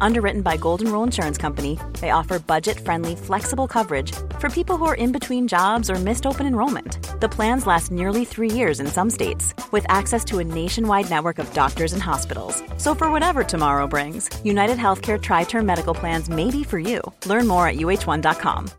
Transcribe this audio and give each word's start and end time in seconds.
Underwritten 0.00 0.42
by 0.42 0.56
Golden 0.56 0.90
Rule 0.90 1.02
Insurance 1.02 1.38
Company, 1.38 1.78
they 2.00 2.10
offer 2.10 2.38
budget 2.38 2.78
friendly, 2.78 3.16
flexible 3.16 3.66
coverage 3.66 4.12
for 4.38 4.48
people 4.48 4.76
who 4.76 4.84
are 4.84 4.94
in 4.94 5.12
between 5.12 5.48
jobs 5.48 5.90
or 5.90 5.96
missed 5.96 6.26
open 6.26 6.46
enrollment. 6.46 7.20
The 7.20 7.28
plans 7.28 7.66
last 7.66 7.90
nearly 7.90 8.24
three 8.24 8.50
years 8.50 8.80
in 8.80 8.86
some 8.86 9.10
states, 9.10 9.54
with 9.70 9.86
access 9.88 10.24
to 10.26 10.38
a 10.38 10.44
nationwide 10.44 11.10
network 11.10 11.38
of 11.38 11.52
doctors 11.54 11.92
and 11.92 12.02
hospitals. 12.02 12.62
So, 12.78 12.94
for 12.94 13.10
whatever 13.10 13.44
tomorrow 13.44 13.86
brings, 13.86 14.30
United 14.44 14.78
Healthcare 14.78 15.20
Tri 15.20 15.44
Term 15.44 15.66
Medical 15.66 15.94
Plans 15.94 16.28
may 16.28 16.50
be 16.50 16.64
for 16.64 16.78
you. 16.78 17.00
Learn 17.26 17.46
more 17.46 17.66
at 17.66 17.76
uh1.com. 17.76 18.70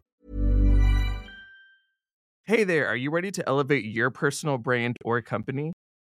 Hey 2.46 2.66
there, 2.66 2.88
are 2.88 2.96
you 2.98 3.10
ready 3.10 3.32
to 3.32 3.48
elevate 3.48 3.86
your 3.86 4.10
personal 4.10 4.58
brand 4.58 4.98
or 5.06 5.22
company? 5.22 5.72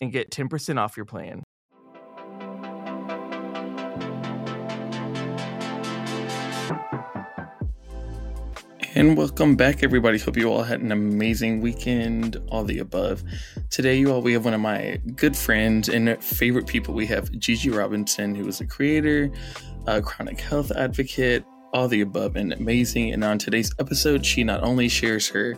and 0.00 0.12
get 0.12 0.30
10% 0.30 0.78
off 0.78 0.96
your 0.96 1.06
plan. 1.06 1.42
And 8.94 9.16
welcome 9.16 9.56
back, 9.56 9.82
everybody. 9.82 10.18
Hope 10.18 10.36
you 10.36 10.52
all 10.52 10.64
had 10.64 10.82
an 10.82 10.92
amazing 10.92 11.62
weekend, 11.62 12.36
all 12.48 12.62
the 12.62 12.78
above. 12.78 13.24
Today, 13.70 13.98
you 13.98 14.12
all, 14.12 14.20
we 14.20 14.34
have 14.34 14.44
one 14.44 14.52
of 14.52 14.60
my 14.60 15.00
good 15.16 15.34
friends 15.34 15.88
and 15.88 16.22
favorite 16.22 16.66
people. 16.66 16.92
We 16.92 17.06
have 17.06 17.32
Gigi 17.38 17.70
Robinson, 17.70 18.34
who 18.34 18.46
is 18.46 18.60
a 18.60 18.66
creator, 18.66 19.30
a 19.86 20.02
chronic 20.02 20.38
health 20.38 20.70
advocate, 20.72 21.42
all 21.72 21.88
the 21.88 22.02
above 22.02 22.36
and 22.36 22.52
amazing. 22.52 23.12
And 23.12 23.24
on 23.24 23.38
today's 23.38 23.72
episode, 23.78 24.24
she 24.26 24.44
not 24.44 24.62
only 24.62 24.88
shares 24.88 25.28
her 25.28 25.56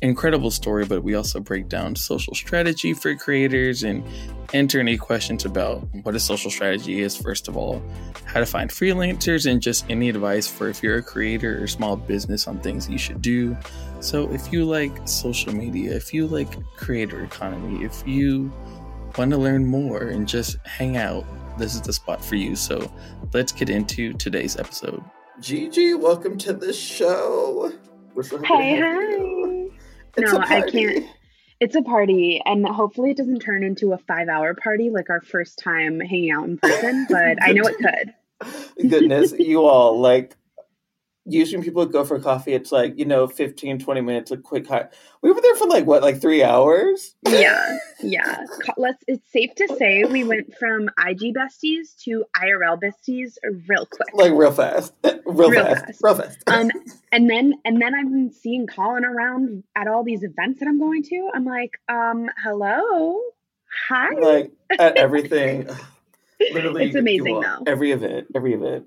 incredible 0.00 0.50
story, 0.50 0.84
but 0.84 1.02
we 1.02 1.14
also 1.14 1.40
break 1.40 1.68
down 1.68 1.96
social 1.96 2.34
strategy 2.34 2.94
for 2.94 3.14
creators 3.16 3.82
and 3.82 4.04
answer 4.54 4.78
any 4.78 4.96
questions 4.96 5.44
about 5.44 5.78
what 6.04 6.14
a 6.14 6.20
social 6.20 6.50
strategy 6.50 7.00
is, 7.00 7.16
first 7.16 7.48
of 7.48 7.56
all, 7.56 7.82
how 8.24 8.38
to 8.38 8.46
find 8.46 8.70
freelancers, 8.70 9.50
and 9.50 9.60
just 9.60 9.84
any 9.90 10.08
advice 10.08 10.46
for 10.46 10.68
if 10.68 10.82
you're 10.82 10.98
a 10.98 11.02
creator 11.02 11.62
or 11.62 11.66
small 11.66 11.96
business 11.96 12.46
on 12.46 12.60
things 12.60 12.88
you 12.88 12.98
should 12.98 13.20
do. 13.20 13.56
So 14.00 14.30
if 14.32 14.52
you 14.52 14.64
like 14.64 14.92
social 15.08 15.52
media, 15.52 15.96
if 15.96 16.14
you 16.14 16.28
like 16.28 16.62
creator 16.76 17.24
economy, 17.24 17.84
if 17.84 18.06
you 18.06 18.52
want 19.18 19.32
to 19.32 19.36
learn 19.36 19.66
more 19.66 19.98
and 19.98 20.28
just 20.28 20.58
hang 20.64 20.96
out, 20.96 21.24
this 21.58 21.74
is 21.74 21.80
the 21.80 21.92
spot 21.92 22.24
for 22.24 22.36
you. 22.36 22.54
So 22.54 22.88
let's 23.32 23.50
get 23.50 23.70
into 23.70 24.12
today's 24.12 24.56
episode. 24.58 25.02
Gigi, 25.40 25.92
welcome 25.92 26.38
to 26.38 26.54
the 26.54 26.72
show. 26.72 27.72
We're 28.14 28.22
So 28.22 28.38
hey, 28.42 28.80
hi. 28.80 29.68
no, 30.18 30.38
I 30.40 30.62
can't. 30.70 31.06
It's 31.60 31.74
a 31.74 31.82
party, 31.82 32.40
and 32.44 32.66
hopefully 32.66 33.10
it 33.10 33.18
doesn't 33.18 33.40
turn 33.40 33.62
into 33.62 33.92
a 33.92 33.98
five-hour 33.98 34.54
party 34.54 34.88
like 34.88 35.10
our 35.10 35.20
first 35.20 35.58
time 35.58 36.00
hanging 36.00 36.30
out 36.30 36.44
in 36.44 36.56
person. 36.56 37.06
But 37.10 37.42
I 37.42 37.52
know 37.52 37.64
it 37.64 37.76
could. 37.76 38.14
Goodness, 38.90 39.32
you 39.38 39.64
all 39.64 40.00
like 40.00 40.36
usually 41.26 41.58
when 41.58 41.64
people 41.64 41.86
go 41.86 42.04
for 42.04 42.18
coffee, 42.20 42.54
it's 42.54 42.72
like, 42.72 42.98
you 42.98 43.04
know, 43.04 43.26
15, 43.26 43.78
20 43.78 44.00
minutes, 44.00 44.30
a 44.30 44.36
quick 44.36 44.66
high. 44.66 44.88
We 45.22 45.32
were 45.32 45.40
there 45.40 45.56
for 45.56 45.66
like, 45.66 45.84
what, 45.84 46.02
like 46.02 46.20
three 46.20 46.42
hours? 46.42 47.14
Yeah. 47.28 47.78
Yeah. 48.00 48.44
Let's, 48.76 49.02
it's 49.08 49.30
safe 49.32 49.54
to 49.56 49.74
say 49.76 50.04
we 50.04 50.24
went 50.24 50.54
from 50.56 50.88
IG 50.98 51.34
besties 51.34 51.96
to 52.04 52.24
IRL 52.36 52.80
besties 52.80 53.36
real 53.68 53.86
quick. 53.86 54.08
Like 54.14 54.32
real 54.32 54.52
fast. 54.52 54.92
Real, 55.26 55.50
real 55.50 55.64
fast. 55.64 55.86
fast. 55.86 56.00
Real 56.02 56.14
fast. 56.14 56.38
Um, 56.46 56.70
and 57.10 57.28
then, 57.28 57.54
and 57.64 57.82
then 57.82 57.96
I've 57.96 58.08
been 58.08 58.30
seeing 58.30 58.68
Colin 58.68 59.04
around 59.04 59.64
at 59.74 59.88
all 59.88 60.04
these 60.04 60.22
events 60.22 60.60
that 60.60 60.68
I'm 60.68 60.78
going 60.78 61.02
to. 61.02 61.30
I'm 61.34 61.44
like, 61.44 61.72
um, 61.88 62.30
hello. 62.44 63.20
Hi. 63.88 64.10
Like 64.14 64.52
at 64.78 64.96
everything. 64.96 65.68
Literally. 66.52 66.86
It's 66.86 66.94
amazing 66.94 67.40
though. 67.40 67.64
Every 67.66 67.90
event, 67.90 68.28
every 68.36 68.54
event 68.54 68.86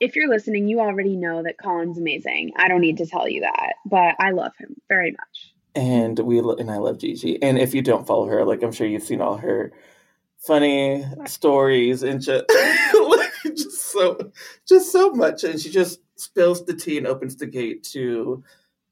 if 0.00 0.16
you're 0.16 0.28
listening, 0.28 0.66
you 0.66 0.80
already 0.80 1.14
know 1.14 1.42
that 1.42 1.58
Colin's 1.58 1.98
amazing. 1.98 2.52
I 2.56 2.68
don't 2.68 2.80
need 2.80 2.96
to 2.98 3.06
tell 3.06 3.28
you 3.28 3.42
that, 3.42 3.74
but 3.84 4.16
I 4.18 4.30
love 4.30 4.52
him 4.58 4.74
very 4.88 5.12
much. 5.12 5.54
And 5.74 6.18
we 6.18 6.38
and 6.38 6.70
I 6.70 6.78
love 6.78 6.98
Gigi. 6.98 7.40
And 7.42 7.58
if 7.58 7.74
you 7.74 7.82
don't 7.82 8.06
follow 8.06 8.26
her, 8.26 8.44
like 8.44 8.62
I'm 8.62 8.72
sure 8.72 8.86
you've 8.86 9.02
seen 9.02 9.20
all 9.20 9.36
her 9.36 9.72
funny 10.38 11.04
stories 11.26 12.02
and 12.02 12.20
just, 12.20 12.44
just 13.44 13.92
so 13.92 14.32
just 14.66 14.90
so 14.90 15.10
much. 15.12 15.44
And 15.44 15.60
she 15.60 15.70
just 15.70 16.00
spills 16.16 16.64
the 16.64 16.74
tea 16.74 16.98
and 16.98 17.06
opens 17.06 17.36
the 17.36 17.46
gate 17.46 17.84
to 17.92 18.42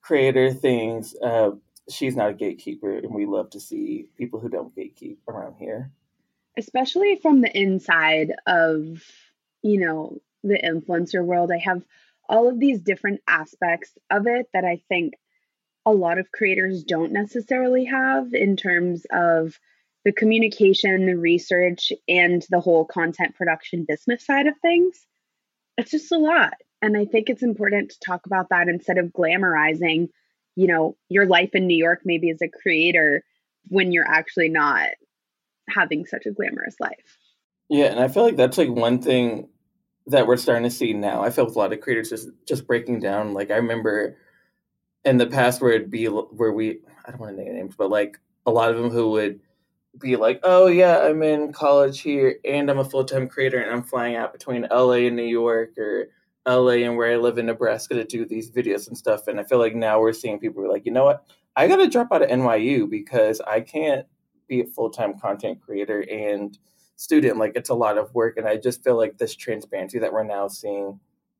creator 0.02 0.52
things. 0.52 1.16
Uh, 1.22 1.52
she's 1.90 2.14
not 2.14 2.30
a 2.30 2.34
gatekeeper, 2.34 2.98
and 2.98 3.12
we 3.12 3.26
love 3.26 3.50
to 3.50 3.60
see 3.60 4.08
people 4.16 4.38
who 4.38 4.48
don't 4.48 4.76
gatekeep 4.76 5.16
around 5.26 5.56
here, 5.58 5.90
especially 6.56 7.16
from 7.16 7.40
the 7.40 7.58
inside 7.58 8.34
of 8.46 9.02
you 9.62 9.80
know 9.80 10.20
the 10.42 10.58
influencer 10.58 11.24
world, 11.24 11.50
I 11.52 11.58
have 11.58 11.82
all 12.28 12.48
of 12.48 12.60
these 12.60 12.80
different 12.80 13.20
aspects 13.26 13.90
of 14.10 14.26
it 14.26 14.46
that 14.52 14.64
I 14.64 14.82
think 14.88 15.14
a 15.86 15.92
lot 15.92 16.18
of 16.18 16.30
creators 16.32 16.84
don't 16.84 17.12
necessarily 17.12 17.86
have 17.86 18.34
in 18.34 18.56
terms 18.56 19.06
of 19.10 19.58
the 20.04 20.12
communication, 20.12 21.06
the 21.06 21.16
research, 21.16 21.92
and 22.06 22.44
the 22.50 22.60
whole 22.60 22.84
content 22.84 23.34
production 23.34 23.84
business 23.88 24.24
side 24.24 24.46
of 24.46 24.54
things. 24.60 25.06
It's 25.76 25.90
just 25.90 26.12
a 26.12 26.18
lot. 26.18 26.54
And 26.82 26.96
I 26.96 27.04
think 27.04 27.28
it's 27.28 27.42
important 27.42 27.90
to 27.90 28.00
talk 28.00 28.26
about 28.26 28.50
that 28.50 28.68
instead 28.68 28.98
of 28.98 29.06
glamorizing, 29.06 30.10
you 30.56 30.66
know, 30.66 30.96
your 31.08 31.26
life 31.26 31.50
in 31.54 31.66
New 31.66 31.76
York 31.76 32.02
maybe 32.04 32.30
as 32.30 32.42
a 32.42 32.48
creator 32.48 33.24
when 33.68 33.92
you're 33.92 34.08
actually 34.08 34.48
not 34.48 34.88
having 35.68 36.06
such 36.06 36.26
a 36.26 36.30
glamorous 36.30 36.76
life. 36.80 37.18
Yeah, 37.68 37.86
and 37.86 38.00
I 38.00 38.08
feel 38.08 38.22
like 38.22 38.36
that's 38.36 38.58
like 38.58 38.70
one 38.70 39.02
thing 39.02 39.48
that 40.08 40.26
we're 40.26 40.36
starting 40.36 40.64
to 40.64 40.70
see 40.70 40.92
now. 40.92 41.22
I 41.22 41.30
feel 41.30 41.44
with 41.44 41.56
a 41.56 41.58
lot 41.58 41.72
of 41.72 41.80
creators 41.80 42.10
just 42.10 42.28
just 42.46 42.66
breaking 42.66 43.00
down. 43.00 43.34
Like 43.34 43.50
I 43.50 43.56
remember 43.56 44.16
in 45.04 45.18
the 45.18 45.26
past 45.26 45.60
where 45.60 45.72
it'd 45.72 45.90
be 45.90 46.06
where 46.06 46.52
we 46.52 46.80
I 47.06 47.10
don't 47.10 47.20
want 47.20 47.36
to 47.36 47.42
name 47.44 47.54
names, 47.54 47.74
but 47.76 47.90
like 47.90 48.20
a 48.46 48.50
lot 48.50 48.70
of 48.70 48.76
them 48.76 48.90
who 48.90 49.10
would 49.12 49.40
be 49.98 50.16
like, 50.16 50.40
"Oh 50.44 50.66
yeah, 50.68 51.00
I'm 51.00 51.22
in 51.22 51.52
college 51.52 52.00
here, 52.00 52.38
and 52.44 52.70
I'm 52.70 52.78
a 52.78 52.84
full 52.84 53.04
time 53.04 53.28
creator, 53.28 53.58
and 53.58 53.70
I'm 53.72 53.82
flying 53.82 54.16
out 54.16 54.32
between 54.32 54.66
LA 54.70 55.06
and 55.06 55.16
New 55.16 55.24
York 55.24 55.78
or 55.78 56.08
LA 56.46 56.84
and 56.86 56.96
where 56.96 57.12
I 57.12 57.16
live 57.16 57.38
in 57.38 57.46
Nebraska 57.46 57.94
to 57.94 58.04
do 58.04 58.24
these 58.26 58.50
videos 58.50 58.88
and 58.88 58.98
stuff." 58.98 59.28
And 59.28 59.40
I 59.40 59.44
feel 59.44 59.58
like 59.58 59.74
now 59.74 60.00
we're 60.00 60.12
seeing 60.12 60.38
people 60.40 60.62
be 60.62 60.68
like, 60.68 60.86
"You 60.86 60.92
know 60.92 61.04
what? 61.04 61.24
I 61.56 61.68
got 61.68 61.76
to 61.76 61.88
drop 61.88 62.12
out 62.12 62.22
of 62.22 62.30
NYU 62.30 62.88
because 62.88 63.40
I 63.42 63.60
can't 63.60 64.06
be 64.48 64.60
a 64.62 64.66
full 64.66 64.90
time 64.90 65.18
content 65.18 65.60
creator 65.60 66.04
and." 66.10 66.58
Student 66.98 67.38
like 67.38 67.52
it's 67.54 67.70
a 67.70 67.74
lot 67.74 67.96
of 67.96 68.12
work 68.12 68.36
and 68.36 68.48
i 68.48 68.56
just 68.56 68.82
feel 68.82 68.96
like 68.96 69.16
this 69.18 69.36
transparency 69.36 69.98
that 69.98 70.12
we're 70.12 70.24
now 70.24 70.48
seeing 70.48 70.98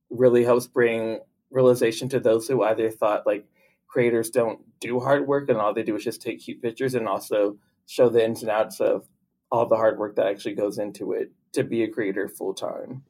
really 0.09 0.45
helps 0.45 0.67
bring 0.69 1.19
realization 1.51 2.09
to 2.09 2.21
those 2.21 2.47
who 2.47 2.63
either 2.63 2.91
thought 2.91 3.27
like 3.27 3.45
creators 3.89 4.31
don't 4.31 4.61
do 4.81 5.01
hard 5.01 5.27
work 5.27 5.49
and 5.49 5.59
all 5.59 5.75
they 5.75 5.83
do 5.83 5.97
is 5.97 6.05
just 6.05 6.23
take 6.23 6.41
cute 6.41 6.63
pictures 6.63 6.95
and 6.95 7.09
also 7.09 7.59
show 7.87 8.09
the 8.09 8.25
ins 8.25 8.43
and 8.43 8.51
outs 8.51 8.81
of 8.81 9.09
all 9.51 9.67
the 9.67 9.77
hard 9.77 9.99
work 9.99 10.15
that 10.15 10.27
actually 10.27 10.55
goes 10.55 10.79
into 10.79 11.13
it 11.13 11.33
to 11.53 11.65
be 11.65 11.83
a 11.83 11.91
creator 11.91 12.29
full 12.29 12.55
time 12.55 13.03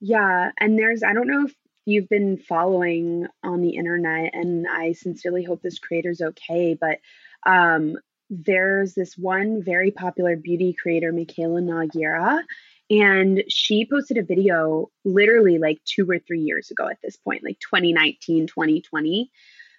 yeah 0.00 0.50
and 0.58 0.76
there's 0.76 1.04
i 1.04 1.12
don't 1.12 1.28
know 1.28 1.44
if 1.46 1.54
you've 1.86 2.08
been 2.08 2.38
following 2.38 3.26
on 3.42 3.60
the 3.60 3.76
internet, 3.76 4.30
and 4.34 4.66
I 4.68 4.92
sincerely 4.92 5.44
hope 5.44 5.62
this 5.62 5.78
creator's 5.78 6.20
okay, 6.20 6.76
but 6.78 6.98
um, 7.46 7.96
there's 8.30 8.94
this 8.94 9.16
one 9.16 9.62
very 9.62 9.90
popular 9.90 10.36
beauty 10.36 10.74
creator, 10.80 11.12
Mikayla 11.12 11.62
Nogueira, 11.62 12.42
and 12.90 13.44
she 13.48 13.86
posted 13.86 14.18
a 14.18 14.22
video 14.22 14.90
literally 15.04 15.58
like 15.58 15.78
two 15.84 16.08
or 16.10 16.18
three 16.18 16.40
years 16.40 16.70
ago 16.70 16.88
at 16.88 16.98
this 17.02 17.16
point, 17.16 17.44
like 17.44 17.58
2019, 17.60 18.46
2020, 18.46 19.30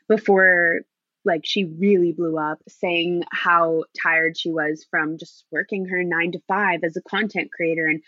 before 0.08 0.82
like 1.26 1.42
she 1.44 1.66
really 1.66 2.12
blew 2.12 2.38
up 2.38 2.60
saying 2.68 3.24
how 3.32 3.84
tired 4.02 4.38
she 4.38 4.52
was 4.52 4.86
from 4.90 5.18
just 5.18 5.44
working 5.52 5.88
her 5.88 6.04
9 6.04 6.34
to 6.34 6.40
5 6.48 6.82
as 6.84 6.96
a 6.96 7.02
content 7.02 7.52
creator 7.52 7.88
and 7.88 8.02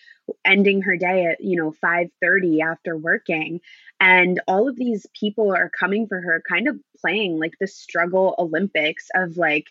ending 0.45 0.83
her 0.83 0.95
day 0.95 1.25
at 1.25 1.43
you 1.43 1.57
know 1.57 1.71
5:30 1.83 2.61
after 2.61 2.95
working. 2.95 3.59
And 3.99 4.39
all 4.47 4.69
of 4.69 4.75
these 4.75 5.07
people 5.19 5.51
are 5.55 5.69
coming 5.69 6.07
for 6.07 6.21
her 6.21 6.43
kind 6.47 6.67
of 6.67 6.79
playing 7.01 7.39
like 7.39 7.53
the 7.59 7.67
struggle 7.67 8.35
olympics 8.37 9.07
of 9.15 9.37
like 9.37 9.65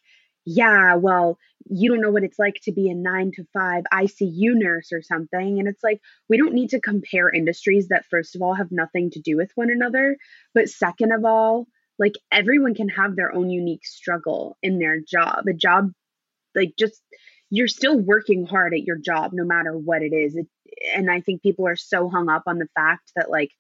yeah, 0.47 0.95
well, 0.95 1.39
you 1.69 1.91
don't 1.91 2.01
know 2.01 2.13
what 2.13 2.23
it's 2.23 2.39
like 2.39 2.61
to 2.63 2.73
be 2.73 2.89
a 2.89 2.95
nine 2.95 3.33
to 3.35 3.45
five 3.53 3.83
ICU 3.93 4.55
nurse 4.55 4.93
or 4.93 5.03
something. 5.03 5.59
And 5.59 5.67
it's 5.67 5.83
like, 5.83 6.01
we 6.29 6.37
don't 6.37 6.55
need 6.55 6.71
to 6.71 6.81
compare 6.81 7.29
industries 7.29 7.89
that, 7.89 8.07
first 8.09 8.37
of 8.37 8.43
all, 8.43 8.55
have 8.55 8.71
nothing 8.71 9.11
to 9.11 9.21
do 9.21 9.37
with 9.37 9.51
one 9.57 9.71
another. 9.71 10.17
But 10.55 10.69
second 10.69 11.13
of 11.13 11.25
all, 11.25 11.67
like 11.99 12.15
everyone 12.31 12.75
can 12.75 12.89
have 12.91 13.17
their 13.17 13.35
own 13.35 13.51
unique 13.51 13.85
struggle 13.85 14.57
in 14.63 14.79
their 14.79 15.01
job. 15.01 15.45
A 15.49 15.53
job, 15.53 15.91
like, 16.55 16.75
just 16.79 17.03
you're 17.51 17.69
still 17.69 17.99
working 17.99 18.47
hard 18.47 18.75
at 18.75 18.83
your 18.83 18.99
job 18.99 19.33
no 19.33 19.45
matter 19.45 19.77
what 19.77 20.03
it 20.03 20.13
is. 20.13 20.37
It, 20.37 20.47
and 20.95 21.11
I 21.11 21.21
think 21.21 21.43
people 21.43 21.67
are 21.67 21.77
so 21.77 22.09
hung 22.09 22.29
up 22.29 22.45
on 22.47 22.59
the 22.59 22.69
fact 22.75 23.13
that, 23.17 23.31
like, 23.31 23.51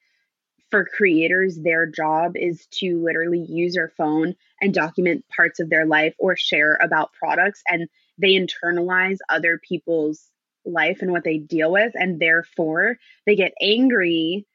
for 0.70 0.84
creators, 0.84 1.56
their 1.56 1.86
job 1.86 2.32
is 2.34 2.66
to 2.72 3.02
literally 3.02 3.44
use 3.48 3.74
their 3.74 3.92
phone 3.96 4.34
and 4.60 4.74
document 4.74 5.24
parts 5.34 5.60
of 5.60 5.70
their 5.70 5.86
life 5.86 6.14
or 6.18 6.36
share 6.36 6.78
about 6.82 7.12
products. 7.12 7.62
And 7.68 7.88
they 8.18 8.32
internalize 8.32 9.18
other 9.28 9.60
people's 9.62 10.30
life 10.64 11.02
and 11.02 11.12
what 11.12 11.24
they 11.24 11.38
deal 11.38 11.70
with. 11.70 11.92
And 11.94 12.18
therefore, 12.18 12.98
they 13.26 13.36
get 13.36 13.52
angry 13.60 14.46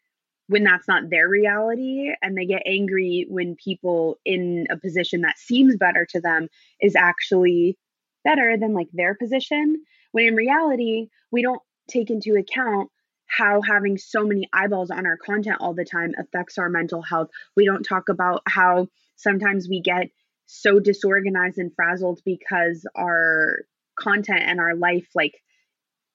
when 0.48 0.64
that's 0.64 0.88
not 0.88 1.10
their 1.10 1.30
reality. 1.30 2.12
And 2.22 2.38
they 2.38 2.46
get 2.46 2.64
angry 2.66 3.26
when 3.30 3.56
people 3.56 4.18
in 4.26 4.68
a 4.70 4.78
position 4.78 5.22
that 5.22 5.38
seems 5.38 5.78
better 5.78 6.06
to 6.08 6.20
them 6.20 6.50
is 6.82 6.96
actually 6.96 7.78
better 8.26 8.58
than 8.58 8.74
like 8.74 8.90
their 8.92 9.16
position. 9.16 9.82
When 10.12 10.26
in 10.26 10.36
reality, 10.36 11.08
we 11.32 11.42
don't 11.42 11.62
take 11.88 12.10
into 12.10 12.36
account 12.36 12.90
how 13.32 13.62
having 13.62 13.98
so 13.98 14.26
many 14.26 14.48
eyeballs 14.54 14.92
on 14.92 15.06
our 15.06 15.18
content 15.18 15.58
all 15.60 15.74
the 15.74 15.86
time 15.86 16.14
affects 16.20 16.58
our 16.58 16.70
mental 16.70 17.02
health. 17.02 17.30
We 17.56 17.66
don't 17.66 17.84
talk 17.84 18.10
about 18.10 18.42
how 18.46 18.88
sometimes 19.16 19.70
we 19.70 19.82
get 19.82 20.10
so 20.48 20.80
disorganized 20.80 21.58
and 21.58 21.74
frazzled 21.74 22.20
because 22.26 22.86
our 22.96 23.60
content 23.98 24.42
and 24.46 24.60
our 24.60 24.76
life 24.76 25.08
like 25.16 25.36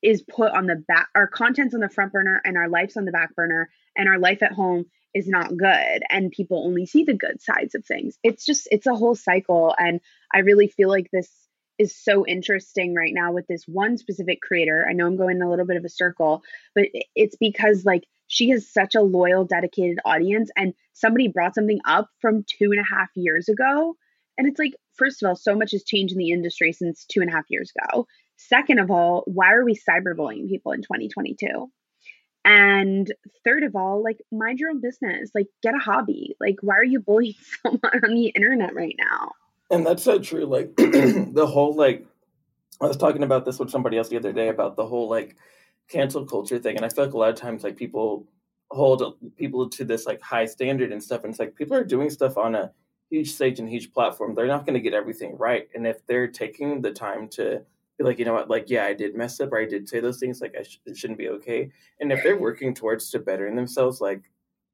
is 0.02 0.22
put 0.22 0.52
on 0.52 0.66
the 0.66 0.76
back 0.88 1.08
our 1.14 1.26
content's 1.26 1.74
on 1.74 1.80
the 1.80 1.88
front 1.88 2.12
burner 2.12 2.40
and 2.44 2.56
our 2.56 2.68
life's 2.68 2.96
on 2.96 3.04
the 3.04 3.12
back 3.12 3.34
burner 3.34 3.70
and 3.96 4.08
our 4.08 4.18
life 4.18 4.42
at 4.42 4.52
home 4.52 4.84
is 5.14 5.28
not 5.28 5.56
good 5.56 6.02
and 6.10 6.30
people 6.30 6.66
only 6.66 6.84
see 6.84 7.04
the 7.04 7.14
good 7.14 7.40
sides 7.40 7.74
of 7.74 7.84
things 7.84 8.18
it's 8.22 8.44
just 8.44 8.68
it's 8.70 8.86
a 8.86 8.94
whole 8.94 9.14
cycle 9.14 9.74
and 9.78 10.00
i 10.34 10.38
really 10.40 10.68
feel 10.68 10.88
like 10.88 11.08
this 11.12 11.30
is 11.78 11.94
so 11.94 12.26
interesting 12.26 12.94
right 12.94 13.12
now 13.14 13.32
with 13.32 13.46
this 13.46 13.64
one 13.66 13.98
specific 13.98 14.40
creator. 14.40 14.86
I 14.88 14.92
know 14.92 15.06
I'm 15.06 15.16
going 15.16 15.42
a 15.42 15.50
little 15.50 15.66
bit 15.66 15.76
of 15.76 15.84
a 15.84 15.90
circle, 15.90 16.42
but 16.74 16.86
it's 17.14 17.36
because 17.36 17.84
like 17.84 18.04
she 18.28 18.48
has 18.50 18.68
such 18.68 18.94
a 18.94 19.02
loyal, 19.02 19.44
dedicated 19.44 19.98
audience, 20.04 20.50
and 20.56 20.74
somebody 20.92 21.28
brought 21.28 21.54
something 21.54 21.80
up 21.86 22.08
from 22.20 22.44
two 22.44 22.70
and 22.72 22.80
a 22.80 22.84
half 22.84 23.08
years 23.14 23.48
ago. 23.48 23.96
And 24.38 24.46
it's 24.46 24.58
like, 24.58 24.74
first 24.96 25.22
of 25.22 25.28
all, 25.28 25.36
so 25.36 25.54
much 25.54 25.72
has 25.72 25.84
changed 25.84 26.12
in 26.12 26.18
the 26.18 26.30
industry 26.30 26.72
since 26.72 27.04
two 27.04 27.20
and 27.20 27.30
a 27.30 27.32
half 27.32 27.44
years 27.48 27.72
ago. 27.76 28.06
Second 28.36 28.78
of 28.78 28.90
all, 28.90 29.22
why 29.26 29.52
are 29.52 29.64
we 29.64 29.74
cyberbullying 29.74 30.48
people 30.48 30.72
in 30.72 30.82
2022? 30.82 31.70
And 32.44 33.12
third 33.44 33.64
of 33.64 33.74
all, 33.74 34.02
like 34.04 34.18
mind 34.30 34.60
your 34.60 34.70
own 34.70 34.80
business, 34.80 35.30
like 35.34 35.48
get 35.62 35.74
a 35.74 35.78
hobby. 35.78 36.36
Like, 36.38 36.56
why 36.60 36.76
are 36.76 36.84
you 36.84 37.00
bullying 37.00 37.34
someone 37.62 38.04
on 38.04 38.14
the 38.14 38.26
internet 38.26 38.74
right 38.74 38.94
now? 38.98 39.32
And 39.70 39.84
that's 39.86 40.02
so 40.02 40.18
true. 40.18 40.44
Like 40.44 40.76
the 40.76 41.46
whole 41.46 41.74
like 41.74 42.06
I 42.80 42.86
was 42.86 42.96
talking 42.96 43.22
about 43.22 43.44
this 43.44 43.58
with 43.58 43.70
somebody 43.70 43.96
else 43.98 44.08
the 44.08 44.18
other 44.18 44.32
day 44.32 44.48
about 44.48 44.76
the 44.76 44.86
whole 44.86 45.08
like 45.08 45.36
cancel 45.88 46.26
culture 46.26 46.58
thing, 46.58 46.76
and 46.76 46.84
I 46.84 46.88
feel 46.88 47.04
like 47.04 47.14
a 47.14 47.18
lot 47.18 47.30
of 47.30 47.36
times 47.36 47.64
like 47.64 47.76
people 47.76 48.26
hold 48.70 49.16
people 49.36 49.68
to 49.70 49.84
this 49.84 50.06
like 50.06 50.20
high 50.20 50.46
standard 50.46 50.92
and 50.92 51.02
stuff, 51.02 51.24
and 51.24 51.30
it's 51.30 51.40
like 51.40 51.56
people 51.56 51.76
are 51.76 51.84
doing 51.84 52.10
stuff 52.10 52.36
on 52.36 52.54
a 52.54 52.72
huge 53.10 53.32
stage 53.32 53.58
and 53.58 53.68
huge 53.68 53.92
platform. 53.92 54.34
They're 54.34 54.46
not 54.46 54.66
going 54.66 54.74
to 54.74 54.80
get 54.80 54.94
everything 54.94 55.36
right, 55.36 55.68
and 55.74 55.86
if 55.86 56.06
they're 56.06 56.28
taking 56.28 56.82
the 56.82 56.92
time 56.92 57.28
to 57.30 57.62
be 57.98 58.04
like, 58.04 58.18
you 58.18 58.26
know 58.26 58.34
what, 58.34 58.50
like 58.50 58.68
yeah, 58.68 58.84
I 58.84 58.92
did 58.92 59.16
mess 59.16 59.40
up 59.40 59.52
or 59.52 59.60
I 59.60 59.66
did 59.66 59.88
say 59.88 60.00
those 60.00 60.20
things, 60.20 60.40
like 60.40 60.54
I 60.58 60.62
sh- 60.62 60.80
it 60.84 60.96
shouldn't 60.96 61.18
be 61.18 61.30
okay, 61.30 61.70
and 62.00 62.12
if 62.12 62.22
they're 62.22 62.38
working 62.38 62.74
towards 62.74 63.10
to 63.10 63.18
bettering 63.18 63.56
themselves, 63.56 64.00
like 64.00 64.22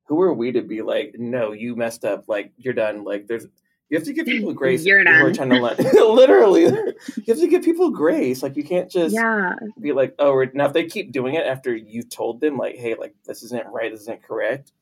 who 0.07 0.21
are 0.21 0.35
we 0.35 0.51
to 0.53 0.63
be 0.63 0.83
like, 0.83 1.15
no, 1.19 1.53
you 1.53 1.77
messed 1.77 2.05
up, 2.05 2.25
like 2.27 2.53
you're 2.57 2.75
done, 2.75 3.05
like 3.05 3.29
there's 3.29 3.47
you 3.93 3.99
have 3.99 4.07
to 4.07 4.15
give 4.15 4.25
people 4.25 4.55
grace. 4.55 4.87
You're 4.87 5.05
who 5.05 5.27
are 5.27 5.35
trying 5.35 5.51
to 5.51 5.61
let 5.61 5.79
literally. 5.95 6.63
You 6.63 6.95
have 7.29 7.37
to 7.37 7.47
give 7.47 7.63
people 7.63 7.91
grace. 7.91 8.43
Like 8.43 8.57
you 8.57 8.65
can't 8.65 8.91
just 8.91 9.15
yeah. 9.15 9.53
be 9.79 9.93
like, 9.93 10.15
oh, 10.19 10.47
now 10.55 10.65
if 10.65 10.73
they 10.73 10.87
keep 10.87 11.13
doing 11.13 11.35
it 11.35 11.45
after 11.45 11.77
you 11.77 12.03
told 12.03 12.41
them, 12.41 12.57
like, 12.57 12.77
hey, 12.77 12.95
like 12.95 13.15
this 13.27 13.43
isn't 13.43 13.67
right, 13.67 13.93
this 13.93 14.01
isn't 14.01 14.23
correct, 14.23 14.73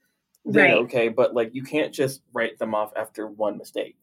then 0.44 0.64
right. 0.64 0.78
okay. 0.82 1.08
But 1.08 1.34
like 1.34 1.56
you 1.56 1.64
can't 1.64 1.92
just 1.92 2.22
write 2.32 2.60
them 2.60 2.72
off 2.72 2.92
after 2.94 3.26
one 3.26 3.58
mistake. 3.58 3.96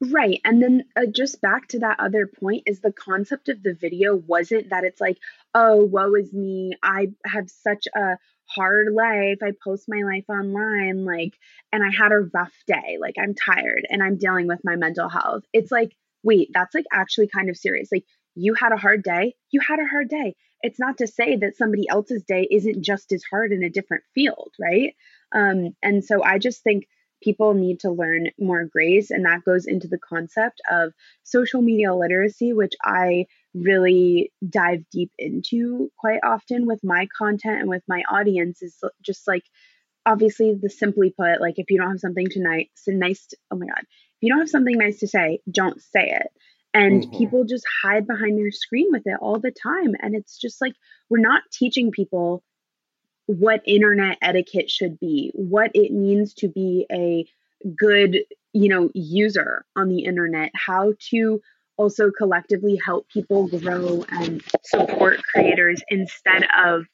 Right. 0.00 0.40
And 0.44 0.60
then 0.60 0.86
uh, 0.96 1.06
just 1.06 1.40
back 1.40 1.68
to 1.68 1.78
that 1.78 2.00
other 2.00 2.26
point 2.26 2.64
is 2.66 2.80
the 2.80 2.90
concept 2.92 3.48
of 3.48 3.62
the 3.62 3.74
video 3.74 4.16
wasn't 4.16 4.70
that 4.70 4.82
it's 4.82 5.00
like, 5.00 5.18
oh, 5.54 5.84
woe 5.84 6.14
is 6.14 6.32
me. 6.32 6.74
I 6.82 7.12
have 7.24 7.48
such 7.48 7.86
a 7.94 8.18
hard 8.54 8.88
life. 8.92 9.38
I 9.42 9.52
post 9.62 9.84
my 9.88 10.02
life 10.02 10.24
online, 10.28 11.04
like, 11.04 11.34
and 11.72 11.82
I 11.84 11.90
had 11.90 12.12
a 12.12 12.28
rough 12.32 12.54
day. 12.66 12.98
Like, 13.00 13.16
I'm 13.20 13.34
tired 13.34 13.86
and 13.88 14.02
I'm 14.02 14.18
dealing 14.18 14.46
with 14.46 14.60
my 14.64 14.76
mental 14.76 15.08
health. 15.08 15.44
It's 15.52 15.70
like, 15.70 15.94
wait, 16.22 16.50
that's 16.52 16.74
like 16.74 16.86
actually 16.92 17.28
kind 17.28 17.50
of 17.50 17.56
serious. 17.56 17.88
Like, 17.92 18.04
you 18.34 18.54
had 18.54 18.72
a 18.72 18.76
hard 18.76 19.02
day. 19.02 19.34
You 19.50 19.60
had 19.60 19.80
a 19.80 19.86
hard 19.86 20.08
day. 20.08 20.34
It's 20.62 20.78
not 20.78 20.98
to 20.98 21.06
say 21.06 21.36
that 21.36 21.56
somebody 21.56 21.88
else's 21.88 22.24
day 22.24 22.46
isn't 22.50 22.84
just 22.84 23.12
as 23.12 23.22
hard 23.30 23.52
in 23.52 23.62
a 23.62 23.70
different 23.70 24.04
field, 24.14 24.52
right? 24.60 24.94
Um, 25.32 25.76
and 25.82 26.04
so 26.04 26.22
I 26.22 26.38
just 26.38 26.62
think 26.62 26.88
people 27.22 27.54
need 27.54 27.80
to 27.80 27.90
learn 27.90 28.28
more 28.38 28.64
grace, 28.64 29.10
and 29.10 29.24
that 29.24 29.44
goes 29.44 29.66
into 29.66 29.88
the 29.88 29.98
concept 29.98 30.60
of 30.70 30.92
social 31.24 31.62
media 31.62 31.94
literacy, 31.94 32.52
which 32.52 32.74
I 32.82 33.26
really 33.54 34.32
dive 34.48 34.84
deep 34.90 35.10
into 35.18 35.90
quite 35.98 36.20
often 36.24 36.66
with 36.66 36.80
my 36.82 37.08
content 37.16 37.60
and 37.60 37.68
with 37.68 37.82
my 37.88 38.02
audience 38.10 38.62
is 38.62 38.78
just 39.02 39.26
like 39.26 39.44
obviously 40.06 40.54
the 40.54 40.70
simply 40.70 41.12
put 41.16 41.40
like 41.40 41.54
if 41.58 41.70
you 41.70 41.78
don't 41.78 41.90
have 41.90 42.00
something 42.00 42.28
tonight 42.30 42.70
so 42.74 42.92
nice 42.92 43.26
to, 43.26 43.36
oh 43.50 43.56
my 43.56 43.66
god 43.66 43.80
if 43.80 44.22
you 44.22 44.28
don't 44.30 44.40
have 44.40 44.50
something 44.50 44.76
nice 44.76 44.98
to 44.98 45.08
say 45.08 45.40
don't 45.50 45.80
say 45.82 46.10
it 46.10 46.28
and 46.74 47.02
mm-hmm. 47.02 47.18
people 47.18 47.44
just 47.44 47.64
hide 47.82 48.06
behind 48.06 48.38
their 48.38 48.50
screen 48.50 48.88
with 48.90 49.02
it 49.06 49.18
all 49.20 49.38
the 49.38 49.50
time 49.50 49.94
and 50.00 50.14
it's 50.14 50.38
just 50.38 50.60
like 50.60 50.74
we're 51.08 51.18
not 51.18 51.42
teaching 51.52 51.90
people 51.90 52.42
what 53.26 53.60
internet 53.66 54.18
etiquette 54.22 54.70
should 54.70 54.98
be 54.98 55.30
what 55.34 55.70
it 55.74 55.92
means 55.92 56.34
to 56.34 56.48
be 56.48 56.86
a 56.92 57.26
good 57.76 58.18
you 58.52 58.68
know 58.68 58.90
user 58.94 59.64
on 59.76 59.88
the 59.88 60.04
internet 60.04 60.50
how 60.54 60.94
to 61.10 61.40
also 61.78 62.10
collectively 62.10 62.78
help 62.84 63.08
people 63.08 63.48
grow 63.48 64.04
and 64.10 64.42
support 64.64 65.22
creators 65.32 65.80
instead 65.88 66.46
of 66.56 66.84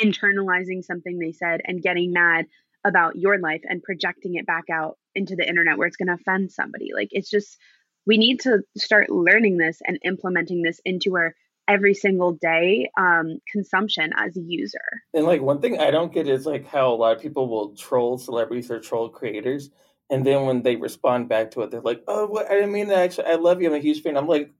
internalizing 0.00 0.82
something 0.82 1.18
they 1.18 1.32
said 1.32 1.60
and 1.64 1.82
getting 1.82 2.12
mad 2.12 2.46
about 2.84 3.16
your 3.16 3.38
life 3.38 3.60
and 3.64 3.82
projecting 3.82 4.36
it 4.36 4.46
back 4.46 4.64
out 4.72 4.96
into 5.14 5.36
the 5.36 5.46
internet 5.46 5.76
where 5.76 5.86
it's 5.86 5.96
going 5.96 6.08
to 6.08 6.14
offend 6.14 6.50
somebody. 6.50 6.90
Like 6.94 7.08
it's 7.10 7.30
just 7.30 7.58
we 8.06 8.16
need 8.16 8.40
to 8.40 8.62
start 8.76 9.10
learning 9.10 9.58
this 9.58 9.78
and 9.86 9.98
implementing 10.04 10.62
this 10.62 10.80
into 10.84 11.16
our 11.16 11.34
every 11.68 11.94
single 11.94 12.32
day 12.32 12.90
um, 12.98 13.38
consumption 13.52 14.10
as 14.16 14.36
a 14.36 14.40
user. 14.40 14.78
And 15.14 15.26
like 15.26 15.42
one 15.42 15.60
thing 15.60 15.78
I 15.78 15.90
don't 15.90 16.12
get 16.12 16.26
is 16.26 16.46
like 16.46 16.66
how 16.66 16.92
a 16.92 16.96
lot 16.96 17.14
of 17.14 17.22
people 17.22 17.48
will 17.48 17.76
troll 17.76 18.18
celebrities 18.18 18.70
or 18.70 18.80
troll 18.80 19.10
creators 19.10 19.70
and 20.10 20.26
then 20.26 20.46
when 20.46 20.62
they 20.62 20.76
respond 20.76 21.28
back 21.28 21.50
to 21.52 21.62
it, 21.62 21.70
they're 21.70 21.80
like, 21.80 22.02
"Oh, 22.08 22.26
what? 22.26 22.50
I 22.50 22.54
didn't 22.54 22.72
mean 22.72 22.88
that. 22.88 22.98
Actually, 22.98 23.26
I 23.26 23.34
love 23.36 23.62
you. 23.62 23.68
I'm 23.68 23.74
a 23.74 23.78
huge 23.78 24.02
fan." 24.02 24.16
I'm 24.16 24.28
like, 24.28 24.50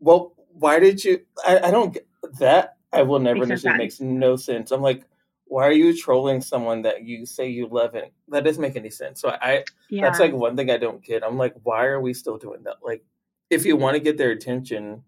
"Well, 0.00 0.34
why 0.52 0.80
did 0.80 1.04
you? 1.04 1.20
I, 1.46 1.58
I 1.58 1.70
don't 1.70 1.94
get 1.94 2.06
that. 2.38 2.76
I 2.92 3.02
will 3.02 3.18
never 3.18 3.42
understand. 3.42 3.76
It 3.76 3.78
makes 3.84 4.00
no 4.00 4.36
sense. 4.36 4.70
I'm 4.70 4.82
like, 4.82 5.04
why 5.44 5.66
are 5.66 5.72
you 5.72 5.96
trolling 5.96 6.40
someone 6.40 6.82
that 6.82 7.04
you 7.04 7.26
say 7.26 7.48
you 7.48 7.66
love? 7.66 7.94
And 7.94 8.10
that 8.28 8.44
doesn't 8.44 8.60
make 8.60 8.76
any 8.76 8.90
sense. 8.90 9.20
So 9.20 9.30
I, 9.30 9.64
yeah. 9.88 10.02
that's 10.02 10.20
like 10.20 10.32
one 10.32 10.56
thing 10.56 10.70
I 10.70 10.76
don't 10.76 11.02
get. 11.02 11.24
I'm 11.24 11.36
like, 11.36 11.54
why 11.62 11.86
are 11.86 12.00
we 12.00 12.14
still 12.14 12.38
doing 12.38 12.62
that? 12.64 12.76
Like, 12.82 13.04
if 13.50 13.64
you 13.64 13.76
want 13.76 13.94
to 13.94 14.00
get 14.00 14.18
their 14.18 14.30
attention, 14.30 15.02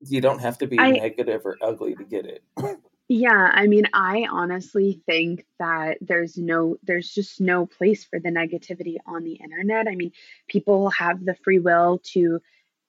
you 0.00 0.20
don't 0.20 0.40
have 0.40 0.58
to 0.58 0.66
be 0.66 0.78
I, 0.78 0.92
negative 0.92 1.42
or 1.44 1.56
ugly 1.62 1.94
to 1.94 2.04
get 2.04 2.26
it. 2.26 2.44
Yeah, 3.10 3.50
I 3.52 3.66
mean, 3.68 3.84
I 3.94 4.26
honestly 4.30 5.00
think 5.06 5.46
that 5.58 5.96
there's 6.02 6.36
no, 6.36 6.76
there's 6.82 7.08
just 7.08 7.40
no 7.40 7.64
place 7.64 8.04
for 8.04 8.20
the 8.20 8.28
negativity 8.28 8.96
on 9.06 9.24
the 9.24 9.32
internet. 9.42 9.88
I 9.88 9.94
mean, 9.94 10.12
people 10.46 10.90
have 10.90 11.24
the 11.24 11.34
free 11.42 11.58
will 11.58 12.00
to 12.12 12.40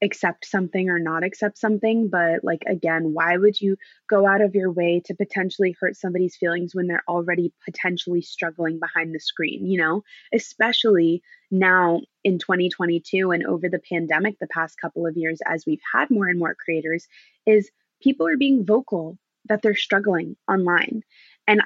accept 0.01 0.45
something 0.45 0.89
or 0.89 0.99
not 0.99 1.23
accept 1.23 1.57
something, 1.57 2.09
but 2.09 2.43
like, 2.43 2.63
again, 2.67 3.13
why 3.13 3.37
would 3.37 3.59
you 3.61 3.77
go 4.09 4.27
out 4.27 4.41
of 4.41 4.55
your 4.55 4.71
way 4.71 5.01
to 5.05 5.13
potentially 5.15 5.75
hurt 5.79 5.95
somebody's 5.95 6.35
feelings 6.35 6.75
when 6.75 6.87
they're 6.87 7.03
already 7.07 7.53
potentially 7.63 8.21
struggling 8.21 8.77
behind 8.79 9.15
the 9.15 9.19
screen, 9.19 9.65
you 9.65 9.77
know? 9.77 10.03
Especially 10.33 11.21
now 11.49 12.01
in 12.25 12.39
2022 12.39 13.31
and 13.31 13.45
over 13.45 13.69
the 13.69 13.79
pandemic, 13.89 14.37
the 14.39 14.47
past 14.47 14.77
couple 14.81 15.05
of 15.05 15.15
years, 15.15 15.39
as 15.45 15.65
we've 15.65 15.81
had 15.93 16.09
more 16.09 16.27
and 16.27 16.39
more 16.39 16.55
creators, 16.55 17.07
is 17.45 17.71
people 18.01 18.27
are 18.27 18.37
being 18.37 18.65
vocal 18.65 19.17
that 19.49 19.61
they're 19.61 19.75
struggling 19.75 20.37
online. 20.47 21.03
And 21.47 21.61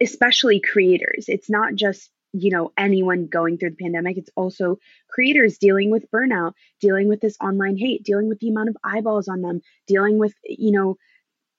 especially 0.00 0.60
creators, 0.60 1.26
it's 1.28 1.48
not 1.48 1.74
just 1.74 2.10
you 2.34 2.50
know 2.50 2.72
anyone 2.78 3.26
going 3.26 3.58
through 3.58 3.70
the 3.70 3.76
pandemic. 3.76 4.16
It's 4.16 4.30
also 4.36 4.78
creators 5.10 5.58
dealing 5.58 5.90
with 5.90 6.10
burnout 6.10 6.52
dealing 6.80 7.08
with 7.08 7.20
this 7.20 7.36
online 7.42 7.76
hate 7.76 8.04
dealing 8.04 8.28
with 8.28 8.38
the 8.40 8.48
amount 8.48 8.70
of 8.70 8.76
eyeballs 8.82 9.28
on 9.28 9.42
them 9.42 9.60
dealing 9.86 10.18
with 10.18 10.34
you 10.44 10.72
know 10.72 10.96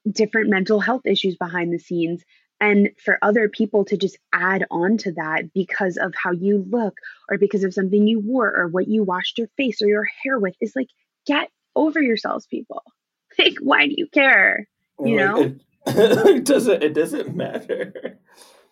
different 0.10 0.50
mental 0.50 0.80
health 0.80 1.06
issues 1.06 1.38
behind 1.38 1.74
the 1.74 1.80
scenes. 1.80 2.24
And 2.60 2.92
for 3.04 3.18
other 3.22 3.50
people 3.50 3.84
to 3.86 3.98
just 3.98 4.18
add 4.32 4.66
on 4.72 4.98
to 5.00 5.12
that 5.14 5.54
because 5.54 5.98
of 5.98 6.14
how 6.16 6.32
you 6.32 6.66
look 6.70 6.94
or 7.30 7.38
because 7.38 7.64
of 7.64 7.74
something 7.74 8.08
you 8.08 8.20
wore 8.20 8.56
or 8.56 8.68
what 8.68 8.88
you 8.88 9.04
washed 9.04 9.38
your 9.38 9.50
face 9.58 9.82
or 9.82 9.88
your 9.88 10.06
hair 10.24 10.40
with 10.40 10.56
is 10.62 10.74
like 10.76 10.88
get 11.26 11.50
over 11.76 12.02
yourselves 12.02 12.48
people. 12.48 12.84
Like 13.40 13.56
why 13.62 13.88
do 13.88 13.96
you 13.98 14.08
care 14.14 14.68
you 15.00 15.18
know? 15.18 15.38
it, 15.38 15.62
it 15.88 16.46
doesn't 16.46 16.84
it 16.84 16.94
doesn't 16.94 17.36
matter. 17.36 18.20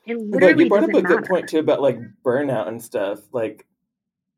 It 0.06 0.18
but 0.32 0.58
you 0.58 0.70
brought 0.70 0.84
up 0.84 0.90
a 0.90 1.02
doesn't 1.02 1.06
good 1.22 1.26
point 1.26 1.50
too 1.50 1.60
about 1.60 1.82
like 1.82 2.00
burnout 2.24 2.68
and 2.68 2.82
stuff. 2.82 3.20
Like 3.32 3.66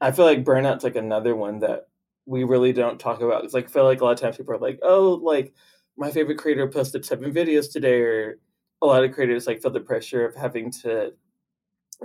i 0.01 0.11
feel 0.11 0.25
like 0.25 0.43
burnout's 0.43 0.83
like 0.83 0.95
another 0.95 1.35
one 1.35 1.59
that 1.59 1.87
we 2.25 2.43
really 2.43 2.73
don't 2.73 2.99
talk 2.99 3.21
about. 3.21 3.43
It's 3.43 3.53
like 3.53 3.65
I 3.65 3.69
feel 3.69 3.83
like 3.85 4.01
a 4.01 4.05
lot 4.05 4.11
of 4.11 4.19
times 4.19 4.37
people 4.37 4.53
are 4.53 4.59
like 4.59 4.79
oh 4.81 5.19
like 5.23 5.53
my 5.97 6.11
favorite 6.11 6.37
creator 6.39 6.67
posted 6.67 7.05
seven 7.05 7.31
videos 7.33 7.71
today 7.71 8.01
or 8.01 8.39
a 8.81 8.85
lot 8.85 9.03
of 9.03 9.13
creators 9.13 9.47
like 9.47 9.61
feel 9.61 9.71
the 9.71 9.79
pressure 9.79 10.25
of 10.25 10.35
having 10.35 10.71
to 10.71 11.13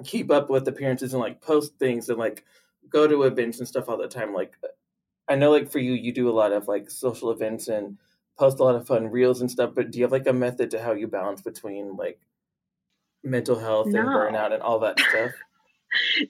keep 0.05 0.31
up 0.31 0.51
with 0.51 0.69
appearances 0.69 1.13
and 1.13 1.21
like 1.21 1.41
post 1.41 1.77
things 1.79 2.09
and 2.09 2.19
like 2.19 2.45
go 2.91 3.09
to 3.09 3.25
events 3.25 3.59
and 3.59 3.67
stuff 3.67 3.89
all 3.89 3.97
the 3.97 4.09
time. 4.09 4.35
Like 4.35 4.55
i 5.29 5.35
know 5.35 5.51
like 5.51 5.71
for 5.71 5.79
you 5.79 5.93
you 5.93 6.13
do 6.13 6.29
a 6.29 6.33
lot 6.33 6.53
of 6.53 6.69
like 6.69 6.91
social 6.91 7.31
events 7.31 7.69
and 7.69 7.99
post 8.39 8.61
a 8.61 8.65
lot 8.65 8.75
of 8.75 8.87
fun 8.87 9.09
reels 9.09 9.41
and 9.41 9.51
stuff 9.51 9.73
but 9.75 9.91
do 9.91 9.99
you 9.99 10.05
have 10.05 10.13
like 10.13 10.27
a 10.27 10.33
method 10.33 10.71
to 10.71 10.83
how 10.83 10.93
you 10.93 11.07
balance 11.07 11.43
between 11.43 11.97
like 11.97 12.21
mental 13.25 13.59
health 13.59 13.87
and 13.87 13.97
burnout 13.97 14.53
and 14.53 14.63
all 14.63 14.79
that 14.79 14.99
stuff? 14.99 15.33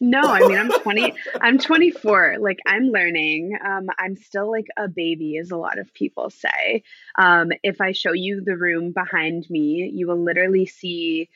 No 0.00 0.20
i 0.20 0.38
mean 0.38 0.56
i'm 0.56 0.70
20 0.70 1.14
i'm 1.40 1.58
24 1.58 2.36
like 2.38 2.58
i'm 2.66 2.84
learning. 2.90 3.58
Um 3.64 3.88
i'm 3.98 4.14
still 4.14 4.48
like 4.50 4.68
a 4.76 4.86
baby 4.86 5.36
as 5.36 5.50
a 5.50 5.56
lot 5.56 5.80
of 5.80 5.92
people 5.94 6.30
say. 6.30 6.84
Um 7.16 7.50
if 7.64 7.80
i 7.80 7.90
show 7.90 8.12
you 8.12 8.40
the 8.40 8.56
room 8.56 8.92
behind 8.92 9.50
me 9.50 9.90
you 9.92 10.06
will 10.06 10.22
literally 10.22 10.64
see 10.64 11.28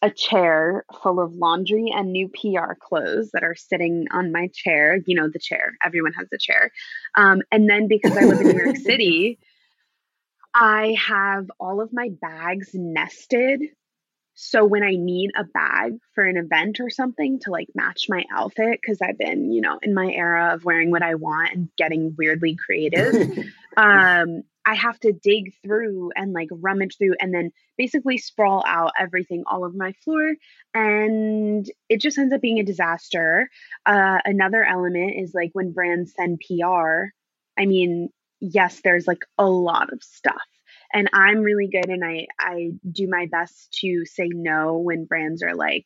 a 0.00 0.10
chair 0.10 0.84
full 1.02 1.18
of 1.18 1.34
laundry 1.34 1.90
and 1.92 2.12
new 2.12 2.28
pr 2.28 2.74
clothes 2.80 3.32
that 3.32 3.42
are 3.42 3.56
sitting 3.56 4.06
on 4.12 4.30
my 4.30 4.48
chair. 4.54 5.00
You 5.04 5.16
know 5.16 5.28
the 5.28 5.40
chair. 5.40 5.76
Everyone 5.84 6.12
has 6.12 6.28
a 6.32 6.38
chair. 6.38 6.70
Um 7.16 7.42
and 7.50 7.68
then 7.68 7.88
because 7.88 8.16
i 8.16 8.20
live 8.20 8.40
in 8.42 8.46
new 8.46 8.64
york 8.64 8.76
city 8.92 9.40
i 10.56 10.96
have 10.98 11.50
all 11.60 11.80
of 11.80 11.92
my 11.92 12.08
bags 12.20 12.70
nested 12.72 13.60
so 14.38 14.66
when 14.66 14.82
I 14.82 14.96
need 14.96 15.30
a 15.34 15.44
bag 15.44 15.94
for 16.14 16.22
an 16.22 16.36
event 16.36 16.78
or 16.78 16.90
something 16.90 17.40
to 17.40 17.50
like 17.50 17.68
match 17.74 18.04
my 18.10 18.22
outfit, 18.30 18.78
because 18.80 19.00
I've 19.00 19.16
been, 19.16 19.50
you 19.50 19.62
know, 19.62 19.78
in 19.82 19.94
my 19.94 20.12
era 20.12 20.52
of 20.52 20.62
wearing 20.62 20.90
what 20.90 21.02
I 21.02 21.14
want 21.14 21.54
and 21.54 21.68
getting 21.78 22.14
weirdly 22.18 22.54
creative, 22.54 23.14
um, 23.78 24.42
I 24.66 24.74
have 24.74 25.00
to 25.00 25.12
dig 25.12 25.54
through 25.62 26.10
and 26.16 26.34
like 26.34 26.48
rummage 26.50 26.98
through 26.98 27.14
and 27.18 27.32
then 27.32 27.50
basically 27.78 28.18
sprawl 28.18 28.62
out 28.66 28.92
everything 29.00 29.44
all 29.46 29.64
over 29.64 29.74
my 29.74 29.92
floor. 30.04 30.34
And 30.74 31.70
it 31.88 32.02
just 32.02 32.18
ends 32.18 32.34
up 32.34 32.42
being 32.42 32.58
a 32.58 32.62
disaster. 32.62 33.48
Uh, 33.86 34.18
another 34.26 34.64
element 34.64 35.14
is 35.16 35.32
like 35.32 35.50
when 35.54 35.72
brands 35.72 36.12
send 36.14 36.42
PR, 36.46 37.04
I 37.58 37.64
mean, 37.64 38.10
yes, 38.40 38.80
there's 38.82 39.06
like 39.06 39.24
a 39.38 39.46
lot 39.46 39.92
of 39.92 40.02
stuff. 40.02 40.42
And 40.92 41.10
i'm 41.12 41.42
really 41.42 41.66
good 41.66 41.88
and 41.88 42.04
i 42.04 42.26
i 42.38 42.70
do 42.90 43.08
my 43.08 43.26
best 43.30 43.72
to 43.80 44.04
say 44.06 44.28
no 44.32 44.78
when 44.78 45.04
brands 45.04 45.42
are 45.42 45.54
like 45.54 45.84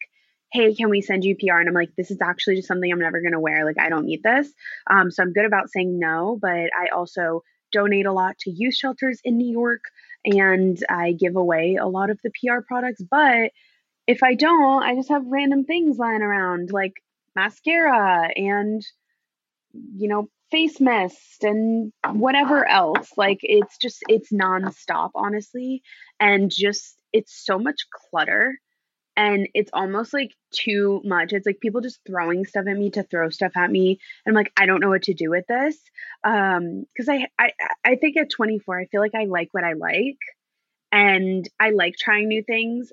hey 0.52 0.74
can 0.74 0.90
we 0.90 1.00
send 1.00 1.24
you 1.24 1.34
pr 1.36 1.54
and 1.54 1.68
i'm 1.68 1.74
like 1.74 1.88
this 1.96 2.10
is 2.10 2.20
actually 2.20 2.56
just 2.56 2.68
something 2.68 2.92
i'm 2.92 2.98
never 2.98 3.20
to 3.22 3.40
wear. 3.40 3.64
Like 3.64 3.78
i 3.78 3.88
don't 3.88 4.04
need 4.04 4.22
this. 4.22 4.52
Um, 4.90 5.10
so 5.10 5.22
i'm 5.22 5.32
good 5.32 5.46
about 5.46 5.70
saying 5.70 5.98
no 5.98 6.38
but 6.40 6.70
i 6.78 6.88
also 6.94 7.42
donate 7.72 8.06
a 8.06 8.12
lot 8.12 8.36
to 8.40 8.50
youth 8.50 8.74
shelters 8.74 9.20
in 9.24 9.38
new 9.38 9.50
york 9.50 9.80
and 10.24 10.82
i 10.90 11.12
give 11.12 11.36
away 11.36 11.76
a 11.76 11.86
lot 11.86 12.10
of 12.10 12.20
the 12.22 12.30
pr 12.30 12.60
products. 12.66 13.02
But 13.02 13.52
if 14.06 14.22
i 14.22 14.34
don't 14.34 14.82
i 14.82 14.94
just 14.94 15.08
have 15.08 15.24
random 15.26 15.64
things 15.64 15.98
lying 15.98 16.22
around 16.22 16.70
like 16.72 16.94
mascara 17.34 18.28
and 18.36 18.82
you 19.72 20.08
know 20.08 20.28
face 20.50 20.80
mist 20.80 21.44
and 21.44 21.92
whatever 22.12 22.68
else 22.68 23.10
like 23.16 23.38
it's 23.42 23.78
just 23.78 24.02
it's 24.08 24.32
nonstop 24.32 25.10
honestly. 25.14 25.82
And 26.18 26.50
just 26.50 27.00
it's 27.12 27.44
so 27.44 27.58
much 27.58 27.86
clutter 27.90 28.58
and 29.16 29.48
it's 29.54 29.70
almost 29.74 30.12
like 30.14 30.32
too 30.52 31.00
much. 31.04 31.32
It's 31.32 31.46
like 31.46 31.60
people 31.60 31.80
just 31.80 32.00
throwing 32.06 32.44
stuff 32.44 32.66
at 32.68 32.76
me 32.76 32.90
to 32.90 33.02
throw 33.02 33.28
stuff 33.30 33.52
at 33.56 33.70
me. 33.70 33.98
And 34.24 34.32
i'm 34.32 34.34
like 34.34 34.52
i 34.56 34.66
don't 34.66 34.80
know 34.80 34.88
what 34.90 35.02
to 35.04 35.14
do 35.14 35.30
with 35.30 35.46
this. 35.46 35.76
Um 36.24 36.84
because 36.94 37.08
I, 37.08 37.26
I 37.38 37.52
i 37.84 37.96
think 37.96 38.16
at 38.16 38.30
24 38.30 38.80
i 38.80 38.86
feel 38.86 39.00
like 39.00 39.14
i 39.14 39.24
like 39.24 39.48
what 39.52 39.64
i 39.64 39.74
like 39.74 40.18
and 40.92 41.48
i 41.60 41.70
like 41.70 41.96
trying 41.96 42.28
new 42.28 42.42
things 42.42 42.92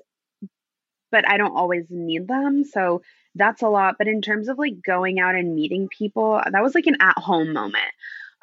but 1.10 1.28
i 1.28 1.36
don't 1.36 1.56
always 1.56 1.86
need 1.90 2.28
them. 2.28 2.64
So 2.64 3.02
that's 3.38 3.62
a 3.62 3.68
lot 3.68 3.96
but 3.98 4.08
in 4.08 4.20
terms 4.20 4.48
of 4.48 4.58
like 4.58 4.82
going 4.84 5.18
out 5.20 5.34
and 5.34 5.54
meeting 5.54 5.88
people 5.88 6.40
that 6.50 6.62
was 6.62 6.74
like 6.74 6.86
an 6.86 6.96
at 7.00 7.18
home 7.18 7.52
moment. 7.52 7.92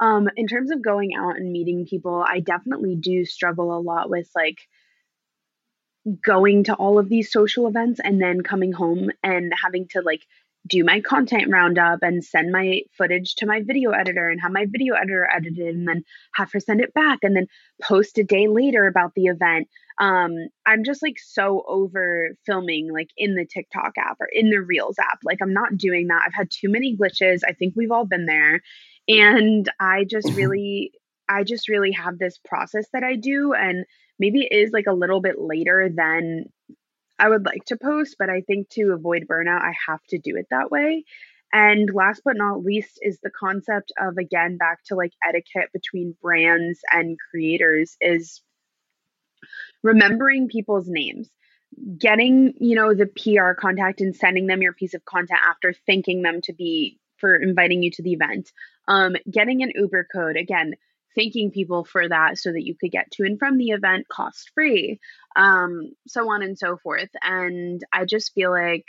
Um 0.00 0.28
in 0.36 0.46
terms 0.46 0.70
of 0.70 0.82
going 0.82 1.14
out 1.14 1.36
and 1.36 1.52
meeting 1.52 1.86
people 1.86 2.24
i 2.28 2.40
definitely 2.40 2.96
do 2.96 3.24
struggle 3.24 3.76
a 3.76 3.80
lot 3.80 4.10
with 4.10 4.28
like 4.34 4.58
going 6.24 6.64
to 6.64 6.74
all 6.74 6.98
of 6.98 7.08
these 7.08 7.32
social 7.32 7.66
events 7.66 8.00
and 8.02 8.20
then 8.20 8.42
coming 8.42 8.72
home 8.72 9.10
and 9.22 9.52
having 9.62 9.88
to 9.88 10.02
like 10.02 10.22
do 10.66 10.84
my 10.84 11.00
content 11.00 11.48
roundup 11.50 12.00
and 12.02 12.24
send 12.24 12.50
my 12.52 12.80
footage 12.96 13.34
to 13.36 13.46
my 13.46 13.62
video 13.62 13.90
editor 13.90 14.28
and 14.28 14.40
have 14.40 14.52
my 14.52 14.66
video 14.68 14.94
editor 14.94 15.28
edit 15.34 15.58
it 15.58 15.74
and 15.74 15.86
then 15.86 16.02
have 16.34 16.50
her 16.52 16.60
send 16.60 16.80
it 16.80 16.92
back 16.94 17.18
and 17.22 17.36
then 17.36 17.46
post 17.82 18.18
a 18.18 18.24
day 18.24 18.48
later 18.48 18.86
about 18.86 19.12
the 19.14 19.26
event. 19.26 19.68
Um 19.98 20.34
i'm 20.66 20.84
just 20.84 21.02
like 21.02 21.16
so 21.18 21.64
over 21.66 22.30
filming 22.44 22.92
like 22.92 23.10
in 23.16 23.34
the 23.34 23.46
tiktok 23.46 23.92
app 23.98 24.16
or 24.20 24.28
in 24.32 24.50
the 24.50 24.60
reels 24.60 24.98
app. 24.98 25.18
Like 25.24 25.38
i'm 25.42 25.54
not 25.54 25.76
doing 25.76 26.08
that. 26.08 26.22
I've 26.26 26.34
had 26.34 26.50
too 26.50 26.68
many 26.68 26.96
glitches. 26.96 27.40
I 27.46 27.52
think 27.52 27.74
we've 27.76 27.92
all 27.92 28.06
been 28.06 28.26
there. 28.26 28.60
And 29.08 29.70
i 29.80 30.04
just 30.04 30.30
really 30.32 30.92
i 31.28 31.44
just 31.44 31.68
really 31.68 31.92
have 31.92 32.18
this 32.18 32.38
process 32.44 32.86
that 32.92 33.02
i 33.02 33.16
do 33.16 33.52
and 33.52 33.84
maybe 34.18 34.46
it 34.50 34.54
is 34.54 34.70
like 34.72 34.86
a 34.86 34.92
little 34.92 35.20
bit 35.20 35.38
later 35.38 35.88
than 35.94 36.46
i 37.18 37.28
would 37.28 37.44
like 37.44 37.64
to 37.64 37.76
post 37.76 38.16
but 38.18 38.30
i 38.30 38.40
think 38.42 38.68
to 38.68 38.92
avoid 38.92 39.26
burnout 39.28 39.62
i 39.62 39.72
have 39.88 40.02
to 40.08 40.18
do 40.18 40.36
it 40.36 40.46
that 40.50 40.70
way. 40.70 41.04
And 41.52 41.88
last 41.94 42.22
but 42.24 42.36
not 42.36 42.64
least 42.64 42.98
is 43.02 43.18
the 43.22 43.30
concept 43.30 43.92
of 43.98 44.18
again 44.18 44.56
back 44.56 44.82
to 44.86 44.94
like 44.94 45.12
etiquette 45.26 45.70
between 45.72 46.16
brands 46.20 46.80
and 46.92 47.16
creators 47.30 47.96
is 48.00 48.42
remembering 49.82 50.48
people's 50.48 50.88
names. 50.88 51.30
Getting 51.98 52.54
you 52.58 52.74
know 52.74 52.94
the 52.94 53.06
pr 53.06 53.58
contact 53.60 54.00
and 54.00 54.14
sending 54.14 54.46
them 54.46 54.62
your 54.62 54.72
piece 54.72 54.94
of 54.94 55.04
content 55.04 55.40
after 55.46 55.72
thanking 55.86 56.22
them 56.22 56.40
to 56.42 56.52
be 56.52 56.98
for 57.18 57.36
inviting 57.36 57.82
you 57.82 57.90
to 57.92 58.02
the 58.02 58.12
event. 58.12 58.52
Um 58.88 59.16
getting 59.30 59.62
an 59.62 59.72
uber 59.74 60.06
code. 60.12 60.36
Again 60.36 60.74
thanking 61.16 61.50
people 61.50 61.84
for 61.84 62.08
that 62.08 62.38
so 62.38 62.52
that 62.52 62.64
you 62.64 62.74
could 62.78 62.92
get 62.92 63.10
to 63.10 63.24
and 63.24 63.38
from 63.38 63.58
the 63.58 63.70
event 63.70 64.06
cost 64.08 64.50
free 64.54 65.00
um 65.36 65.90
so 66.06 66.30
on 66.30 66.42
and 66.42 66.58
so 66.58 66.76
forth 66.76 67.10
and 67.22 67.84
i 67.92 68.04
just 68.04 68.32
feel 68.34 68.50
like 68.50 68.84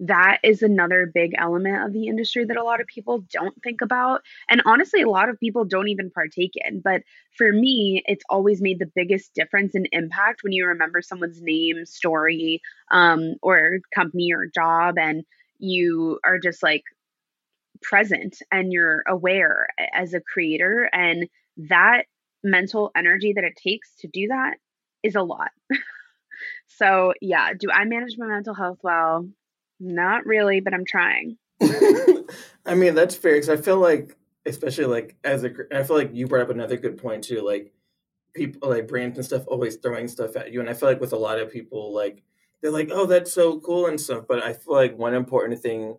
that 0.00 0.38
is 0.42 0.62
another 0.62 1.10
big 1.12 1.32
element 1.38 1.84
of 1.84 1.92
the 1.92 2.06
industry 2.06 2.44
that 2.44 2.56
a 2.56 2.64
lot 2.64 2.80
of 2.80 2.86
people 2.86 3.24
don't 3.32 3.54
think 3.62 3.80
about. 3.80 4.22
And 4.50 4.62
honestly, 4.66 5.02
a 5.02 5.08
lot 5.08 5.28
of 5.28 5.40
people 5.40 5.64
don't 5.64 5.88
even 5.88 6.10
partake 6.10 6.52
in. 6.54 6.80
But 6.80 7.02
for 7.36 7.50
me, 7.50 8.02
it's 8.06 8.24
always 8.28 8.60
made 8.60 8.78
the 8.78 8.90
biggest 8.94 9.32
difference 9.34 9.74
and 9.74 9.88
impact 9.92 10.42
when 10.42 10.52
you 10.52 10.66
remember 10.66 11.00
someone's 11.00 11.40
name, 11.40 11.86
story, 11.86 12.60
um, 12.90 13.36
or 13.42 13.78
company 13.94 14.32
or 14.32 14.46
job, 14.46 14.98
and 14.98 15.24
you 15.58 16.20
are 16.24 16.38
just 16.38 16.62
like 16.62 16.82
present 17.82 18.38
and 18.52 18.72
you're 18.72 19.02
aware 19.08 19.68
as 19.94 20.12
a 20.12 20.20
creator. 20.20 20.90
And 20.92 21.28
that 21.56 22.04
mental 22.44 22.90
energy 22.96 23.32
that 23.32 23.44
it 23.44 23.56
takes 23.56 23.96
to 24.00 24.08
do 24.08 24.28
that 24.28 24.56
is 25.02 25.14
a 25.14 25.22
lot. 25.22 25.50
So, 26.66 27.14
yeah, 27.20 27.52
do 27.58 27.70
I 27.70 27.84
manage 27.84 28.16
my 28.18 28.26
mental 28.26 28.54
health 28.54 28.78
well? 28.82 29.28
Not 29.80 30.26
really, 30.26 30.60
but 30.60 30.74
I'm 30.74 30.84
trying. 30.84 31.38
I 32.66 32.74
mean, 32.74 32.94
that's 32.94 33.14
fair 33.14 33.34
because 33.34 33.48
I 33.48 33.56
feel 33.56 33.78
like, 33.78 34.16
especially 34.44 34.86
like 34.86 35.16
as 35.24 35.44
a, 35.44 35.50
I 35.72 35.82
feel 35.82 35.96
like 35.96 36.14
you 36.14 36.26
brought 36.26 36.42
up 36.42 36.50
another 36.50 36.76
good 36.76 36.98
point 36.98 37.24
too. 37.24 37.40
Like 37.40 37.72
people, 38.34 38.68
like 38.68 38.88
brands 38.88 39.16
and 39.16 39.24
stuff, 39.24 39.44
always 39.46 39.76
throwing 39.76 40.08
stuff 40.08 40.36
at 40.36 40.52
you, 40.52 40.60
and 40.60 40.68
I 40.68 40.74
feel 40.74 40.88
like 40.88 41.00
with 41.00 41.12
a 41.12 41.18
lot 41.18 41.38
of 41.38 41.50
people, 41.50 41.94
like 41.94 42.22
they're 42.60 42.70
like, 42.70 42.90
"Oh, 42.92 43.06
that's 43.06 43.32
so 43.32 43.60
cool" 43.60 43.86
and 43.86 44.00
stuff. 44.00 44.24
But 44.28 44.42
I 44.42 44.52
feel 44.52 44.74
like 44.74 44.98
one 44.98 45.14
important 45.14 45.60
thing 45.60 45.96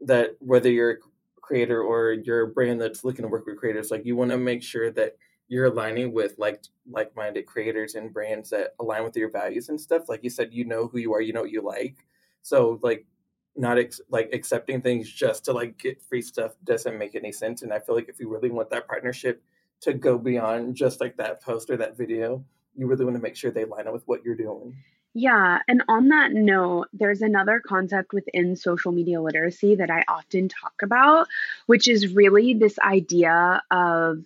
that 0.00 0.36
whether 0.40 0.70
you're 0.70 0.98
creator 1.46 1.82
or 1.82 2.12
you're 2.12 2.42
a 2.42 2.48
brand 2.48 2.80
that's 2.80 3.04
looking 3.04 3.22
to 3.22 3.28
work 3.28 3.46
with 3.46 3.56
creators, 3.56 3.90
like 3.90 4.04
you 4.04 4.16
want 4.16 4.30
to 4.32 4.38
make 4.38 4.62
sure 4.62 4.90
that 4.90 5.16
you're 5.48 5.66
aligning 5.66 6.12
with 6.12 6.34
like 6.38 6.64
like-minded 6.90 7.46
creators 7.46 7.94
and 7.94 8.12
brands 8.12 8.50
that 8.50 8.74
align 8.80 9.04
with 9.04 9.16
your 9.16 9.30
values 9.30 9.68
and 9.68 9.80
stuff. 9.80 10.08
Like 10.08 10.24
you 10.24 10.30
said, 10.30 10.52
you 10.52 10.64
know 10.64 10.88
who 10.88 10.98
you 10.98 11.14
are, 11.14 11.20
you 11.20 11.32
know 11.32 11.42
what 11.42 11.52
you 11.52 11.62
like. 11.62 12.04
So 12.42 12.80
like 12.82 13.06
not 13.54 13.78
ex- 13.78 14.00
like 14.10 14.30
accepting 14.32 14.82
things 14.82 15.10
just 15.10 15.44
to 15.44 15.52
like 15.52 15.78
get 15.78 16.02
free 16.02 16.22
stuff 16.22 16.52
doesn't 16.64 16.98
make 16.98 17.14
any 17.14 17.32
sense. 17.32 17.62
And 17.62 17.72
I 17.72 17.78
feel 17.78 17.94
like 17.94 18.08
if 18.08 18.18
you 18.18 18.28
really 18.28 18.50
want 18.50 18.70
that 18.70 18.88
partnership 18.88 19.42
to 19.82 19.92
go 19.92 20.18
beyond 20.18 20.74
just 20.74 21.00
like 21.00 21.16
that 21.18 21.42
post 21.42 21.70
or 21.70 21.76
that 21.76 21.96
video, 21.96 22.44
you 22.74 22.86
really 22.86 23.04
want 23.04 23.16
to 23.16 23.22
make 23.22 23.36
sure 23.36 23.50
they 23.50 23.64
line 23.64 23.86
up 23.86 23.92
with 23.92 24.06
what 24.06 24.24
you're 24.24 24.36
doing. 24.36 24.76
Yeah. 25.18 25.60
And 25.66 25.82
on 25.88 26.08
that 26.08 26.32
note, 26.32 26.88
there's 26.92 27.22
another 27.22 27.62
concept 27.66 28.12
within 28.12 28.54
social 28.54 28.92
media 28.92 29.22
literacy 29.22 29.76
that 29.76 29.90
I 29.90 30.04
often 30.08 30.50
talk 30.50 30.74
about, 30.82 31.26
which 31.64 31.88
is 31.88 32.14
really 32.14 32.52
this 32.52 32.78
idea 32.78 33.62
of 33.70 34.18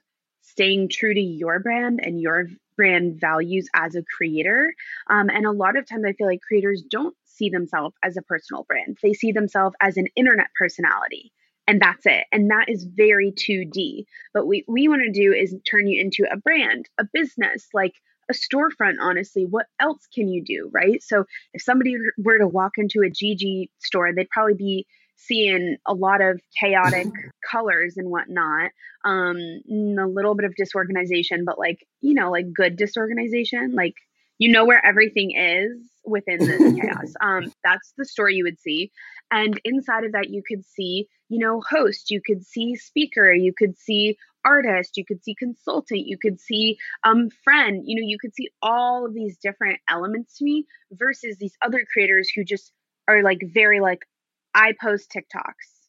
staying 0.43 0.89
true 0.89 1.15
to 1.15 1.21
your 1.21 1.61
brand 1.61 2.01
and 2.03 2.21
your 2.21 2.49
brand 2.77 3.21
values 3.21 3.69
as 3.73 3.95
a 3.95 4.03
creator. 4.03 4.75
Um, 5.09 5.31
and 5.31 5.47
a 5.47 5.53
lot 5.53 5.77
of 5.77 5.87
times 5.87 6.05
I 6.05 6.13
feel 6.13 6.27
like 6.27 6.41
creators 6.41 6.83
don't 6.83 7.15
see 7.25 7.51
themselves 7.51 7.95
as 8.03 8.17
a 8.17 8.23
personal 8.23 8.65
brand, 8.65 8.99
they 9.01 9.13
see 9.13 9.31
themselves 9.31 9.77
as 9.81 9.97
an 9.97 10.09
internet 10.17 10.49
personality. 10.59 11.33
And 11.69 11.81
that's 11.81 12.05
it. 12.05 12.25
And 12.33 12.51
that 12.51 12.69
is 12.69 12.83
very 12.83 13.31
2D. 13.31 14.07
But 14.35 14.49
we, 14.49 14.65
we 14.67 14.89
want 14.89 15.03
to 15.03 15.13
do 15.13 15.33
is 15.33 15.55
turn 15.65 15.87
you 15.87 16.01
into 16.01 16.25
a 16.29 16.37
brand, 16.37 16.89
a 16.99 17.05
business, 17.13 17.69
like 17.73 17.95
a 18.31 18.33
storefront, 18.33 18.97
honestly. 19.01 19.45
What 19.45 19.67
else 19.81 20.07
can 20.15 20.29
you 20.29 20.43
do, 20.45 20.71
right? 20.73 21.03
So 21.03 21.25
if 21.53 21.63
somebody 21.63 21.97
were 22.17 22.39
to 22.39 22.47
walk 22.47 22.73
into 22.79 23.03
a 23.05 23.11
Gigi 23.11 23.71
store, 23.81 24.15
they'd 24.15 24.31
probably 24.31 24.55
be 24.55 24.87
seeing 25.17 25.77
a 25.87 25.93
lot 25.93 26.23
of 26.23 26.41
chaotic 26.59 27.09
colors 27.51 27.97
and 27.97 28.09
whatnot 28.09 28.71
um 29.05 29.37
a 29.69 30.07
little 30.07 30.35
bit 30.35 30.45
of 30.45 30.55
disorganization 30.55 31.45
but 31.45 31.59
like 31.59 31.87
you 32.01 32.15
know 32.15 32.31
like 32.31 32.53
good 32.53 32.77
disorganization 32.77 33.75
like 33.75 33.95
you 34.39 34.51
know 34.51 34.65
where 34.65 34.85
everything 34.85 35.33
is 35.37 35.77
within 36.05 36.39
this 36.39 36.81
chaos 36.81 37.13
um 37.21 37.53
that's 37.65 37.93
the 37.99 38.05
store 38.05 38.31
you 38.31 38.45
would 38.45 38.59
see 38.59 38.91
and 39.31 39.61
inside 39.65 40.05
of 40.05 40.13
that 40.13 40.31
you 40.31 40.43
could 40.47 40.65
see 40.65 41.07
you 41.29 41.39
know 41.39 41.63
host 41.69 42.11
you 42.11 42.21
could 42.25 42.45
see 42.45 42.75
speaker 42.75 43.33
you 43.33 43.53
could 43.57 43.77
see 43.79 44.17
artist 44.45 44.97
you 44.97 45.05
could 45.05 45.23
see 45.23 45.35
consultant 45.35 46.07
you 46.07 46.17
could 46.17 46.41
see 46.41 46.79
um 47.05 47.29
friend 47.45 47.83
you 47.85 47.95
know 47.95 48.07
you 48.07 48.19
could 48.19 48.35
see 48.35 48.49
all 48.63 49.05
of 49.05 49.13
these 49.15 49.37
different 49.37 49.79
elements 49.89 50.39
to 50.39 50.45
me 50.45 50.67
versus 50.93 51.37
these 51.39 51.57
other 51.63 51.85
creators 51.93 52.31
who 52.35 52.43
just 52.43 52.73
are 53.07 53.23
like 53.23 53.43
very 53.53 53.81
like 53.81 54.07
I 54.55 54.75
post 54.81 55.13
TikToks. 55.15 55.89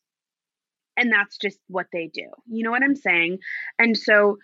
And 0.98 1.12
that's 1.12 1.38
just 1.38 1.60
what 1.67 1.88
they 1.91 2.10
do. 2.13 2.27
You 2.48 2.63
know 2.63 2.72
what 2.72 2.84
I'm 2.84 2.96
saying? 2.96 3.39
And 3.79 3.98
so 3.98 4.38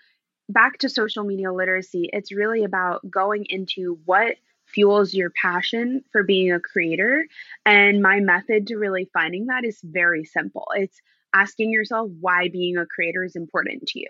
back 0.48 0.78
to 0.78 0.88
social 0.88 1.24
media 1.24 1.52
literacy, 1.52 2.08
it's 2.12 2.32
really 2.32 2.64
about 2.64 3.08
going 3.08 3.46
into 3.48 3.98
what 4.06 4.36
fuels 4.66 5.14
your 5.14 5.30
passion 5.30 6.02
for 6.10 6.22
being 6.22 6.52
a 6.52 6.60
creator. 6.60 7.24
And 7.64 8.02
my 8.02 8.20
method 8.20 8.66
to 8.68 8.76
really 8.76 9.08
finding 9.12 9.46
that 9.46 9.64
is 9.64 9.78
very 9.82 10.24
simple. 10.24 10.66
It's 10.74 11.00
asking 11.34 11.72
yourself 11.72 12.10
why 12.20 12.48
being 12.48 12.76
a 12.76 12.86
creator 12.86 13.24
is 13.24 13.36
important 13.36 13.86
to 13.88 14.00
you. 14.00 14.08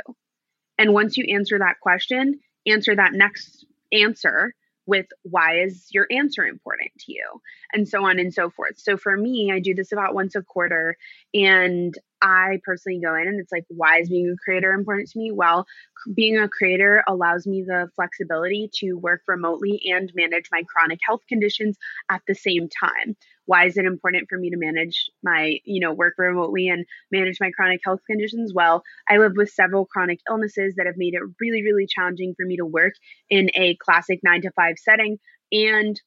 And 0.78 0.92
once 0.92 1.16
you 1.16 1.24
answer 1.34 1.58
that 1.58 1.80
question, 1.80 2.40
answer 2.66 2.94
that 2.94 3.12
next 3.12 3.66
answer 3.92 4.54
with 4.86 5.06
why 5.22 5.60
is 5.60 5.86
your 5.90 6.06
answer 6.10 6.44
important 6.44 6.90
to 6.98 7.12
you 7.12 7.24
and 7.72 7.86
so 7.86 8.04
on 8.04 8.18
and 8.18 8.32
so 8.32 8.50
forth 8.50 8.78
so 8.78 8.96
for 8.96 9.16
me 9.16 9.52
i 9.52 9.60
do 9.60 9.74
this 9.74 9.92
about 9.92 10.14
once 10.14 10.34
a 10.34 10.42
quarter 10.42 10.96
and 11.34 11.98
i 12.22 12.58
personally 12.64 13.00
go 13.00 13.14
in 13.14 13.28
and 13.28 13.40
it's 13.40 13.52
like 13.52 13.64
why 13.68 13.98
is 14.00 14.08
being 14.08 14.30
a 14.30 14.36
creator 14.44 14.72
important 14.72 15.08
to 15.10 15.18
me? 15.18 15.30
Well 15.32 15.66
being 16.14 16.38
a 16.38 16.48
creator 16.48 17.02
allows 17.08 17.46
me 17.46 17.62
the 17.66 17.88
flexibility 17.96 18.70
to 18.74 18.94
work 18.94 19.22
remotely 19.26 19.82
and 19.86 20.12
manage 20.14 20.48
my 20.52 20.62
chronic 20.68 21.00
health 21.06 21.22
conditions 21.28 21.76
at 22.10 22.22
the 22.28 22.34
same 22.34 22.68
time. 22.68 23.16
Why 23.46 23.66
is 23.66 23.76
it 23.76 23.84
important 23.84 24.28
for 24.28 24.38
me 24.38 24.50
to 24.50 24.56
manage 24.56 25.10
my 25.22 25.58
you 25.64 25.80
know 25.80 25.92
work 25.92 26.14
remotely 26.18 26.68
and 26.68 26.84
manage 27.10 27.38
my 27.40 27.50
chronic 27.50 27.80
health 27.84 28.00
conditions? 28.06 28.52
Well 28.54 28.82
i 29.08 29.16
live 29.18 29.32
with 29.36 29.50
several 29.50 29.86
chronic 29.86 30.20
illnesses 30.28 30.74
that 30.76 30.86
have 30.86 30.96
made 30.96 31.14
it 31.14 31.22
really 31.40 31.62
really 31.62 31.86
challenging 31.86 32.34
for 32.36 32.46
me 32.46 32.56
to 32.56 32.66
work 32.66 32.94
in 33.30 33.50
a 33.54 33.76
classic 33.76 34.20
9 34.22 34.42
to 34.42 34.50
5 34.52 34.76
setting 34.78 35.18
and 35.52 36.00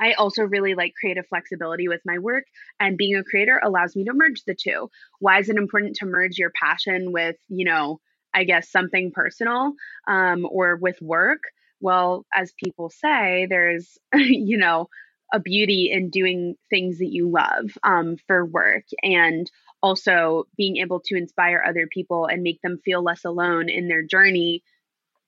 I 0.00 0.12
also 0.14 0.42
really 0.42 0.74
like 0.74 0.94
creative 0.98 1.26
flexibility 1.26 1.88
with 1.88 2.00
my 2.04 2.18
work, 2.18 2.44
and 2.80 2.98
being 2.98 3.16
a 3.16 3.24
creator 3.24 3.60
allows 3.62 3.96
me 3.96 4.04
to 4.04 4.12
merge 4.14 4.42
the 4.46 4.54
two. 4.54 4.90
Why 5.20 5.38
is 5.38 5.48
it 5.48 5.56
important 5.56 5.96
to 5.96 6.06
merge 6.06 6.38
your 6.38 6.50
passion 6.50 7.12
with, 7.12 7.36
you 7.48 7.64
know, 7.64 8.00
I 8.34 8.44
guess 8.44 8.70
something 8.70 9.12
personal 9.12 9.72
um, 10.06 10.46
or 10.50 10.76
with 10.76 11.00
work? 11.00 11.40
Well, 11.80 12.26
as 12.34 12.52
people 12.62 12.90
say, 12.90 13.46
there's, 13.48 13.98
you 14.14 14.58
know, 14.58 14.88
a 15.32 15.40
beauty 15.40 15.90
in 15.92 16.10
doing 16.10 16.54
things 16.70 16.98
that 16.98 17.12
you 17.12 17.28
love 17.28 17.76
um, 17.82 18.16
for 18.26 18.44
work 18.44 18.84
and 19.02 19.50
also 19.82 20.44
being 20.56 20.76
able 20.76 21.00
to 21.00 21.16
inspire 21.16 21.62
other 21.66 21.88
people 21.92 22.26
and 22.26 22.42
make 22.42 22.60
them 22.62 22.78
feel 22.84 23.02
less 23.02 23.24
alone 23.24 23.68
in 23.68 23.88
their 23.88 24.02
journey 24.02 24.62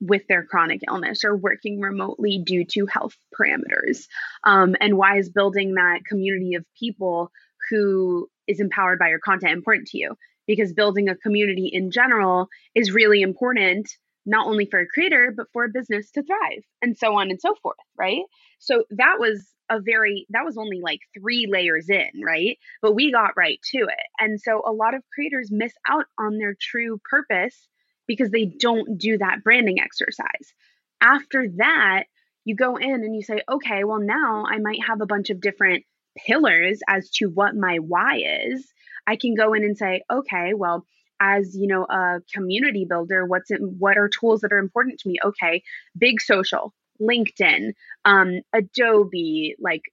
with 0.01 0.21
their 0.27 0.43
chronic 0.43 0.81
illness 0.87 1.23
or 1.23 1.35
working 1.35 1.79
remotely 1.79 2.41
due 2.45 2.65
to 2.65 2.85
health 2.85 3.15
parameters. 3.39 4.05
Um, 4.43 4.75
and 4.79 4.97
why 4.97 5.17
is 5.17 5.29
building 5.29 5.75
that 5.75 6.05
community 6.05 6.55
of 6.55 6.65
people 6.77 7.31
who 7.69 8.27
is 8.47 8.59
empowered 8.59 8.99
by 8.99 9.09
your 9.09 9.19
content 9.19 9.53
important 9.53 9.87
to 9.89 9.97
you? 9.97 10.15
Because 10.47 10.73
building 10.73 11.09
a 11.09 11.15
community 11.15 11.67
in 11.67 11.91
general 11.91 12.47
is 12.73 12.91
really 12.91 13.21
important, 13.21 13.89
not 14.25 14.47
only 14.47 14.65
for 14.65 14.79
a 14.79 14.87
creator, 14.87 15.33
but 15.35 15.47
for 15.53 15.65
a 15.65 15.69
business 15.69 16.09
to 16.11 16.23
thrive 16.23 16.63
and 16.81 16.97
so 16.97 17.15
on 17.15 17.29
and 17.29 17.39
so 17.39 17.53
forth, 17.61 17.77
right? 17.97 18.23
So 18.59 18.85
that 18.91 19.17
was 19.19 19.47
a 19.69 19.79
very 19.79 20.25
that 20.29 20.45
was 20.45 20.57
only 20.57 20.79
like 20.81 20.99
three 21.13 21.45
layers 21.47 21.89
in 21.89 22.09
right 22.23 22.57
but 22.81 22.93
we 22.93 23.11
got 23.11 23.37
right 23.37 23.59
to 23.63 23.77
it 23.77 24.07
and 24.19 24.41
so 24.41 24.63
a 24.65 24.71
lot 24.71 24.95
of 24.95 25.03
creators 25.13 25.49
miss 25.51 25.73
out 25.87 26.05
on 26.17 26.37
their 26.37 26.55
true 26.59 26.99
purpose 27.09 27.67
because 28.09 28.31
they 28.31 28.45
don't 28.45 28.97
do 28.97 29.19
that 29.19 29.43
branding 29.43 29.79
exercise. 29.79 30.53
After 30.99 31.47
that 31.57 32.05
you 32.43 32.55
go 32.55 32.75
in 32.77 32.91
and 32.91 33.15
you 33.15 33.21
say 33.21 33.41
okay 33.49 33.83
well 33.83 33.99
now 33.99 34.43
i 34.47 34.57
might 34.57 34.79
have 34.85 35.01
a 35.01 35.05
bunch 35.05 35.29
of 35.29 35.39
different 35.39 35.83
pillars 36.17 36.79
as 36.87 37.09
to 37.11 37.27
what 37.27 37.55
my 37.55 37.77
why 37.77 38.21
is. 38.47 38.67
I 39.05 39.15
can 39.15 39.35
go 39.35 39.53
in 39.53 39.63
and 39.63 39.77
say 39.77 40.01
okay 40.11 40.53
well 40.53 40.85
as 41.21 41.55
you 41.55 41.67
know 41.67 41.83
a 41.85 42.21
community 42.33 42.85
builder 42.89 43.25
what's 43.25 43.51
it 43.51 43.61
what 43.61 43.97
are 43.97 44.09
tools 44.09 44.41
that 44.41 44.51
are 44.51 44.57
important 44.57 44.99
to 44.99 45.09
me? 45.09 45.19
Okay 45.23 45.63
big 45.97 46.19
social 46.19 46.73
LinkedIn, 47.01 47.73
um, 48.05 48.41
Adobe, 48.53 49.55
like 49.59 49.83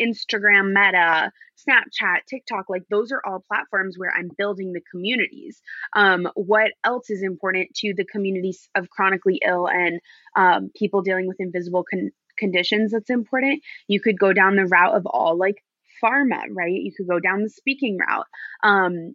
Instagram, 0.00 0.68
Meta, 0.68 1.32
Snapchat, 1.68 2.24
TikTok, 2.28 2.66
like 2.68 2.84
those 2.90 3.12
are 3.12 3.20
all 3.24 3.44
platforms 3.46 3.98
where 3.98 4.12
I'm 4.16 4.30
building 4.36 4.72
the 4.72 4.80
communities. 4.90 5.60
Um, 5.94 6.28
what 6.34 6.72
else 6.84 7.10
is 7.10 7.22
important 7.22 7.74
to 7.76 7.94
the 7.94 8.04
communities 8.04 8.68
of 8.74 8.90
chronically 8.90 9.40
ill 9.46 9.68
and 9.68 10.00
um, 10.36 10.70
people 10.74 11.02
dealing 11.02 11.26
with 11.26 11.40
invisible 11.40 11.84
con- 11.88 12.12
conditions 12.38 12.92
that's 12.92 13.10
important? 13.10 13.62
You 13.88 14.00
could 14.00 14.18
go 14.18 14.32
down 14.32 14.56
the 14.56 14.66
route 14.66 14.96
of 14.96 15.06
all 15.06 15.36
like 15.36 15.62
pharma, 16.02 16.42
right? 16.50 16.72
You 16.72 16.92
could 16.96 17.08
go 17.08 17.20
down 17.20 17.42
the 17.42 17.50
speaking 17.50 17.98
route. 17.98 18.26
Um, 18.62 19.14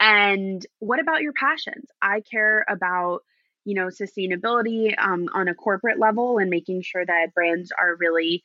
and 0.00 0.64
what 0.78 1.00
about 1.00 1.22
your 1.22 1.32
passions? 1.32 1.86
I 2.02 2.20
care 2.20 2.64
about 2.68 3.20
you 3.64 3.74
know 3.74 3.86
sustainability 3.86 4.94
um, 4.98 5.28
on 5.34 5.48
a 5.48 5.54
corporate 5.54 5.98
level 5.98 6.38
and 6.38 6.50
making 6.50 6.82
sure 6.82 7.04
that 7.04 7.34
brands 7.34 7.72
are 7.78 7.96
really 7.96 8.44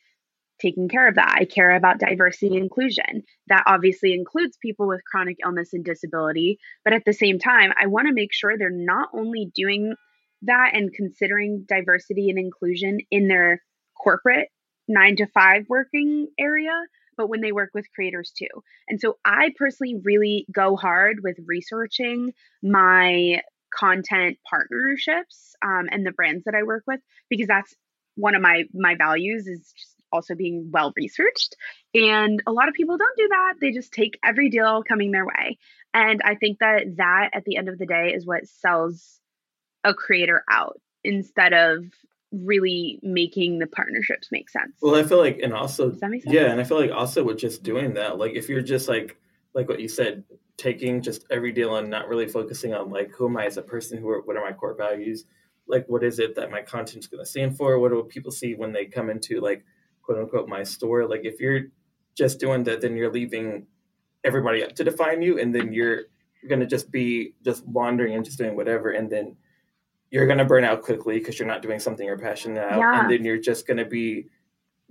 taking 0.62 0.88
care 0.88 1.08
of 1.08 1.16
that 1.16 1.36
i 1.40 1.46
care 1.46 1.72
about 1.76 2.00
diversity 2.00 2.56
and 2.56 2.64
inclusion 2.64 3.24
that 3.48 3.64
obviously 3.66 4.14
includes 4.14 4.58
people 4.62 4.88
with 4.88 5.04
chronic 5.10 5.38
illness 5.44 5.74
and 5.74 5.84
disability 5.84 6.60
but 6.84 6.94
at 6.94 7.04
the 7.06 7.14
same 7.14 7.40
time 7.40 7.72
i 7.82 7.88
want 7.88 8.08
to 8.08 8.14
make 8.14 8.34
sure 8.34 8.58
they're 8.58 8.70
not 8.70 9.10
only 9.14 9.52
doing 9.56 9.96
that 10.44 10.72
and 10.74 10.94
considering 10.94 11.66
diversity 11.68 12.30
and 12.30 12.40
inclusion 12.40 13.00
in 13.10 13.28
their 13.28 13.62
corporate 14.02 14.50
nine 14.88 15.16
to 15.16 15.28
five 15.28 15.66
working 15.70 16.28
area 16.40 16.74
but 17.18 17.28
when 17.28 17.42
they 17.42 17.52
work 17.52 17.70
with 17.74 17.86
creators 17.94 18.32
too. 18.36 18.48
And 18.88 19.00
so 19.00 19.18
I 19.24 19.54
personally 19.56 20.02
really 20.04 20.48
go 20.52 20.76
hard 20.76 21.18
with 21.24 21.38
researching 21.46 22.34
my 22.64 23.42
content 23.74 24.38
partnerships 24.50 25.56
um, 25.64 25.88
and 25.92 26.06
the 26.06 26.12
brands 26.12 26.46
that 26.46 26.56
I 26.56 26.64
work 26.64 26.84
with 26.88 27.00
because 27.30 27.48
that's 27.48 27.76
one 28.16 28.36
of 28.36 28.42
my 28.42 28.64
my 28.74 28.96
values 28.96 29.48
is 29.48 29.72
just 29.78 30.01
also 30.12 30.36
being 30.36 30.70
well 30.72 30.94
researched. 30.96 31.56
And 31.94 32.42
a 32.46 32.52
lot 32.52 32.68
of 32.68 32.74
people 32.74 32.98
don't 32.98 33.18
do 33.18 33.28
that. 33.28 33.54
They 33.60 33.72
just 33.72 33.92
take 33.92 34.20
every 34.24 34.50
deal 34.50 34.84
coming 34.84 35.12
their 35.12 35.26
way. 35.26 35.58
And 35.94 36.22
I 36.24 36.36
think 36.36 36.60
that 36.60 36.98
that 36.98 37.32
at 37.34 37.44
the 37.46 37.58
end 37.58 37.70
of 37.70 37.78
the 37.78 37.86
day 37.86 38.14
is 38.16 38.26
what 38.26 38.48
sells 38.48 39.20
a 39.84 39.94
creator 39.94 40.44
out 40.50 40.80
instead 41.04 41.54
of 41.54 41.86
really 42.32 43.00
making 43.04 43.60
the 43.60 43.68
partnerships 43.68 44.30
make 44.32 44.50
sense. 44.50 44.74
Well, 44.82 44.96
I 44.96 45.04
feel 45.04 45.18
like, 45.18 45.40
and 45.44 45.54
also, 45.54 45.94
yeah, 46.26 46.52
and 46.52 46.62
I 46.62 46.64
feel 46.64 46.80
like 46.80 46.92
also 46.92 47.24
with 47.24 47.38
just 47.38 47.64
doing 47.64 47.96
that, 47.96 48.18
like 48.18 48.34
if 48.34 48.48
you're 48.48 48.62
just 48.62 48.88
like, 48.88 49.18
like 49.54 49.68
what 49.68 49.82
you 49.82 49.90
said, 49.90 50.24
taking 50.56 51.02
just 51.02 51.26
every 51.30 51.52
deal 51.52 51.76
and 51.76 51.90
not 51.90 52.08
really 52.08 52.28
focusing 52.28 52.74
on 52.74 52.90
like 52.90 53.12
who 53.12 53.28
am 53.28 53.36
I 53.36 53.46
as 53.46 53.58
a 53.58 53.62
person, 53.62 53.98
who 53.98 54.10
are 54.10 54.22
what 54.22 54.38
are 54.38 54.46
my 54.46 54.54
core 54.54 54.76
values, 54.76 55.26
like 55.68 55.86
what 55.88 56.04
is 56.04 56.20
it 56.20 56.36
that 56.36 56.52
my 56.52 56.62
content's 56.62 57.08
going 57.08 57.24
to 57.24 57.30
stand 57.30 57.58
for, 57.58 57.80
what 57.80 57.92
do 57.92 58.02
people 58.04 58.32
see 58.32 58.56
when 58.56 58.72
they 58.72 58.86
come 58.86 59.10
into 59.10 59.42
like 59.42 59.66
quote 60.02 60.18
unquote 60.18 60.48
my 60.48 60.64
store. 60.64 61.08
Like 61.08 61.22
if 61.24 61.40
you're 61.40 61.62
just 62.16 62.40
doing 62.40 62.64
that, 62.66 62.82
then 62.82 62.96
you're 62.96 63.12
leaving 63.12 63.68
everybody 64.24 64.64
up 64.64 64.76
to 64.76 64.84
define 64.84 65.22
you, 65.22 65.40
and 65.40 65.54
then 65.54 65.74
you're 65.74 66.04
going 66.48 66.60
to 66.60 66.66
just 66.66 66.92
be 66.92 67.34
just 67.44 67.66
wandering 67.68 68.16
and 68.16 68.26
just 68.26 68.38
doing 68.38 68.56
whatever, 68.56 68.92
and 68.92 69.10
then 69.10 69.36
you're 70.10 70.28
going 70.28 70.40
to 70.40 70.46
burn 70.46 70.64
out 70.64 70.82
quickly 70.82 71.20
because 71.20 71.40
you're 71.40 71.48
not 71.48 71.62
doing 71.62 71.80
something 71.80 72.06
you're 72.06 72.18
passionate 72.18 72.58
about, 72.58 72.80
yeah. 72.80 73.02
and 73.02 73.12
then 73.12 73.24
you're 73.24 73.38
just 73.38 73.66
going 73.66 73.78
to 73.78 73.86
be 73.86 74.28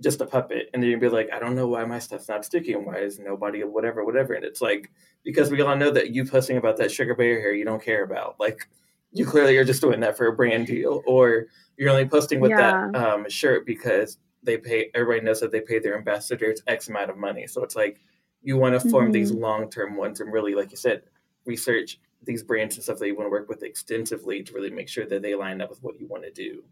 just 0.01 0.19
a 0.19 0.25
puppet, 0.25 0.69
and 0.73 0.81
then 0.81 0.89
you'll 0.89 0.99
be 0.99 1.09
like, 1.09 1.29
I 1.31 1.39
don't 1.39 1.55
know 1.55 1.67
why 1.67 1.85
my 1.85 1.99
stuff's 1.99 2.27
not 2.27 2.43
sticky, 2.43 2.73
and 2.73 2.85
why 2.85 2.97
is 2.97 3.19
nobody 3.19 3.63
whatever 3.63 4.03
whatever, 4.03 4.33
and 4.33 4.43
it's 4.43 4.61
like 4.61 4.91
because 5.23 5.51
we 5.51 5.61
all 5.61 5.75
know 5.75 5.91
that 5.91 6.09
you 6.09 6.25
posting 6.25 6.57
about 6.57 6.77
that 6.77 6.91
sugar 6.91 7.13
bear 7.13 7.39
hair 7.39 7.53
you 7.53 7.65
don't 7.65 7.83
care 7.83 8.03
about, 8.03 8.39
like 8.39 8.67
you 9.11 9.25
clearly 9.25 9.57
are 9.57 9.65
just 9.65 9.81
doing 9.81 9.99
that 9.99 10.17
for 10.17 10.27
a 10.27 10.33
brand 10.33 10.67
deal, 10.67 11.03
or 11.05 11.45
you're 11.77 11.89
only 11.89 12.05
posting 12.05 12.39
with 12.39 12.51
yeah. 12.51 12.89
that 12.91 12.95
um, 12.95 13.29
shirt 13.29 13.65
because 13.65 14.17
they 14.43 14.57
pay. 14.57 14.89
Everybody 14.93 15.25
knows 15.25 15.39
that 15.41 15.51
they 15.51 15.61
pay 15.61 15.79
their 15.79 15.97
ambassadors 15.97 16.61
X 16.67 16.87
amount 16.87 17.09
of 17.09 17.17
money, 17.17 17.47
so 17.47 17.63
it's 17.63 17.75
like 17.75 18.01
you 18.41 18.57
want 18.57 18.79
to 18.79 18.89
form 18.89 19.05
mm-hmm. 19.05 19.13
these 19.13 19.31
long 19.31 19.69
term 19.69 19.95
ones 19.95 20.19
and 20.19 20.31
really, 20.31 20.55
like 20.55 20.71
you 20.71 20.77
said, 20.77 21.03
research 21.45 21.99
these 22.23 22.43
brands 22.43 22.75
and 22.75 22.83
stuff 22.83 22.99
that 22.99 23.07
you 23.07 23.15
want 23.15 23.25
to 23.25 23.31
work 23.31 23.49
with 23.49 23.63
extensively 23.63 24.43
to 24.43 24.53
really 24.53 24.69
make 24.69 24.87
sure 24.87 25.05
that 25.05 25.21
they 25.21 25.35
line 25.35 25.61
up 25.61 25.69
with 25.69 25.81
what 25.81 25.99
you 25.99 26.07
want 26.07 26.23
to 26.23 26.31
do. 26.31 26.63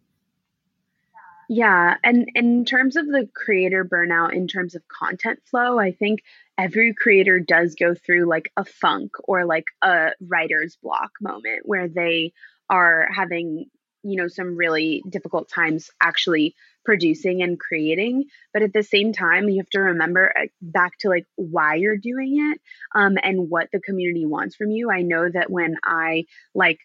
Yeah, 1.51 1.95
and 2.03 2.29
in 2.36 2.63
terms 2.63 2.95
of 2.95 3.08
the 3.08 3.27
creator 3.34 3.84
burnout, 3.84 4.34
in 4.34 4.47
terms 4.47 4.75
of 4.75 4.88
content 4.88 5.39
flow, 5.49 5.79
I 5.79 5.91
think 5.91 6.19
every 6.60 6.93
creator 6.93 7.39
does 7.39 7.73
go 7.73 7.95
through 7.95 8.25
like 8.25 8.51
a 8.55 8.63
funk 8.63 9.12
or 9.23 9.45
like 9.45 9.65
a 9.82 10.12
writer's 10.27 10.75
block 10.75 11.10
moment 11.19 11.62
where 11.63 11.88
they 11.88 12.34
are 12.69 13.10
having, 13.12 13.65
you 14.03 14.15
know, 14.15 14.27
some 14.27 14.55
really 14.55 15.03
difficult 15.10 15.49
times 15.49 15.89
actually 16.03 16.53
producing 16.86 17.42
and 17.42 17.60
creating. 17.60 18.26
But 18.54 18.63
at 18.63 18.74
the 18.74 18.84
same 18.84 19.13
time, 19.13 19.50
you 19.50 19.58
have 19.58 19.70
to 19.72 19.80
remember 19.80 20.34
uh, 20.38 20.48
back 20.62 20.98
to 21.00 21.10
like 21.10 21.26
why 21.36 21.76
you're 21.76 21.98
doing 21.98 22.52
it 22.52 22.62
um, 22.96 23.18
and 23.22 23.50
what 23.50 23.70
the 23.72 23.80
community 23.80 24.26
wants 24.26 24.56
from 24.56 24.72
you. 24.72 24.92
I 24.92 25.02
know 25.02 25.30
that 25.30 25.52
when 25.52 25.78
I 25.84 26.26
like 26.56 26.80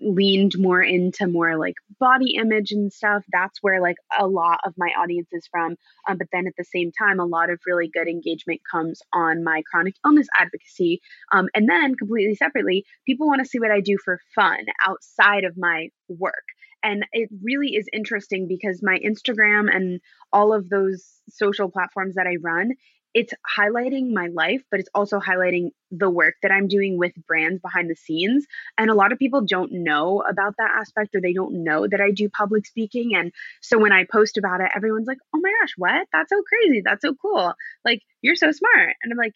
leaned 0.00 0.52
more 0.58 0.82
into 0.82 1.26
more 1.26 1.56
like 1.56 1.74
body 2.00 2.34
image 2.34 2.72
and 2.72 2.92
stuff 2.92 3.22
that's 3.32 3.58
where 3.62 3.80
like 3.80 3.96
a 4.18 4.26
lot 4.26 4.58
of 4.64 4.74
my 4.76 4.88
audience 4.98 5.28
is 5.32 5.46
from 5.50 5.76
um, 6.08 6.18
but 6.18 6.26
then 6.32 6.46
at 6.46 6.54
the 6.58 6.64
same 6.64 6.90
time 6.98 7.20
a 7.20 7.24
lot 7.24 7.50
of 7.50 7.60
really 7.66 7.88
good 7.92 8.08
engagement 8.08 8.60
comes 8.70 9.00
on 9.12 9.44
my 9.44 9.62
chronic 9.70 9.94
illness 10.04 10.26
advocacy 10.38 11.00
um, 11.32 11.48
and 11.54 11.68
then 11.68 11.94
completely 11.94 12.34
separately 12.34 12.84
people 13.06 13.26
want 13.26 13.40
to 13.40 13.48
see 13.48 13.60
what 13.60 13.70
i 13.70 13.80
do 13.80 13.96
for 14.04 14.18
fun 14.34 14.58
outside 14.86 15.44
of 15.44 15.56
my 15.56 15.88
work 16.08 16.44
and 16.82 17.06
it 17.12 17.28
really 17.42 17.74
is 17.76 17.86
interesting 17.92 18.48
because 18.48 18.80
my 18.82 18.98
instagram 18.98 19.74
and 19.74 20.00
all 20.32 20.52
of 20.52 20.68
those 20.68 21.20
social 21.28 21.70
platforms 21.70 22.16
that 22.16 22.26
i 22.26 22.36
run 22.42 22.72
it's 23.14 23.34
highlighting 23.58 24.12
my 24.12 24.28
life, 24.28 24.62
but 24.70 24.80
it's 24.80 24.88
also 24.94 25.20
highlighting 25.20 25.70
the 25.90 26.08
work 26.08 26.34
that 26.42 26.50
I'm 26.50 26.66
doing 26.66 26.96
with 26.96 27.12
brands 27.26 27.60
behind 27.60 27.90
the 27.90 27.96
scenes. 27.96 28.46
And 28.78 28.90
a 28.90 28.94
lot 28.94 29.12
of 29.12 29.18
people 29.18 29.42
don't 29.42 29.72
know 29.72 30.22
about 30.28 30.54
that 30.58 30.70
aspect 30.78 31.14
or 31.14 31.20
they 31.20 31.34
don't 31.34 31.62
know 31.62 31.86
that 31.86 32.00
I 32.00 32.10
do 32.10 32.30
public 32.30 32.66
speaking. 32.66 33.14
And 33.14 33.32
so 33.60 33.78
when 33.78 33.92
I 33.92 34.04
post 34.10 34.38
about 34.38 34.60
it, 34.60 34.70
everyone's 34.74 35.06
like, 35.06 35.18
oh 35.34 35.40
my 35.40 35.52
gosh, 35.60 35.74
what? 35.76 36.08
That's 36.12 36.30
so 36.30 36.42
crazy. 36.42 36.82
That's 36.84 37.02
so 37.02 37.14
cool. 37.20 37.52
Like, 37.84 38.00
you're 38.22 38.36
so 38.36 38.50
smart. 38.50 38.96
And 39.02 39.12
I'm 39.12 39.18
like, 39.18 39.34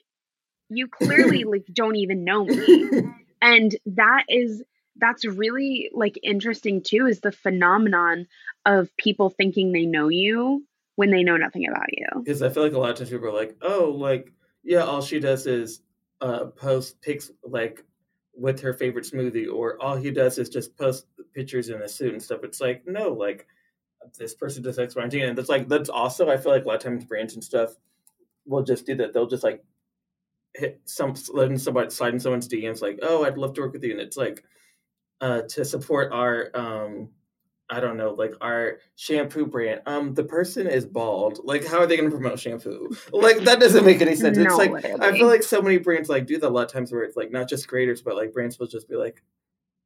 you 0.69 0.89
clearly 0.89 1.45
like 1.45 1.67
don't 1.73 1.97
even 1.97 2.25
know 2.25 2.45
me. 2.45 2.91
and 3.43 3.77
that 3.87 4.25
is 4.29 4.63
that's 4.99 5.27
really 5.27 5.91
like 5.93 6.19
interesting 6.23 6.83
too 6.83 7.07
is 7.07 7.21
the 7.21 7.33
phenomenon 7.33 8.27
of 8.65 8.89
people 8.97 9.29
thinking 9.29 9.73
they 9.73 9.85
know 9.85 10.09
you 10.09 10.65
when 10.97 11.11
they 11.11 11.23
know 11.23 11.37
nothing 11.37 11.67
about 11.69 11.87
you. 11.93 12.07
Because 12.23 12.43
I 12.43 12.49
feel 12.49 12.65
like 12.65 12.73
a 12.73 12.79
lot 12.79 12.91
of 12.91 12.97
times 12.97 13.11
people 13.11 13.29
are 13.29 13.33
like, 13.33 13.57
oh, 13.63 13.95
like, 13.97 14.33
yeah, 14.65 14.83
all 14.83 15.01
she 15.01 15.21
does 15.21 15.47
is 15.47 15.83
uh, 16.21 16.47
post 16.47 17.01
pics 17.01 17.31
like 17.45 17.85
with 18.35 18.61
her 18.61 18.75
favorite 18.75 19.05
smoothie, 19.05 19.51
or 19.51 19.81
all 19.81 19.97
he 19.97 20.11
does 20.11 20.39
is 20.39 20.49
just 20.49 20.77
post 20.77 21.07
pictures 21.35 21.69
in 21.69 21.81
a 21.83 21.89
suit 21.89 22.13
and 22.13 22.23
stuff. 22.23 22.41
It's 22.43 22.61
like, 22.61 22.83
no, 22.87 23.13
like 23.13 23.47
this 24.19 24.35
person 24.35 24.63
does 24.63 24.79
X, 24.79 24.97
Y, 24.97 25.03
and 25.03 25.13
Z. 25.13 25.21
And 25.23 25.39
that's 25.39 25.49
like, 25.49 25.69
that's 25.69 25.89
also, 25.89 26.29
I 26.31 26.37
feel 26.37 26.53
like 26.53 26.65
a 26.65 26.69
lot 26.69 26.77
of 26.77 26.83
times 26.83 27.05
brands 27.05 27.35
and 27.35 27.45
stuff 27.45 27.77
will 28.45 28.63
just 28.63 28.87
do 28.87 28.95
that. 28.97 29.13
They'll 29.13 29.27
just 29.27 29.45
like 29.45 29.65
hit 30.55 30.81
some, 30.85 31.15
letting 31.33 31.59
somebody 31.59 31.91
slide 31.91 32.15
in 32.15 32.21
someone's 32.21 32.49
DMs, 32.49 32.83
like, 32.83 32.99
oh, 33.03 33.25
I'd 33.25 33.39
love 33.39 33.55
to 33.55 33.63
work 33.63 33.73
with 33.73 33.85
you. 33.85 33.93
And 33.93 34.01
it's 34.01 34.17
like, 34.17 34.45
uh, 35.21 35.43
to 35.43 35.65
support 35.65 36.13
our, 36.13 36.51
um, 36.55 37.11
I 37.69 37.81
don't 37.81 37.97
know, 37.97 38.11
like 38.11 38.35
our 38.41 38.79
shampoo 38.95 39.47
brand. 39.47 39.83
Um, 39.87 40.15
the 40.15 40.23
person 40.23 40.67
is 40.67 40.87
bald. 40.87 41.41
Like, 41.43 41.67
how 41.67 41.79
are 41.79 41.87
they 41.87 41.97
going 41.97 42.09
to 42.09 42.17
promote 42.17 42.39
shampoo? 42.39 42.95
Like, 43.13 43.39
that 43.39 43.59
doesn't 43.59 43.85
make 43.85 44.01
any 44.01 44.15
sense. 44.15 44.39
It's 44.39 44.49
no, 44.49 44.57
like 44.57 44.71
literally. 44.71 45.03
I 45.05 45.13
feel 45.13 45.27
like 45.27 45.43
so 45.43 45.61
many 45.61 45.79
brands 45.79 46.09
like 46.09 46.27
do 46.27 46.39
that 46.39 46.47
a 46.47 46.49
lot 46.49 46.67
of 46.67 46.73
times 46.73 46.93
where 46.93 47.03
it's 47.03 47.17
like 47.17 47.33
not 47.33 47.49
just 47.49 47.67
creators, 47.67 48.03
but 48.03 48.17
like 48.17 48.33
brands 48.33 48.59
will 48.59 48.69
just 48.69 48.89
be 48.89 48.97
like 48.97 49.23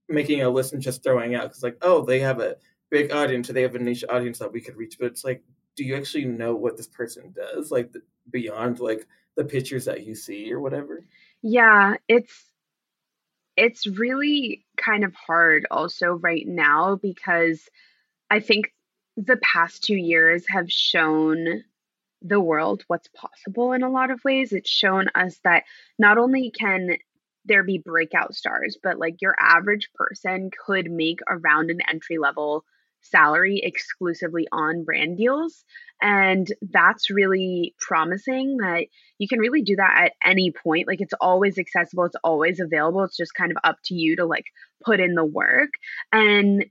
making 0.09 0.43
a 0.43 0.51
list 0.51 0.73
and 0.75 0.83
just 0.83 1.03
throwing 1.03 1.35
out 1.35 1.45
because 1.45 1.63
like, 1.63 1.79
oh, 1.83 2.05
they 2.05 2.21
have 2.21 2.41
a 2.41 2.57
big 2.91 3.13
audience, 3.13 3.49
or 3.49 3.55
they 3.55 3.63
have 3.63 3.75
a 3.75 3.79
niche 3.79 4.05
audience 4.11 4.39
that 4.41 4.53
we 4.53 4.61
could 4.61 4.77
reach. 4.77 4.97
But 4.99 5.07
it's 5.07 5.25
like, 5.25 5.43
do 5.77 5.85
you 5.85 5.97
actually 5.97 6.27
know 6.27 6.55
what 6.55 6.77
this 6.77 6.89
person 6.89 7.33
does? 7.35 7.71
Like 7.71 7.95
beyond 8.31 8.81
like 8.81 9.07
the 9.37 9.45
pictures 9.45 9.87
that 9.87 10.05
you 10.05 10.15
see 10.15 10.53
or 10.53 10.61
whatever. 10.61 11.07
Yeah, 11.43 11.95
it's 12.09 12.50
it's 13.61 13.87
really 13.87 14.65
kind 14.79 15.05
of 15.05 15.15
hard 15.15 15.67
also 15.71 16.13
right 16.13 16.47
now 16.47 16.97
because 16.97 17.69
I 18.31 18.41
think 18.41 18.73
the 19.19 19.37
past 19.37 19.85
two 19.85 19.97
years 19.97 20.47
have 20.49 20.73
shown 20.73 21.63
the 22.23 22.41
world 22.41 22.85
what's 22.87 23.09
possible 23.09 23.73
in 23.73 23.83
a 23.83 23.91
lot 23.91 24.11
of 24.11 24.25
ways. 24.25 24.55
It's 24.55 24.71
shown 24.71 25.09
us 25.15 25.39
that 25.45 25.65
not 25.99 26.17
only 26.17 26.51
can 26.51 26.97
there 27.45 27.63
be 27.63 27.77
breakout 27.77 28.35
stars, 28.35 28.79
but 28.83 28.99
like 28.99 29.21
your 29.21 29.35
average 29.39 29.91
person 29.95 30.51
could 30.67 30.91
make 30.91 31.21
around 31.29 31.71
an 31.71 31.81
entry 31.87 32.17
level 32.17 32.65
salary 33.01 33.61
exclusively 33.63 34.47
on 34.53 34.85
brand 34.85 35.17
deals. 35.17 35.65
And 36.03 36.51
that's 36.63 37.11
really 37.11 37.75
promising 37.79 38.59
that 38.59 38.87
you 39.19 39.29
can 39.29 39.39
really 39.39 39.63
do 39.63 39.77
that 39.77 40.05
at 40.05 40.13
any 40.25 40.51
point. 40.51 40.87
Like 40.87 41.01
it's 41.01 41.15
always 41.21 41.59
accessible, 41.59 42.05
it's 42.05 42.17
always 42.25 42.61
available. 42.61 43.05
It's 43.05 43.17
just 43.17 43.35
kind 43.35 43.51
of 43.51 43.59
up 43.65 43.77
to 43.85 43.95
you 43.95 44.17
to 44.17 44.25
like 44.25 44.47
put 44.85 45.01
in 45.01 45.15
the 45.15 45.25
work. 45.25 45.71
And 46.13 46.65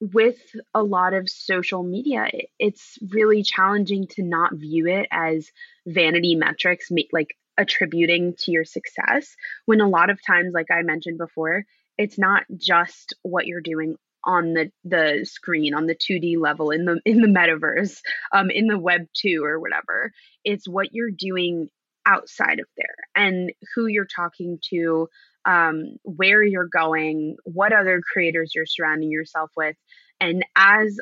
with 0.00 0.38
a 0.74 0.82
lot 0.82 1.14
of 1.14 1.30
social 1.30 1.82
media, 1.82 2.28
it's 2.58 2.98
really 3.10 3.42
challenging 3.42 4.06
to 4.08 4.22
not 4.22 4.54
view 4.54 4.86
it 4.86 5.06
as 5.10 5.50
vanity 5.86 6.34
metrics, 6.34 6.88
like 7.12 7.36
attributing 7.56 8.34
to 8.38 8.50
your 8.50 8.64
success. 8.64 9.34
When 9.66 9.80
a 9.80 9.88
lot 9.88 10.10
of 10.10 10.18
times, 10.26 10.52
like 10.52 10.70
I 10.70 10.82
mentioned 10.82 11.18
before, 11.18 11.64
it's 11.96 12.18
not 12.18 12.42
just 12.56 13.14
what 13.22 13.46
you're 13.46 13.60
doing 13.60 13.96
on 14.26 14.54
the 14.54 14.70
the 14.84 15.24
screen 15.24 15.74
on 15.74 15.86
the 15.86 15.94
2D 15.94 16.38
level 16.38 16.70
in 16.70 16.84
the 16.84 17.00
in 17.04 17.20
the 17.20 17.28
metaverse 17.28 18.00
um 18.32 18.50
in 18.50 18.66
the 18.66 18.78
web 18.78 19.02
2 19.16 19.44
or 19.44 19.60
whatever. 19.60 20.12
It's 20.44 20.68
what 20.68 20.92
you're 20.92 21.10
doing 21.10 21.68
outside 22.06 22.58
of 22.58 22.66
there 22.76 22.96
and 23.14 23.50
who 23.74 23.86
you're 23.86 24.06
talking 24.06 24.58
to 24.70 25.08
um 25.46 25.96
where 26.02 26.42
you're 26.42 26.68
going 26.68 27.36
what 27.44 27.72
other 27.72 28.00
creators 28.12 28.52
you're 28.54 28.66
surrounding 28.66 29.10
yourself 29.10 29.50
with. 29.56 29.76
And 30.20 30.44
as 30.56 30.98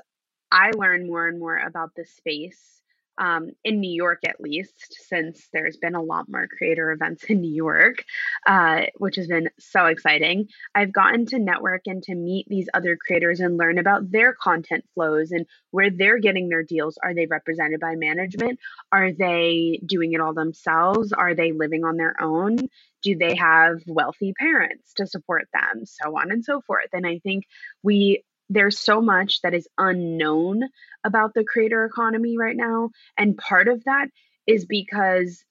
I 0.50 0.70
learn 0.76 1.06
more 1.06 1.26
and 1.26 1.38
more 1.38 1.56
about 1.58 1.90
this 1.96 2.14
space 2.14 2.81
um, 3.18 3.50
in 3.64 3.80
New 3.80 3.92
York, 3.92 4.20
at 4.24 4.40
least, 4.40 4.96
since 5.08 5.48
there's 5.52 5.76
been 5.76 5.94
a 5.94 6.02
lot 6.02 6.26
more 6.28 6.46
creator 6.46 6.90
events 6.92 7.24
in 7.24 7.40
New 7.40 7.52
York, 7.52 8.04
uh, 8.46 8.82
which 8.96 9.16
has 9.16 9.26
been 9.26 9.50
so 9.58 9.86
exciting. 9.86 10.48
I've 10.74 10.92
gotten 10.92 11.26
to 11.26 11.38
network 11.38 11.82
and 11.86 12.02
to 12.04 12.14
meet 12.14 12.46
these 12.48 12.68
other 12.74 12.96
creators 12.96 13.40
and 13.40 13.56
learn 13.56 13.78
about 13.78 14.10
their 14.10 14.34
content 14.34 14.84
flows 14.94 15.30
and 15.30 15.46
where 15.70 15.90
they're 15.90 16.18
getting 16.18 16.48
their 16.48 16.62
deals. 16.62 16.98
Are 17.02 17.14
they 17.14 17.26
represented 17.26 17.80
by 17.80 17.94
management? 17.96 18.58
Are 18.90 19.12
they 19.12 19.80
doing 19.84 20.12
it 20.12 20.20
all 20.20 20.34
themselves? 20.34 21.12
Are 21.12 21.34
they 21.34 21.52
living 21.52 21.84
on 21.84 21.96
their 21.96 22.14
own? 22.20 22.56
Do 23.02 23.16
they 23.16 23.34
have 23.34 23.82
wealthy 23.86 24.32
parents 24.38 24.94
to 24.94 25.06
support 25.06 25.48
them? 25.52 25.84
So 25.84 26.16
on 26.16 26.30
and 26.30 26.44
so 26.44 26.60
forth. 26.60 26.88
And 26.92 27.06
I 27.06 27.18
think 27.18 27.44
we 27.82 28.24
there's 28.52 28.78
so 28.78 29.00
much 29.00 29.40
that 29.42 29.54
is 29.54 29.68
unknown 29.78 30.62
about 31.04 31.34
the 31.34 31.44
creator 31.44 31.84
economy 31.84 32.36
right 32.38 32.56
now. 32.56 32.90
And 33.16 33.36
part 33.36 33.68
of 33.68 33.82
that 33.84 34.06
is 34.46 34.66
because 34.66 35.44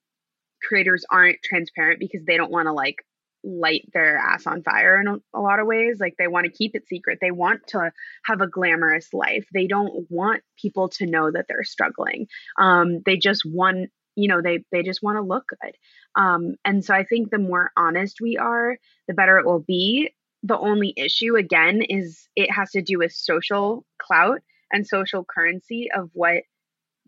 creators 0.64 1.06
aren't 1.10 1.40
transparent 1.44 2.00
because 2.00 2.24
they 2.26 2.38
don't 2.38 2.52
want 2.52 2.68
to 2.68 2.74
like 2.74 2.98
light 3.44 3.90
their 3.94 4.18
ass 4.18 4.46
on 4.46 4.62
fire 4.62 5.00
in 5.00 5.08
a, 5.08 5.16
a 5.34 5.42
lot 5.42 5.60
of 5.60 5.66
ways. 5.66 5.98
Like 6.00 6.16
they 6.18 6.28
want 6.28 6.46
to 6.46 6.52
keep 6.52 6.76
it 6.76 6.88
secret. 6.88 7.18
They 7.20 7.32
want 7.32 7.62
to 7.70 7.92
have 8.26 8.42
a 8.42 8.48
glamorous 8.48 9.14
life. 9.14 9.46
They 9.54 9.68
don't 9.68 10.06
want 10.10 10.44
people 10.62 10.90
to 10.90 11.08
know 11.08 11.32
that 11.32 11.46
they're 11.48 11.64
struggling. 11.64 12.28
Um, 12.60 13.02
they 13.06 13.18
just 13.18 13.44
want, 13.46 13.90
you 14.16 14.28
know, 14.28 14.42
they 14.42 14.64
they 14.72 14.84
just 14.84 15.02
want 15.02 15.18
to 15.18 15.24
look 15.24 15.46
good. 15.62 15.76
Um, 16.16 16.56
and 16.64 16.86
so 16.86 16.94
I 16.94 17.04
think 17.04 17.32
the 17.32 17.40
more 17.40 17.72
honest 17.76 18.20
we 18.22 18.38
are, 18.38 18.78
the 19.08 19.14
better 19.14 19.40
it 19.40 19.46
will 19.46 19.64
be. 19.66 20.12
The 20.44 20.58
only 20.58 20.94
issue 20.98 21.36
again 21.36 21.82
is 21.82 22.28
it 22.36 22.52
has 22.52 22.72
to 22.72 22.82
do 22.82 22.98
with 22.98 23.14
social 23.14 23.86
clout 24.00 24.42
and 24.72 24.88
social 24.88 25.24
currency 25.24 25.90
of 25.96 26.10
what 26.14 26.44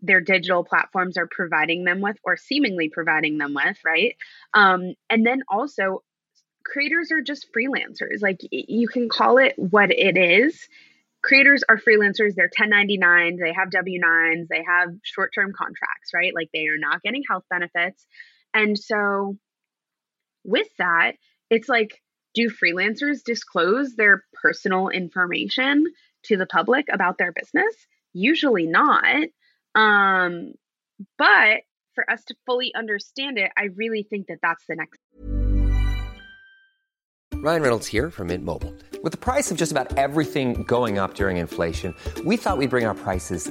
their 0.00 0.20
digital 0.20 0.64
platforms 0.64 1.16
are 1.16 1.28
providing 1.30 1.84
them 1.84 2.00
with 2.00 2.16
or 2.24 2.36
seemingly 2.36 2.90
providing 2.90 3.38
them 3.38 3.54
with, 3.54 3.78
right? 3.84 4.16
Um, 4.52 4.94
and 5.08 5.26
then 5.26 5.42
also 5.48 6.02
creators 6.64 7.10
are 7.12 7.22
just 7.22 7.46
freelancers. 7.56 8.20
Like 8.20 8.40
you 8.50 8.88
can 8.88 9.08
call 9.08 9.38
it 9.38 9.54
what 9.56 9.90
it 9.90 10.16
is. 10.16 10.68
Creators 11.22 11.64
are 11.68 11.78
freelancers. 11.78 12.34
They're 12.34 12.50
1099s. 12.50 13.38
They 13.38 13.52
have 13.52 13.70
W 13.70 14.00
9s. 14.00 14.48
They 14.48 14.62
have 14.66 14.90
short 15.02 15.32
term 15.34 15.52
contracts, 15.56 16.10
right? 16.14 16.34
Like 16.34 16.50
they 16.52 16.66
are 16.66 16.78
not 16.78 17.02
getting 17.02 17.22
health 17.28 17.44
benefits. 17.48 18.06
And 18.52 18.78
so, 18.78 19.36
with 20.44 20.68
that, 20.78 21.12
it's 21.50 21.68
like, 21.68 22.00
do 22.34 22.50
freelancers 22.50 23.22
disclose 23.24 23.94
their 23.94 24.24
personal 24.42 24.88
information 24.88 25.84
to 26.24 26.36
the 26.36 26.46
public 26.46 26.86
about 26.92 27.18
their 27.18 27.32
business? 27.32 27.74
Usually 28.12 28.66
not. 28.66 29.28
Um, 29.74 30.54
but 31.18 31.62
for 31.94 32.08
us 32.10 32.24
to 32.24 32.34
fully 32.46 32.74
understand 32.74 33.38
it, 33.38 33.50
I 33.56 33.68
really 33.76 34.06
think 34.08 34.26
that 34.28 34.38
that's 34.42 34.64
the 34.68 34.76
next 34.76 34.98
Ryan 37.44 37.60
Reynolds 37.60 37.86
here 37.86 38.10
from 38.10 38.28
Mint 38.28 38.42
Mobile. 38.42 38.72
With 39.02 39.12
the 39.12 39.18
price 39.18 39.50
of 39.50 39.58
just 39.58 39.70
about 39.70 39.98
everything 39.98 40.62
going 40.62 40.96
up 40.96 41.12
during 41.12 41.36
inflation, 41.36 41.94
we 42.24 42.38
thought 42.38 42.56
we'd 42.56 42.70
bring 42.70 42.86
our 42.86 42.94
prices 42.94 43.50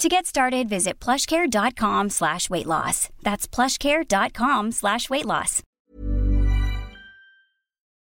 To 0.00 0.10
get 0.10 0.26
started, 0.26 0.68
visit 0.68 1.00
plushcare.com 1.00 2.10
slash 2.10 2.50
weight 2.50 2.66
loss. 2.66 3.08
That's 3.22 3.48
plushcare.com 3.48 4.72
slash 4.72 5.08
weight 5.08 5.24
loss. 5.24 5.62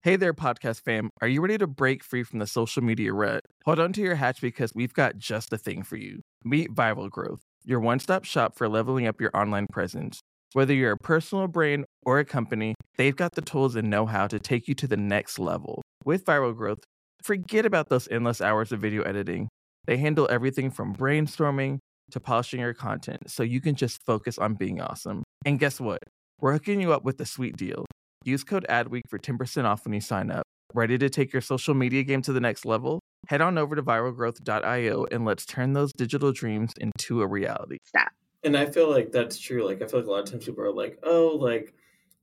Hey 0.02 0.16
there, 0.16 0.34
podcast 0.34 0.82
fam. 0.82 1.10
Are 1.20 1.28
you 1.28 1.40
ready 1.42 1.58
to 1.58 1.66
break 1.68 2.02
free 2.02 2.24
from 2.24 2.40
the 2.40 2.46
social 2.46 2.82
media 2.82 3.12
rut? 3.12 3.42
Hold 3.66 3.78
on 3.78 3.92
to 3.92 4.00
your 4.00 4.16
hatch 4.16 4.40
because 4.40 4.72
we've 4.74 4.94
got 4.94 5.16
just 5.16 5.50
the 5.50 5.58
thing 5.58 5.84
for 5.84 5.96
you. 5.96 6.22
Meet 6.42 6.74
Viral 6.74 7.08
Growth, 7.08 7.42
your 7.62 7.78
one 7.78 8.00
stop 8.00 8.24
shop 8.24 8.56
for 8.56 8.68
leveling 8.68 9.06
up 9.06 9.20
your 9.20 9.30
online 9.32 9.66
presence. 9.70 10.18
Whether 10.54 10.74
you're 10.74 10.92
a 10.92 10.98
personal 10.98 11.46
brand 11.46 11.84
or 12.04 12.18
a 12.18 12.24
company, 12.24 12.74
they've 12.96 13.14
got 13.14 13.36
the 13.36 13.42
tools 13.42 13.76
and 13.76 13.90
know 13.90 14.06
how 14.06 14.26
to 14.26 14.40
take 14.40 14.66
you 14.66 14.74
to 14.76 14.88
the 14.88 14.96
next 14.96 15.38
level. 15.38 15.82
With 16.04 16.24
Viral 16.24 16.56
Growth, 16.56 16.80
forget 17.22 17.64
about 17.64 17.88
those 17.88 18.08
endless 18.10 18.40
hours 18.40 18.72
of 18.72 18.80
video 18.80 19.02
editing. 19.02 19.48
They 19.86 19.96
handle 19.96 20.28
everything 20.30 20.70
from 20.70 20.94
brainstorming 20.94 21.78
to 22.10 22.20
polishing 22.20 22.60
your 22.60 22.74
content 22.74 23.30
so 23.30 23.42
you 23.42 23.60
can 23.60 23.74
just 23.74 24.00
focus 24.04 24.38
on 24.38 24.54
being 24.54 24.80
awesome. 24.80 25.22
And 25.44 25.58
guess 25.58 25.80
what? 25.80 25.98
We're 26.40 26.52
hooking 26.52 26.80
you 26.80 26.92
up 26.92 27.04
with 27.04 27.20
a 27.20 27.26
sweet 27.26 27.56
deal. 27.56 27.84
Use 28.24 28.44
code 28.44 28.66
ADWEEK 28.68 29.02
for 29.08 29.18
10% 29.18 29.64
off 29.64 29.84
when 29.84 29.94
you 29.94 30.00
sign 30.00 30.30
up. 30.30 30.44
Ready 30.74 30.98
to 30.98 31.10
take 31.10 31.32
your 31.32 31.42
social 31.42 31.74
media 31.74 32.02
game 32.02 32.22
to 32.22 32.32
the 32.32 32.40
next 32.40 32.64
level? 32.64 33.00
Head 33.28 33.40
on 33.40 33.58
over 33.58 33.76
to 33.76 33.82
viralgrowth.io 33.82 35.06
and 35.10 35.24
let's 35.24 35.44
turn 35.46 35.72
those 35.72 35.92
digital 35.92 36.32
dreams 36.32 36.72
into 36.80 37.22
a 37.22 37.26
reality. 37.26 37.78
step. 37.84 38.08
And 38.44 38.56
I 38.56 38.66
feel 38.66 38.90
like 38.90 39.12
that's 39.12 39.38
true. 39.38 39.64
Like 39.64 39.82
I 39.82 39.86
feel 39.86 40.00
like 40.00 40.08
a 40.08 40.10
lot 40.10 40.22
of 40.24 40.30
times 40.30 40.46
people 40.46 40.64
are 40.64 40.72
like, 40.72 40.98
"Oh, 41.04 41.36
like 41.40 41.74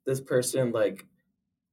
this 0.06 0.20
person, 0.20 0.72
like 0.74 1.06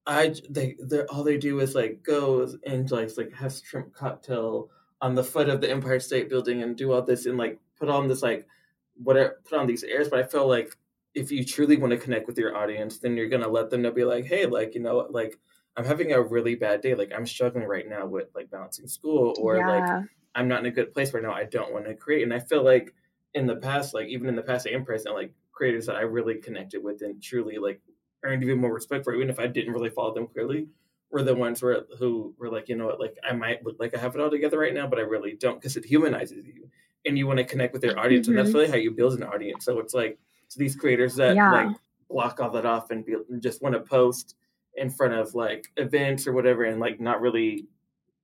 I 0.06 0.34
they 0.48 0.76
they 0.80 1.00
all 1.02 1.24
they 1.24 1.36
do 1.36 1.58
is 1.58 1.74
like 1.74 2.04
go 2.04 2.46
and 2.64 2.88
like 2.92 3.10
like 3.16 3.32
have 3.32 3.52
shrimp 3.52 3.92
cocktail 3.92 4.70
on 5.00 5.14
the 5.14 5.24
foot 5.24 5.48
of 5.48 5.60
the 5.60 5.70
Empire 5.70 6.00
State 6.00 6.28
Building 6.30 6.62
and 6.62 6.76
do 6.76 6.92
all 6.92 7.02
this 7.02 7.26
and 7.26 7.38
like 7.38 7.60
put 7.78 7.88
on 7.88 8.08
this 8.08 8.22
like 8.22 8.48
whatever 8.96 9.40
put 9.44 9.58
on 9.58 9.66
these 9.66 9.84
airs." 9.84 10.08
But 10.08 10.20
I 10.20 10.24
feel 10.24 10.46
like 10.48 10.76
if 11.14 11.30
you 11.32 11.44
truly 11.44 11.76
want 11.76 11.92
to 11.92 11.98
connect 11.98 12.26
with 12.26 12.38
your 12.38 12.56
audience, 12.56 12.98
then 12.98 13.16
you're 13.16 13.28
gonna 13.28 13.48
let 13.48 13.70
them 13.70 13.82
know, 13.82 13.90
be 13.92 14.04
like, 14.04 14.26
"Hey, 14.26 14.46
like 14.46 14.74
you 14.74 14.80
know, 14.82 15.06
like 15.10 15.38
I'm 15.76 15.84
having 15.84 16.12
a 16.12 16.22
really 16.22 16.54
bad 16.56 16.80
day. 16.82 16.94
Like 16.94 17.12
I'm 17.12 17.26
struggling 17.26 17.64
right 17.66 17.88
now 17.88 18.06
with 18.06 18.28
like 18.34 18.50
balancing 18.50 18.88
school, 18.88 19.34
or 19.38 19.60
Yeah. 19.60 19.64
like 19.64 19.94
I'm 20.34 20.48
not 20.48 20.60
in 20.60 20.66
a 20.66 20.70
good 20.70 20.92
place 20.92 21.12
right 21.14 21.22
now. 21.22 21.32
I 21.32 21.44
don't 21.44 21.72
want 21.72 21.86
to 21.86 21.94
create." 21.94 22.22
And 22.22 22.34
I 22.34 22.40
feel 22.40 22.62
like 22.64 22.94
in 23.34 23.46
the 23.46 23.56
past, 23.56 23.94
like 23.94 24.08
even 24.08 24.28
in 24.28 24.36
the 24.36 24.42
past 24.42 24.66
and 24.66 24.84
present, 24.86 25.14
like 25.14 25.34
creators 25.52 25.86
that 25.86 25.96
I 25.96 26.02
really 26.02 26.36
connected 26.36 26.82
with 26.82 27.02
and 27.02 27.22
truly 27.22 27.58
like 27.58 27.80
earned 28.24 28.42
even 28.42 28.58
more 28.58 28.72
respect 28.74 29.04
for, 29.04 29.14
even 29.14 29.30
if 29.30 29.38
I 29.38 29.46
didn't 29.46 29.72
really 29.74 29.90
follow 29.90 30.14
them 30.14 30.26
clearly, 30.26 30.68
were 31.10 31.22
the 31.22 31.34
ones 31.34 31.62
where 31.62 31.84
who 31.98 32.34
were 32.38 32.50
like, 32.50 32.68
you 32.68 32.76
know 32.76 32.86
what, 32.86 33.00
like 33.00 33.16
I 33.28 33.32
might 33.32 33.64
look 33.64 33.76
like 33.78 33.96
I 33.96 34.00
have 34.00 34.14
it 34.14 34.20
all 34.20 34.30
together 34.30 34.58
right 34.58 34.74
now, 34.74 34.86
but 34.86 34.98
I 34.98 35.02
really 35.02 35.36
don't 35.38 35.60
because 35.60 35.76
it 35.76 35.84
humanizes 35.84 36.44
you 36.46 36.68
and 37.04 37.16
you 37.16 37.26
want 37.26 37.38
to 37.38 37.44
connect 37.44 37.72
with 37.72 37.84
your 37.84 37.98
audience, 37.98 38.28
and 38.28 38.36
that's 38.36 38.48
mm-hmm. 38.48 38.58
really 38.58 38.70
how 38.70 38.76
you 38.76 38.90
build 38.90 39.14
an 39.14 39.22
audience. 39.22 39.64
So 39.64 39.78
it's 39.78 39.94
like 39.94 40.18
to 40.50 40.58
these 40.58 40.76
creators 40.76 41.16
that 41.16 41.36
Yeah. 41.36 41.50
like 41.50 41.76
block 42.08 42.40
all 42.40 42.50
that 42.50 42.66
off 42.66 42.90
and, 42.90 43.04
be, 43.04 43.14
and 43.28 43.42
just 43.42 43.62
want 43.62 43.74
to 43.74 43.80
post 43.80 44.36
in 44.74 44.90
front 44.90 45.14
of 45.14 45.34
like 45.34 45.68
events 45.76 46.26
or 46.26 46.32
whatever 46.32 46.64
and 46.64 46.80
like 46.80 47.00
not 47.00 47.20
really 47.20 47.66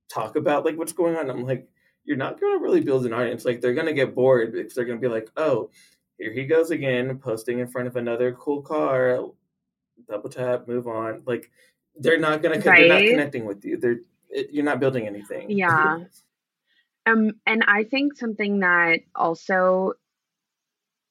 talk 0.08 0.36
about 0.36 0.64
like 0.64 0.76
what's 0.76 0.92
going 0.92 1.16
on. 1.16 1.30
I'm 1.30 1.44
like, 1.44 1.68
you're 2.04 2.16
not 2.16 2.40
going 2.40 2.58
to 2.58 2.62
really 2.62 2.80
build 2.80 3.06
an 3.06 3.12
audience. 3.12 3.44
Like 3.44 3.60
they're 3.60 3.74
going 3.74 3.86
to 3.86 3.92
get 3.92 4.14
bored 4.14 4.52
because 4.52 4.74
they're 4.74 4.84
going 4.84 5.00
to 5.00 5.08
be 5.08 5.12
like, 5.12 5.30
oh, 5.36 5.70
here 6.18 6.32
he 6.32 6.44
goes 6.44 6.70
again, 6.70 7.18
posting 7.18 7.58
in 7.58 7.68
front 7.68 7.88
of 7.88 7.96
another 7.96 8.32
cool 8.32 8.62
car. 8.62 9.24
Double 10.08 10.28
tap, 10.28 10.68
move 10.68 10.86
on. 10.86 11.22
Like 11.26 11.50
they're 11.96 12.18
not 12.18 12.42
going 12.42 12.60
to. 12.60 12.64
They're 12.64 12.88
not 12.88 13.00
connecting 13.00 13.44
with 13.44 13.64
you. 13.64 13.78
They're 13.78 13.98
it, 14.32 14.48
you're 14.50 14.64
not 14.64 14.80
building 14.80 15.06
anything. 15.06 15.50
Yeah. 15.50 16.00
Um, 17.04 17.32
and 17.46 17.64
I 17.66 17.82
think 17.82 18.16
something 18.16 18.60
that 18.60 19.00
also 19.16 19.94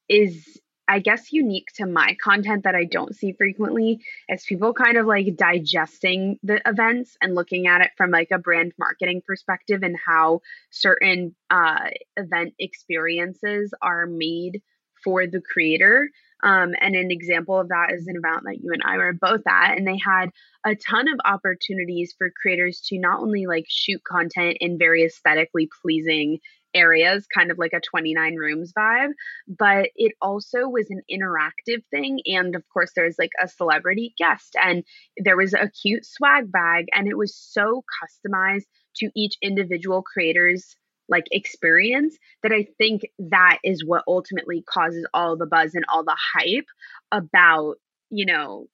is, 0.08 0.58
I 0.88 1.00
guess, 1.00 1.32
unique 1.34 1.68
to 1.76 1.84
my 1.84 2.16
content 2.18 2.64
that 2.64 2.74
I 2.74 2.84
don't 2.84 3.14
see 3.14 3.32
frequently 3.32 4.00
is 4.26 4.42
people 4.42 4.72
kind 4.72 4.96
of 4.96 5.04
like 5.04 5.36
digesting 5.36 6.38
the 6.42 6.62
events 6.66 7.18
and 7.20 7.34
looking 7.34 7.66
at 7.66 7.82
it 7.82 7.90
from 7.98 8.10
like 8.10 8.30
a 8.30 8.38
brand 8.38 8.72
marketing 8.78 9.20
perspective 9.26 9.82
and 9.82 9.96
how 10.06 10.40
certain 10.70 11.34
uh, 11.50 11.90
event 12.16 12.54
experiences 12.58 13.74
are 13.82 14.06
made 14.06 14.62
for 15.04 15.26
the 15.26 15.42
creator. 15.42 16.08
Um, 16.42 16.74
and 16.80 16.94
an 16.94 17.10
example 17.10 17.58
of 17.58 17.68
that 17.68 17.92
is 17.92 18.06
an 18.06 18.16
event 18.16 18.42
that 18.44 18.58
you 18.62 18.72
and 18.72 18.82
I 18.84 18.96
were 18.96 19.12
both 19.12 19.42
at, 19.46 19.76
and 19.76 19.86
they 19.86 19.98
had 19.98 20.30
a 20.66 20.74
ton 20.74 21.08
of 21.08 21.20
opportunities 21.24 22.14
for 22.16 22.32
creators 22.40 22.80
to 22.88 22.98
not 22.98 23.20
only 23.20 23.46
like 23.46 23.64
shoot 23.68 24.02
content 24.04 24.58
in 24.60 24.78
very 24.78 25.04
aesthetically 25.04 25.68
pleasing 25.82 26.38
areas, 26.74 27.26
kind 27.26 27.50
of 27.50 27.58
like 27.58 27.72
a 27.72 27.80
29 27.80 28.36
rooms 28.36 28.72
vibe, 28.76 29.10
but 29.46 29.90
it 29.94 30.12
also 30.20 30.68
was 30.68 30.86
an 30.90 31.02
interactive 31.10 31.82
thing. 31.90 32.20
And 32.26 32.56
of 32.56 32.62
course, 32.72 32.92
there's 32.96 33.16
like 33.18 33.32
a 33.42 33.48
celebrity 33.48 34.14
guest, 34.18 34.56
and 34.62 34.84
there 35.18 35.36
was 35.36 35.54
a 35.54 35.70
cute 35.82 36.04
swag 36.04 36.50
bag, 36.50 36.86
and 36.94 37.08
it 37.08 37.16
was 37.16 37.36
so 37.36 37.84
customized 38.02 38.64
to 38.96 39.10
each 39.14 39.36
individual 39.42 40.02
creator's 40.02 40.76
like 41.08 41.24
experience 41.30 42.16
that 42.42 42.52
I 42.52 42.66
think 42.78 43.02
that 43.18 43.58
is 43.64 43.84
what 43.84 44.04
ultimately 44.06 44.62
causes 44.62 45.06
all 45.12 45.36
the 45.36 45.46
buzz 45.46 45.74
and 45.74 45.84
all 45.88 46.04
the 46.04 46.16
hype 46.34 46.66
about, 47.10 47.76
you 48.10 48.26
know, 48.26 48.66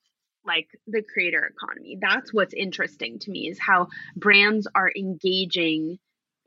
like 0.44 0.68
the 0.86 1.02
creator 1.02 1.52
economy. 1.54 1.98
That's 2.00 2.32
what's 2.32 2.54
interesting 2.54 3.18
to 3.20 3.30
me 3.30 3.48
is 3.48 3.58
how 3.58 3.88
brands 4.16 4.66
are 4.74 4.90
engaging 4.96 5.98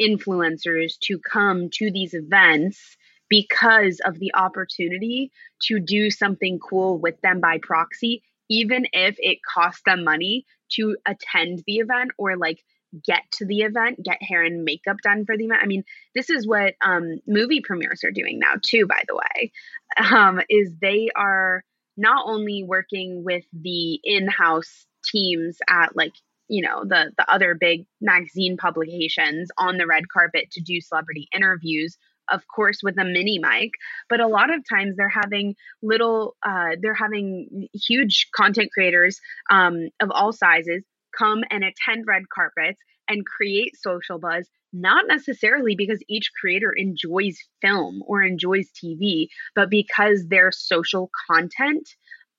influencers 0.02 0.98
to 1.04 1.20
come 1.20 1.70
to 1.74 1.91
these 1.91 2.13
events 2.13 2.98
because 3.30 4.02
of 4.04 4.20
the 4.20 4.34
opportunity 4.34 5.32
to 5.62 5.80
do 5.80 6.10
something 6.10 6.60
cool 6.60 7.00
with 7.00 7.20
them 7.22 7.39
by 7.39 7.60
proxy, 7.62 8.24
even 8.50 8.86
if 8.91 9.15
it 9.20 9.39
costs 9.54 9.82
them 9.86 10.04
money 10.04 10.46
to 10.72 10.98
attend 11.06 11.63
the 11.65 11.76
event 11.76 12.12
or 12.17 12.36
like 12.36 12.62
get 13.06 13.23
to 13.34 13.45
the 13.45 13.62
event, 13.62 14.04
get 14.04 14.21
hair 14.21 14.43
and 14.43 14.63
makeup 14.63 14.97
done 15.04 15.25
for 15.25 15.38
the 15.38 15.45
event. 15.45 15.62
I 15.63 15.67
mean, 15.67 15.84
this 16.15 16.30
is 16.30 16.47
what 16.47 16.73
um, 16.84 17.19
movie 17.27 17.62
premieres 17.62 18.04
are 18.04 18.12
doing 18.12 18.39
now 18.39 18.56
too. 18.62 18.88
By 18.88 19.04
the 19.08 19.15
way, 19.15 19.51
um, 19.97 20.41
is 20.49 20.71
they 20.82 21.10
are 21.15 21.63
not 21.97 22.25
only 22.27 22.63
working 22.63 23.23
with 23.23 23.43
the 23.54 23.99
in-house 24.04 24.86
teams 25.04 25.58
at 25.69 25.95
like 25.95 26.13
you 26.47 26.62
know 26.62 26.84
the 26.84 27.12
the 27.17 27.32
other 27.32 27.56
big 27.56 27.86
magazine 28.01 28.58
publications 28.58 29.49
on 29.58 29.77
the 29.77 29.88
red 29.88 30.04
carpet 30.10 30.51
to 30.51 30.62
do 30.62 30.80
celebrity 30.80 31.27
interviews 31.34 31.97
of 32.30 32.41
course 32.54 32.80
with 32.84 32.97
a 32.99 33.06
mini 33.06 33.39
mic 33.39 33.71
but 34.10 34.19
a 34.19 34.27
lot 34.27 34.54
of 34.54 34.62
times 34.69 34.95
they're 34.95 35.10
having 35.10 35.56
little 35.82 36.36
uh, 36.43 36.75
they're 36.82 36.93
having 36.93 37.67
huge 37.73 38.27
content 38.36 38.69
creators 38.71 39.19
um, 39.49 39.89
of 39.99 40.12
all 40.12 40.32
sizes 40.32 40.84
come 41.17 41.43
and 41.50 41.63
attend 41.63 42.08
red 42.08 42.24
carpets 42.30 42.82
and 43.08 43.26
create 43.26 43.76
social 43.76 44.19
buzz 44.19 44.47
not 44.74 45.06
necessarily 45.08 45.76
because 45.76 46.02
each 46.08 46.32
creator 46.39 46.71
enjoys 46.71 47.38
film 47.62 48.02
or 48.08 48.24
enjoys 48.24 48.69
TV, 48.71 49.28
but 49.54 49.69
because 49.69 50.28
their 50.28 50.52
social 50.52 51.10
content 51.30 51.89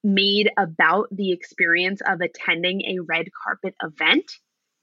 made 0.03 0.51
about 0.57 1.09
the 1.13 1.31
experience 1.31 2.01
of 2.07 2.21
attending 2.21 2.83
a 2.83 2.99
red 3.01 3.27
carpet 3.45 3.75
event 3.83 4.33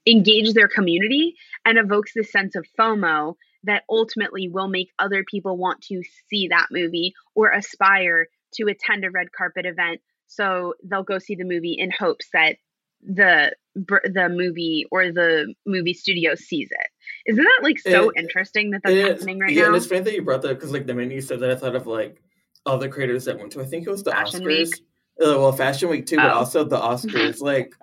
engage 0.06 0.54
their 0.54 0.68
community 0.68 1.34
and 1.64 1.76
evokes 1.76 2.12
this 2.14 2.32
sense 2.32 2.54
of 2.54 2.66
FOMO 2.78 3.34
that 3.64 3.84
ultimately 3.90 4.48
will 4.48 4.68
make 4.68 4.88
other 4.98 5.24
people 5.24 5.58
want 5.58 5.82
to 5.82 6.02
see 6.28 6.48
that 6.48 6.68
movie 6.70 7.12
or 7.34 7.50
aspire 7.50 8.28
to 8.54 8.66
attend 8.68 9.04
a 9.04 9.10
red 9.10 9.30
carpet 9.32 9.66
event. 9.66 10.00
So 10.26 10.74
they'll 10.82 11.02
go 11.02 11.18
see 11.18 11.34
the 11.34 11.44
movie 11.44 11.76
in 11.78 11.90
hopes 11.90 12.28
that 12.32 12.56
the 13.02 13.54
the 13.76 14.28
movie 14.28 14.86
or 14.90 15.12
the 15.12 15.54
movie 15.66 15.94
studio 15.94 16.34
sees 16.34 16.68
it. 16.70 16.88
Isn't 17.26 17.44
that 17.44 17.60
like 17.62 17.78
so 17.78 18.10
it, 18.10 18.16
interesting 18.16 18.70
that 18.70 18.82
that's 18.84 18.96
happening 18.96 19.38
right 19.38 19.50
yeah, 19.50 19.56
now? 19.56 19.60
Yeah, 19.62 19.66
and 19.68 19.76
it's 19.76 19.86
funny 19.86 20.00
that 20.00 20.14
you 20.14 20.22
brought 20.22 20.42
that 20.42 20.54
because 20.54 20.72
like 20.72 20.86
the 20.86 20.94
minute 20.94 21.14
you 21.14 21.20
said 21.20 21.40
that, 21.40 21.50
I 21.50 21.54
thought 21.54 21.76
of 21.76 21.86
like 21.86 22.22
other 22.66 22.88
creators 22.88 23.24
that 23.24 23.38
went 23.38 23.52
to. 23.52 23.60
I 23.60 23.64
think 23.64 23.86
it 23.86 23.90
was 23.90 24.02
the 24.02 24.10
Fashion 24.10 24.42
Oscars. 24.42 24.46
Week. 24.46 24.74
Uh, 25.20 25.38
well, 25.38 25.52
Fashion 25.52 25.88
Week 25.88 26.06
too, 26.06 26.16
oh. 26.18 26.22
but 26.22 26.32
also 26.32 26.64
the 26.64 26.78
Oscars. 26.78 27.40
like, 27.40 27.74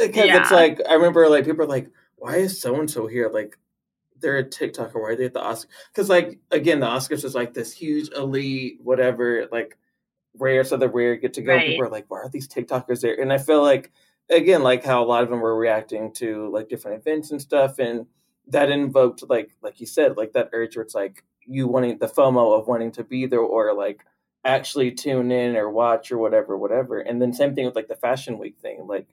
because 0.00 0.26
yeah. 0.26 0.40
it's 0.40 0.50
like 0.50 0.80
I 0.88 0.94
remember 0.94 1.28
like 1.28 1.44
people 1.44 1.62
are 1.62 1.68
like, 1.68 1.90
"Why 2.16 2.36
is 2.36 2.60
so 2.60 2.78
and 2.80 2.90
so 2.90 3.06
here?" 3.06 3.30
Like, 3.32 3.58
they're 4.20 4.38
a 4.38 4.44
TikToker. 4.44 4.94
Why 4.94 5.10
are 5.10 5.16
they 5.16 5.26
at 5.26 5.34
the 5.34 5.40
Oscars? 5.40 5.66
Because 5.92 6.08
like 6.08 6.38
again, 6.50 6.80
the 6.80 6.86
Oscars 6.86 7.24
is 7.24 7.34
like 7.34 7.54
this 7.54 7.72
huge 7.72 8.10
elite 8.12 8.80
whatever 8.82 9.46
like 9.52 9.76
rare 10.38 10.64
so 10.64 10.76
the 10.76 10.88
rare 10.88 11.16
get 11.16 11.34
to 11.34 11.42
go. 11.42 11.54
Right. 11.54 11.68
People 11.68 11.86
are 11.86 11.90
like, 11.90 12.06
"Why 12.08 12.20
are 12.20 12.28
these 12.28 12.48
TikTokers 12.48 13.00
there?" 13.00 13.20
And 13.20 13.32
I 13.32 13.38
feel 13.38 13.62
like 13.62 13.92
again, 14.30 14.62
like 14.62 14.84
how 14.84 15.02
a 15.02 15.06
lot 15.06 15.22
of 15.22 15.30
them 15.30 15.40
were 15.40 15.56
reacting 15.56 16.12
to 16.14 16.48
like 16.50 16.68
different 16.68 17.00
events 17.00 17.30
and 17.30 17.40
stuff, 17.40 17.78
and 17.78 18.06
that 18.48 18.70
invoked 18.70 19.24
like 19.28 19.56
like 19.62 19.80
you 19.80 19.86
said, 19.86 20.16
like 20.16 20.32
that 20.32 20.50
urge 20.52 20.76
where 20.76 20.84
it's 20.84 20.94
like 20.94 21.24
you 21.46 21.66
wanting 21.68 21.98
the 21.98 22.08
FOMO 22.08 22.58
of 22.58 22.66
wanting 22.66 22.92
to 22.92 23.04
be 23.04 23.26
there 23.26 23.40
or 23.40 23.74
like 23.74 24.04
actually 24.44 24.92
tune 24.92 25.32
in 25.32 25.56
or 25.56 25.70
watch 25.70 26.12
or 26.12 26.18
whatever, 26.18 26.56
whatever. 26.56 26.98
And 27.00 27.20
then 27.20 27.32
same 27.32 27.54
thing 27.54 27.66
with 27.66 27.76
like 27.76 27.88
the 27.88 27.96
fashion 27.96 28.38
week 28.38 28.58
thing. 28.58 28.86
Like 28.86 29.08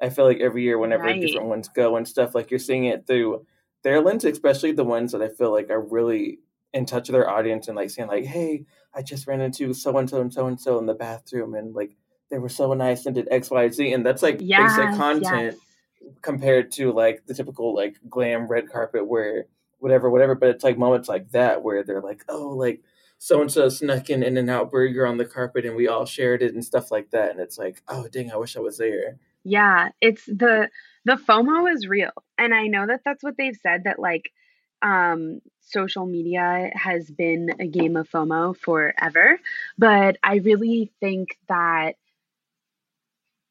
I 0.00 0.10
feel 0.10 0.24
like 0.24 0.40
every 0.40 0.62
year 0.62 0.78
whenever 0.78 1.04
right. 1.04 1.20
different 1.20 1.48
ones 1.48 1.68
go 1.68 1.96
and 1.96 2.06
stuff, 2.06 2.34
like 2.34 2.50
you're 2.50 2.60
seeing 2.60 2.86
it 2.86 3.06
through 3.06 3.46
their 3.82 4.00
lens, 4.00 4.24
especially 4.24 4.72
the 4.72 4.84
ones 4.84 5.12
that 5.12 5.22
I 5.22 5.28
feel 5.28 5.52
like 5.52 5.70
are 5.70 5.80
really 5.80 6.40
in 6.72 6.86
touch 6.86 7.08
with 7.08 7.14
their 7.14 7.28
audience 7.30 7.68
and 7.68 7.76
like 7.76 7.90
saying 7.90 8.08
like, 8.08 8.24
Hey, 8.24 8.66
I 8.94 9.02
just 9.02 9.26
ran 9.26 9.40
into 9.40 9.72
so 9.74 9.96
and 9.98 10.08
so 10.08 10.20
and 10.20 10.32
so 10.32 10.46
and 10.46 10.60
so 10.60 10.78
in 10.78 10.86
the 10.86 10.94
bathroom 10.94 11.54
and 11.54 11.74
like 11.74 11.96
they 12.32 12.38
were 12.38 12.48
so 12.48 12.72
nice 12.72 13.04
and 13.04 13.14
did 13.14 13.28
X, 13.30 13.50
Y, 13.50 13.68
Z. 13.68 13.92
And 13.92 14.06
that's 14.06 14.22
like 14.22 14.38
yes, 14.40 14.74
basic 14.74 14.96
content 14.96 15.58
yes. 16.00 16.12
compared 16.22 16.72
to 16.72 16.90
like 16.90 17.26
the 17.26 17.34
typical 17.34 17.74
like 17.74 17.98
glam 18.08 18.48
red 18.48 18.70
carpet 18.70 19.06
where 19.06 19.44
whatever, 19.80 20.08
whatever. 20.08 20.34
But 20.34 20.48
it's 20.48 20.64
like 20.64 20.78
moments 20.78 21.10
like 21.10 21.30
that 21.32 21.62
where 21.62 21.84
they're 21.84 22.00
like, 22.00 22.24
Oh, 22.30 22.48
like 22.48 22.80
so 23.18 23.42
and 23.42 23.52
so 23.52 23.68
snuck 23.68 24.08
in 24.08 24.22
In-N-Out 24.22 24.70
Burger 24.70 25.06
on 25.06 25.18
the 25.18 25.26
carpet 25.26 25.66
and 25.66 25.76
we 25.76 25.88
all 25.88 26.06
shared 26.06 26.42
it 26.42 26.54
and 26.54 26.64
stuff 26.64 26.90
like 26.90 27.10
that. 27.10 27.32
And 27.32 27.38
it's 27.38 27.58
like, 27.58 27.82
oh 27.86 28.08
dang, 28.08 28.32
I 28.32 28.36
wish 28.36 28.56
I 28.56 28.60
was 28.60 28.78
there. 28.78 29.18
Yeah, 29.44 29.90
it's 30.00 30.24
the 30.24 30.70
the 31.04 31.16
FOMO 31.16 31.70
is 31.70 31.86
real, 31.86 32.12
and 32.38 32.54
I 32.54 32.66
know 32.68 32.86
that 32.86 33.02
that's 33.04 33.22
what 33.22 33.36
they've 33.36 33.58
said 33.60 33.84
that 33.84 33.98
like 33.98 34.32
um 34.80 35.40
social 35.60 36.06
media 36.06 36.70
has 36.74 37.10
been 37.10 37.50
a 37.60 37.66
game 37.66 37.96
of 37.96 38.08
FOMO 38.08 38.56
forever, 38.56 39.38
but 39.76 40.16
I 40.22 40.36
really 40.36 40.90
think 41.00 41.36
that 41.48 41.96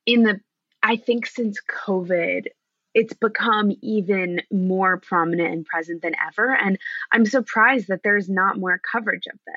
in 0.05 0.23
the 0.23 0.39
I 0.83 0.95
think 0.95 1.27
since 1.27 1.59
COVID, 1.85 2.47
it's 2.93 3.13
become 3.13 3.71
even 3.81 4.41
more 4.51 4.97
prominent 4.97 5.53
and 5.53 5.65
present 5.65 6.01
than 6.01 6.15
ever. 6.27 6.53
And 6.55 6.77
I'm 7.11 7.25
surprised 7.25 7.87
that 7.87 8.01
there's 8.03 8.29
not 8.29 8.57
more 8.57 8.79
coverage 8.91 9.27
of 9.27 9.39
this. 9.45 9.55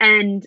And 0.00 0.46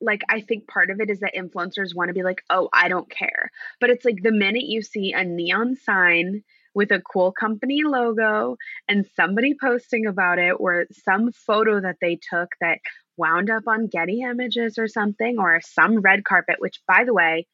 like, 0.00 0.22
I 0.28 0.40
think 0.40 0.68
part 0.68 0.90
of 0.90 1.00
it 1.00 1.10
is 1.10 1.20
that 1.20 1.34
influencers 1.34 1.94
want 1.94 2.08
to 2.08 2.14
be 2.14 2.22
like, 2.22 2.42
oh, 2.48 2.68
I 2.72 2.88
don't 2.88 3.10
care. 3.10 3.50
But 3.80 3.90
it's 3.90 4.04
like 4.04 4.22
the 4.22 4.32
minute 4.32 4.64
you 4.64 4.82
see 4.82 5.12
a 5.12 5.24
neon 5.24 5.76
sign 5.76 6.42
with 6.74 6.92
a 6.92 7.00
cool 7.00 7.32
company 7.32 7.82
logo 7.84 8.56
and 8.88 9.04
somebody 9.16 9.56
posting 9.60 10.06
about 10.06 10.38
it 10.38 10.52
or 10.58 10.86
some 11.04 11.32
photo 11.32 11.80
that 11.80 11.96
they 12.00 12.18
took 12.30 12.50
that 12.60 12.78
wound 13.16 13.50
up 13.50 13.64
on 13.66 13.88
Getty 13.88 14.22
Images 14.22 14.78
or 14.78 14.86
something 14.86 15.38
or 15.38 15.60
some 15.62 16.00
red 16.00 16.24
carpet, 16.24 16.56
which 16.58 16.80
by 16.86 17.04
the 17.04 17.12
way, 17.12 17.46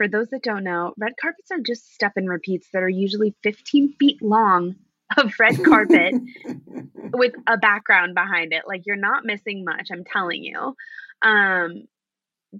for 0.00 0.08
those 0.08 0.28
that 0.28 0.42
don't 0.42 0.64
know, 0.64 0.94
red 0.96 1.12
carpets 1.20 1.50
are 1.50 1.60
just 1.60 1.92
step 1.92 2.12
and 2.16 2.26
repeats 2.26 2.68
that 2.72 2.82
are 2.82 2.88
usually 2.88 3.34
15 3.42 3.96
feet 4.00 4.22
long 4.22 4.76
of 5.18 5.34
red 5.38 5.62
carpet 5.64 6.14
with 7.12 7.34
a 7.46 7.58
background 7.58 8.14
behind 8.14 8.54
it. 8.54 8.62
Like 8.66 8.86
you're 8.86 8.96
not 8.96 9.26
missing 9.26 9.62
much, 9.62 9.88
I'm 9.92 10.04
telling 10.10 10.42
you. 10.42 10.74
Um, 11.20 11.82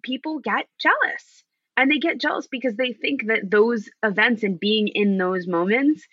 people 0.02 0.40
get 0.40 0.66
jealous. 0.78 1.42
And 1.78 1.90
they 1.90 1.96
get 1.96 2.20
jealous 2.20 2.46
because 2.46 2.76
they 2.76 2.92
think 2.92 3.28
that 3.28 3.50
those 3.50 3.88
events 4.04 4.42
and 4.42 4.60
being 4.60 4.88
in 4.88 5.16
those 5.16 5.46
moments 5.46 6.06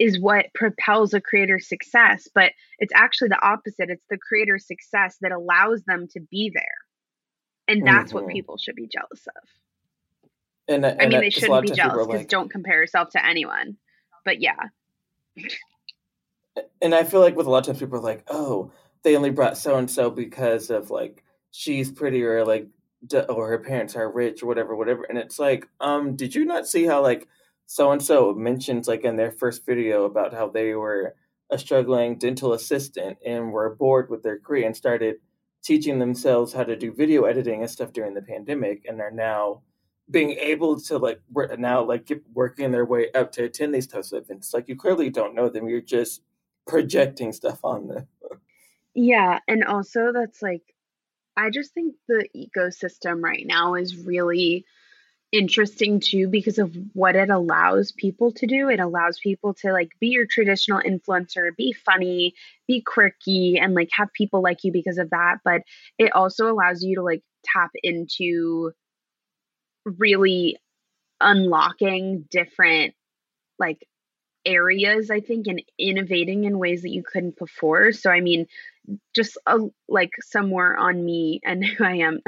is 0.00 0.18
what 0.18 0.52
propels 0.52 1.14
a 1.14 1.20
creator's 1.20 1.68
success. 1.68 2.26
But 2.34 2.50
it's 2.80 2.92
actually 2.92 3.28
the 3.28 3.40
opposite. 3.40 3.88
It's 3.88 4.06
the 4.10 4.18
creator's 4.18 4.66
success 4.66 5.16
that 5.20 5.30
allows 5.30 5.84
them 5.84 6.08
to 6.14 6.20
be 6.28 6.50
there. 6.52 6.64
And 7.68 7.86
that's 7.86 8.12
mm-hmm. 8.12 8.24
what 8.24 8.34
people 8.34 8.58
should 8.58 8.74
be 8.74 8.88
jealous 8.88 9.28
of. 9.28 9.48
And, 10.68 10.84
and 10.84 11.00
I 11.00 11.06
mean, 11.06 11.20
they 11.20 11.30
shouldn't 11.30 11.62
be 11.62 11.72
jealous 11.72 12.06
because 12.06 12.20
like, 12.20 12.28
don't 12.28 12.50
compare 12.50 12.80
yourself 12.80 13.10
to 13.10 13.24
anyone. 13.24 13.76
But 14.24 14.40
yeah. 14.40 14.68
And 16.80 16.94
I 16.94 17.04
feel 17.04 17.20
like 17.20 17.36
with 17.36 17.46
a 17.46 17.50
lot 17.50 17.58
of 17.58 17.66
times 17.66 17.78
people 17.80 17.98
are 17.98 18.02
like, 18.02 18.24
oh, 18.28 18.70
they 19.02 19.16
only 19.16 19.30
brought 19.30 19.58
so 19.58 19.76
and 19.76 19.90
so 19.90 20.10
because 20.10 20.70
of 20.70 20.90
like 20.90 21.24
she's 21.50 21.90
pretty 21.90 22.22
or 22.22 22.44
like 22.44 22.68
or 23.28 23.48
her 23.48 23.58
parents 23.58 23.96
are 23.96 24.10
rich 24.10 24.42
or 24.42 24.46
whatever, 24.46 24.76
whatever. 24.76 25.04
And 25.04 25.18
it's 25.18 25.38
like, 25.38 25.68
um, 25.80 26.14
did 26.14 26.34
you 26.34 26.44
not 26.44 26.68
see 26.68 26.84
how 26.84 27.02
like 27.02 27.26
so 27.66 27.90
and 27.90 28.02
so 28.02 28.32
mentions 28.34 28.86
like 28.86 29.02
in 29.02 29.16
their 29.16 29.32
first 29.32 29.66
video 29.66 30.04
about 30.04 30.32
how 30.32 30.48
they 30.48 30.74
were 30.74 31.16
a 31.50 31.58
struggling 31.58 32.16
dental 32.18 32.52
assistant 32.52 33.18
and 33.26 33.52
were 33.52 33.74
bored 33.74 34.08
with 34.08 34.22
their 34.22 34.38
career 34.38 34.66
and 34.66 34.76
started 34.76 35.16
teaching 35.62 35.98
themselves 35.98 36.52
how 36.52 36.64
to 36.64 36.76
do 36.76 36.92
video 36.92 37.24
editing 37.24 37.60
and 37.60 37.70
stuff 37.70 37.92
during 37.92 38.14
the 38.14 38.22
pandemic 38.22 38.84
and 38.88 39.00
are 39.00 39.10
now 39.10 39.62
being 40.12 40.32
able 40.32 40.78
to 40.78 40.98
like 40.98 41.20
now 41.58 41.82
like 41.82 42.06
get 42.06 42.22
working 42.32 42.70
their 42.70 42.84
way 42.84 43.10
up 43.12 43.32
to 43.32 43.44
attend 43.44 43.74
these 43.74 43.86
types 43.86 44.12
of 44.12 44.22
events 44.22 44.54
like 44.54 44.68
you 44.68 44.76
clearly 44.76 45.10
don't 45.10 45.34
know 45.34 45.48
them 45.48 45.68
you're 45.68 45.80
just 45.80 46.22
projecting 46.66 47.32
stuff 47.32 47.58
on 47.64 47.88
them. 47.88 48.06
Yeah 48.94 49.40
and 49.48 49.64
also 49.64 50.12
that's 50.12 50.42
like 50.42 50.62
i 51.36 51.48
just 51.50 51.72
think 51.72 51.94
the 52.08 52.28
ecosystem 52.36 53.22
right 53.22 53.46
now 53.46 53.74
is 53.74 53.96
really 53.96 54.64
interesting 55.32 55.98
too 55.98 56.28
because 56.28 56.58
of 56.58 56.76
what 56.92 57.16
it 57.16 57.30
allows 57.30 57.90
people 57.90 58.32
to 58.32 58.46
do. 58.46 58.68
It 58.68 58.80
allows 58.80 59.18
people 59.18 59.54
to 59.54 59.72
like 59.72 59.88
be 59.98 60.08
your 60.08 60.26
traditional 60.26 60.80
influencer 60.80 61.56
be 61.56 61.72
funny 61.72 62.34
be 62.68 62.82
quirky 62.82 63.58
and 63.58 63.74
like 63.74 63.88
have 63.92 64.12
people 64.12 64.42
like 64.42 64.62
you 64.62 64.70
because 64.70 64.98
of 64.98 65.08
that 65.08 65.38
but 65.42 65.62
it 65.98 66.12
also 66.12 66.52
allows 66.52 66.82
you 66.82 66.96
to 66.96 67.02
like 67.02 67.22
tap 67.44 67.70
into 67.82 68.72
really 69.84 70.58
unlocking 71.20 72.24
different 72.30 72.94
like 73.58 73.86
areas 74.44 75.10
i 75.10 75.20
think 75.20 75.46
and 75.46 75.62
innovating 75.78 76.44
in 76.44 76.58
ways 76.58 76.82
that 76.82 76.90
you 76.90 77.02
couldn't 77.02 77.38
before. 77.38 77.92
So 77.92 78.10
i 78.10 78.20
mean 78.20 78.46
just 79.14 79.38
a, 79.46 79.58
like 79.88 80.10
somewhere 80.20 80.76
on 80.76 81.04
me 81.04 81.40
and 81.44 81.64
who 81.64 81.84
I 81.84 81.96
am. 81.96 82.20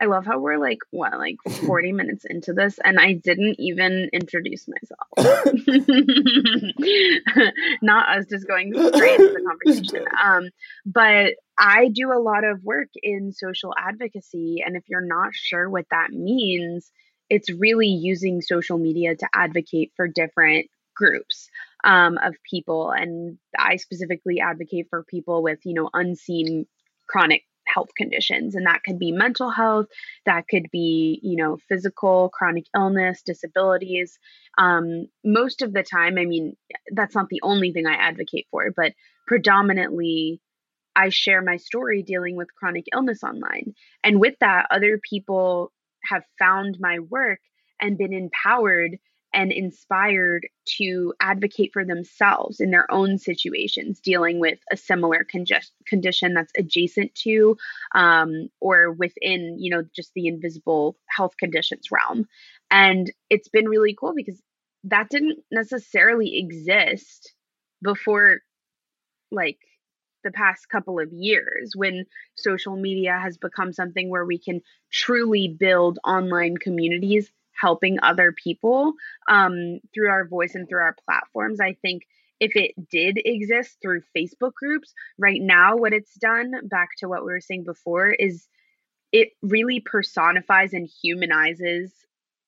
I 0.00 0.06
love 0.06 0.26
how 0.26 0.38
we're 0.38 0.58
like 0.58 0.78
what 0.90 1.18
like 1.18 1.36
40 1.66 1.92
minutes 1.92 2.24
into 2.28 2.52
this 2.52 2.78
and 2.84 2.98
I 2.98 3.14
didn't 3.14 3.56
even 3.58 4.10
introduce 4.12 4.66
myself. 4.68 5.08
Not 7.82 8.16
us 8.16 8.26
just 8.26 8.46
going 8.46 8.74
straight 8.74 9.20
into 9.20 9.32
the 9.32 9.44
conversation. 9.46 10.04
Um 10.22 10.50
but 10.86 11.34
I 11.58 11.88
do 11.88 12.12
a 12.12 12.22
lot 12.22 12.44
of 12.44 12.62
work 12.62 12.88
in 13.02 13.32
social 13.32 13.74
advocacy 13.76 14.62
and 14.64 14.76
if 14.76 14.84
you're 14.88 15.00
not 15.00 15.34
sure 15.34 15.68
what 15.68 15.86
that 15.90 16.10
means, 16.10 16.92
it's 17.28 17.50
really 17.50 17.88
using 17.88 18.40
social 18.40 18.78
media 18.78 19.16
to 19.16 19.28
advocate 19.34 19.92
for 19.96 20.06
different 20.06 20.66
groups 20.94 21.50
um, 21.84 22.18
of 22.18 22.34
people. 22.48 22.90
And 22.90 23.38
I 23.58 23.76
specifically 23.76 24.40
advocate 24.40 24.86
for 24.90 25.04
people 25.04 25.42
with, 25.42 25.58
you 25.64 25.74
know, 25.74 25.90
unseen 25.92 26.66
chronic 27.08 27.42
health 27.66 27.90
conditions. 27.96 28.54
And 28.54 28.66
that 28.66 28.82
could 28.82 28.98
be 28.98 29.12
mental 29.12 29.50
health, 29.50 29.86
that 30.26 30.48
could 30.48 30.68
be, 30.72 31.20
you 31.22 31.36
know, 31.36 31.58
physical, 31.68 32.30
chronic 32.30 32.64
illness, 32.74 33.22
disabilities. 33.24 34.18
Um, 34.56 35.06
most 35.24 35.62
of 35.62 35.72
the 35.72 35.82
time, 35.82 36.18
I 36.18 36.24
mean, 36.24 36.56
that's 36.90 37.14
not 37.14 37.28
the 37.28 37.40
only 37.42 37.72
thing 37.72 37.86
I 37.86 37.94
advocate 37.94 38.46
for, 38.50 38.72
but 38.74 38.92
predominantly, 39.26 40.40
I 40.96 41.10
share 41.10 41.42
my 41.42 41.58
story 41.58 42.02
dealing 42.02 42.34
with 42.34 42.54
chronic 42.56 42.86
illness 42.92 43.22
online. 43.22 43.74
And 44.02 44.18
with 44.18 44.34
that, 44.40 44.66
other 44.70 44.98
people 45.08 45.70
have 46.04 46.24
found 46.38 46.78
my 46.80 46.98
work 46.98 47.38
and 47.80 47.96
been 47.96 48.12
empowered 48.12 48.98
and 49.32 49.52
inspired 49.52 50.46
to 50.64 51.12
advocate 51.20 51.70
for 51.72 51.84
themselves 51.84 52.60
in 52.60 52.70
their 52.70 52.90
own 52.90 53.18
situations 53.18 54.00
dealing 54.00 54.40
with 54.40 54.58
a 54.72 54.76
similar 54.76 55.26
condition 55.86 56.34
that's 56.34 56.52
adjacent 56.56 57.14
to 57.14 57.56
um, 57.94 58.48
or 58.60 58.92
within 58.92 59.56
you 59.58 59.70
know 59.70 59.82
just 59.94 60.12
the 60.14 60.26
invisible 60.26 60.96
health 61.08 61.36
conditions 61.38 61.88
realm. 61.90 62.26
And 62.70 63.10
it's 63.30 63.48
been 63.48 63.68
really 63.68 63.94
cool 63.98 64.14
because 64.14 64.40
that 64.84 65.08
didn't 65.10 65.40
necessarily 65.50 66.38
exist 66.38 67.34
before 67.82 68.38
like 69.30 69.58
the 70.24 70.30
past 70.30 70.68
couple 70.68 70.98
of 70.98 71.12
years 71.12 71.72
when 71.76 72.04
social 72.36 72.76
media 72.76 73.18
has 73.22 73.38
become 73.38 73.72
something 73.72 74.10
where 74.10 74.24
we 74.24 74.38
can 74.38 74.60
truly 74.90 75.48
build 75.48 75.98
online 76.04 76.56
communities 76.56 77.30
helping 77.60 77.98
other 78.02 78.32
people 78.32 78.92
um, 79.28 79.80
through 79.94 80.08
our 80.08 80.26
voice 80.26 80.54
and 80.54 80.68
through 80.68 80.80
our 80.80 80.96
platforms. 81.06 81.60
I 81.60 81.76
think 81.82 82.02
if 82.40 82.54
it 82.54 82.72
did 82.90 83.20
exist 83.24 83.78
through 83.82 84.02
Facebook 84.16 84.54
groups, 84.54 84.92
right 85.18 85.40
now, 85.40 85.76
what 85.76 85.92
it's 85.92 86.14
done, 86.14 86.52
back 86.64 86.90
to 86.98 87.08
what 87.08 87.24
we 87.24 87.32
were 87.32 87.40
saying 87.40 87.64
before, 87.64 88.10
is 88.10 88.46
it 89.12 89.30
really 89.42 89.80
personifies 89.80 90.72
and 90.72 90.88
humanizes 91.02 91.92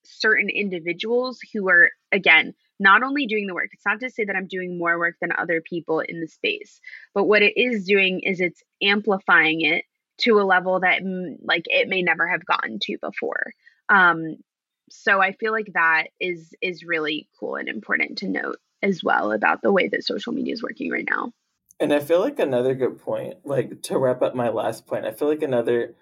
certain 0.05 0.49
individuals 0.49 1.41
who 1.53 1.69
are, 1.69 1.91
again, 2.13 2.55
not 2.79 3.03
only 3.03 3.27
doing 3.27 3.47
the 3.47 3.55
work, 3.55 3.71
it's 3.73 3.85
not 3.85 4.01
to 4.01 4.11
say 4.11 4.25
that 4.25 4.37
I'm 4.37 4.47
doing 4.47 4.79
more 4.79 4.99
work 4.99 5.17
than 5.21 5.33
other 5.37 5.61
people 5.61 6.01
in 6.01 6.21
the 6.21 6.29
space, 6.29 6.81
but 7.15 7.25
what 7.25 7.43
it 7.43 7.57
is 7.57 7.85
doing 7.85 8.21
is 8.21 8.41
it's 8.41 8.63
amplifying 8.83 9.61
it 9.63 9.85
to 10.19 10.41
a 10.41 10.45
level 10.45 10.81
that 10.81 11.03
mm, 11.03 11.37
like 11.43 11.65
it 11.67 11.89
may 11.89 12.03
never 12.03 12.27
have 12.27 12.45
gotten 12.45 12.79
to 12.83 12.97
before. 12.99 13.53
Um, 13.89 14.37
so 14.91 15.21
I 15.21 15.33
feel 15.33 15.53
like 15.53 15.73
that 15.75 16.09
is 16.21 16.55
is 16.61 16.85
really 16.85 17.29
cool 17.39 17.57
and 17.57 17.69
important 17.69 18.19
to 18.19 18.29
note 18.29 18.59
as 18.83 19.03
well 19.05 19.33
about 19.33 19.63
the 19.63 19.73
way 19.73 19.89
that 19.89 20.05
social 20.05 20.33
media 20.33 20.53
is 20.53 20.63
working 20.63 20.91
right 20.91 21.07
now. 21.09 21.33
And 21.79 21.93
I 21.93 22.01
feel 22.01 22.21
like 22.21 22.39
another 22.39 22.75
good 22.75 22.99
point, 22.99 23.39
like 23.45 23.83
to 23.83 23.99
wrap 23.99 24.21
up 24.23 24.35
my 24.35 24.51
last 24.51 24.87
point, 24.87 25.07
I 25.07 25.13
feel 25.13 25.29
like 25.29 25.43
another 25.43 25.95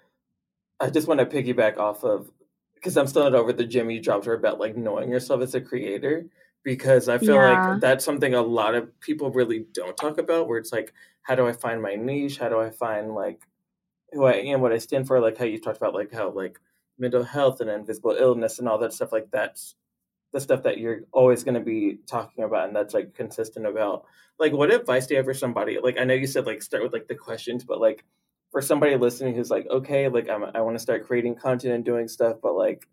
I 0.79 0.89
just 0.89 1.07
want 1.07 1.19
to 1.19 1.25
piggyback 1.25 1.77
off 1.77 2.03
of 2.03 2.31
because 2.75 2.97
I'm 2.97 3.07
still 3.07 3.23
not 3.23 3.35
over 3.35 3.53
the 3.53 3.65
gym 3.65 3.89
you 3.89 4.01
dropped 4.01 4.25
her 4.25 4.33
about 4.33 4.59
like 4.59 4.75
knowing 4.75 5.09
yourself 5.09 5.41
as 5.41 5.53
a 5.53 5.61
creator 5.61 6.25
because 6.63 7.09
I 7.09 7.17
feel 7.17 7.35
yeah. 7.35 7.71
like 7.71 7.81
that's 7.81 8.05
something 8.05 8.33
a 8.33 8.41
lot 8.41 8.75
of 8.75 8.99
people 8.99 9.31
really 9.31 9.65
don't 9.73 9.97
talk 9.97 10.17
about 10.17 10.47
where 10.47 10.57
it's 10.57 10.71
like 10.71 10.93
how 11.23 11.35
do 11.35 11.47
I 11.47 11.51
find 11.51 11.81
my 11.81 11.95
niche? 11.95 12.39
How 12.39 12.49
do 12.49 12.59
I 12.59 12.71
find 12.71 13.13
like 13.13 13.41
who 14.11 14.25
I 14.25 14.33
am, 14.33 14.61
what 14.61 14.71
I 14.71 14.79
stand 14.79 15.05
for, 15.05 15.19
like 15.19 15.37
how 15.37 15.45
you 15.45 15.59
talked 15.59 15.77
about 15.77 15.93
like 15.93 16.11
how 16.11 16.31
like 16.31 16.59
mental 16.99 17.23
health 17.23 17.61
and 17.61 17.69
invisible 17.69 18.15
illness 18.17 18.59
and 18.59 18.67
all 18.67 18.77
that 18.77 18.93
stuff 18.93 19.11
like 19.11 19.29
that's 19.31 19.75
the 20.31 20.39
stuff 20.39 20.63
that 20.63 20.77
you're 20.77 21.01
always 21.11 21.43
going 21.43 21.55
to 21.55 21.59
be 21.59 21.99
talking 22.05 22.43
about 22.43 22.67
and 22.67 22.75
that's 22.75 22.93
like 22.93 23.15
consistent 23.15 23.65
about. 23.65 24.05
Like 24.37 24.53
what 24.53 24.71
advice 24.71 25.07
do 25.07 25.15
you 25.15 25.17
have 25.17 25.25
for 25.25 25.33
somebody? 25.33 25.79
Like 25.81 25.97
i 25.99 26.03
know 26.03 26.13
you 26.13 26.27
said 26.27 26.45
like 26.45 26.61
start 26.61 26.83
with 26.83 26.93
like 26.93 27.07
the 27.07 27.15
questions 27.15 27.63
but 27.63 27.79
like 27.79 28.05
for 28.51 28.61
somebody 28.61 28.95
listening 28.95 29.35
who's 29.35 29.51
like 29.51 29.67
okay 29.69 30.07
like 30.07 30.29
I'm, 30.29 30.43
i 30.55 30.61
want 30.61 30.75
to 30.75 30.81
start 30.81 31.05
creating 31.05 31.35
content 31.35 31.73
and 31.73 31.85
doing 31.85 32.07
stuff 32.07 32.37
but 32.41 32.55
like 32.55 32.87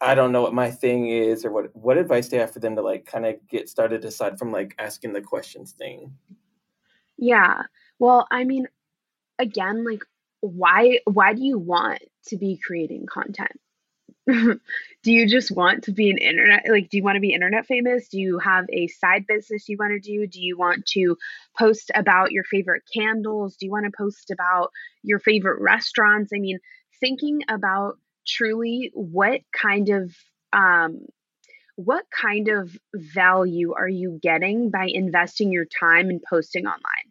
i 0.00 0.14
don't 0.14 0.32
know 0.32 0.42
what 0.42 0.54
my 0.54 0.70
thing 0.70 1.08
is 1.08 1.44
or 1.44 1.52
what 1.52 1.74
what 1.76 1.98
advice 1.98 2.28
do 2.28 2.36
you 2.36 2.40
have 2.40 2.52
for 2.52 2.60
them 2.60 2.76
to 2.76 2.82
like 2.82 3.06
kind 3.06 3.26
of 3.26 3.36
get 3.48 3.68
started 3.68 4.04
aside 4.04 4.38
from 4.38 4.52
like 4.52 4.74
asking 4.78 5.12
the 5.12 5.20
questions 5.20 5.72
thing? 5.72 6.12
Yeah. 7.16 7.62
Well 7.98 8.26
i 8.30 8.44
mean 8.44 8.66
again 9.38 9.84
like 9.84 10.02
why 10.40 11.00
why 11.04 11.34
do 11.34 11.44
you 11.44 11.58
want 11.58 12.02
to 12.26 12.36
be 12.36 12.58
creating 12.64 13.06
content. 13.06 13.58
Do 14.26 14.60
you 15.12 15.28
just 15.28 15.50
want 15.50 15.84
to 15.84 15.92
be 15.92 16.10
an 16.10 16.18
internet 16.18 16.64
like 16.68 16.90
do 16.90 16.96
you 16.96 17.02
want 17.02 17.16
to 17.16 17.20
be 17.20 17.32
internet 17.32 17.66
famous? 17.66 18.08
Do 18.08 18.18
you 18.18 18.38
have 18.38 18.66
a 18.70 18.86
side 18.88 19.24
business 19.26 19.68
you 19.68 19.76
want 19.78 19.92
to 19.92 20.00
do? 20.00 20.26
Do 20.26 20.40
you 20.40 20.56
want 20.58 20.86
to 20.88 21.16
post 21.58 21.90
about 21.94 22.30
your 22.30 22.44
favorite 22.44 22.82
candles? 22.94 23.56
Do 23.56 23.66
you 23.66 23.72
want 23.72 23.86
to 23.86 23.92
post 23.96 24.30
about 24.30 24.70
your 25.02 25.18
favorite 25.18 25.60
restaurants? 25.60 26.32
I 26.34 26.38
mean 26.38 26.58
thinking 27.00 27.40
about 27.48 27.98
truly 28.26 28.90
what 28.94 29.40
kind 29.58 29.88
of 29.88 30.14
um 30.52 31.06
what 31.76 32.04
kind 32.10 32.48
of 32.48 32.76
value 32.94 33.72
are 33.72 33.88
you 33.88 34.18
getting 34.22 34.70
by 34.70 34.86
investing 34.86 35.50
your 35.50 35.64
time 35.64 36.10
in 36.10 36.20
posting 36.28 36.66
online 36.66 37.09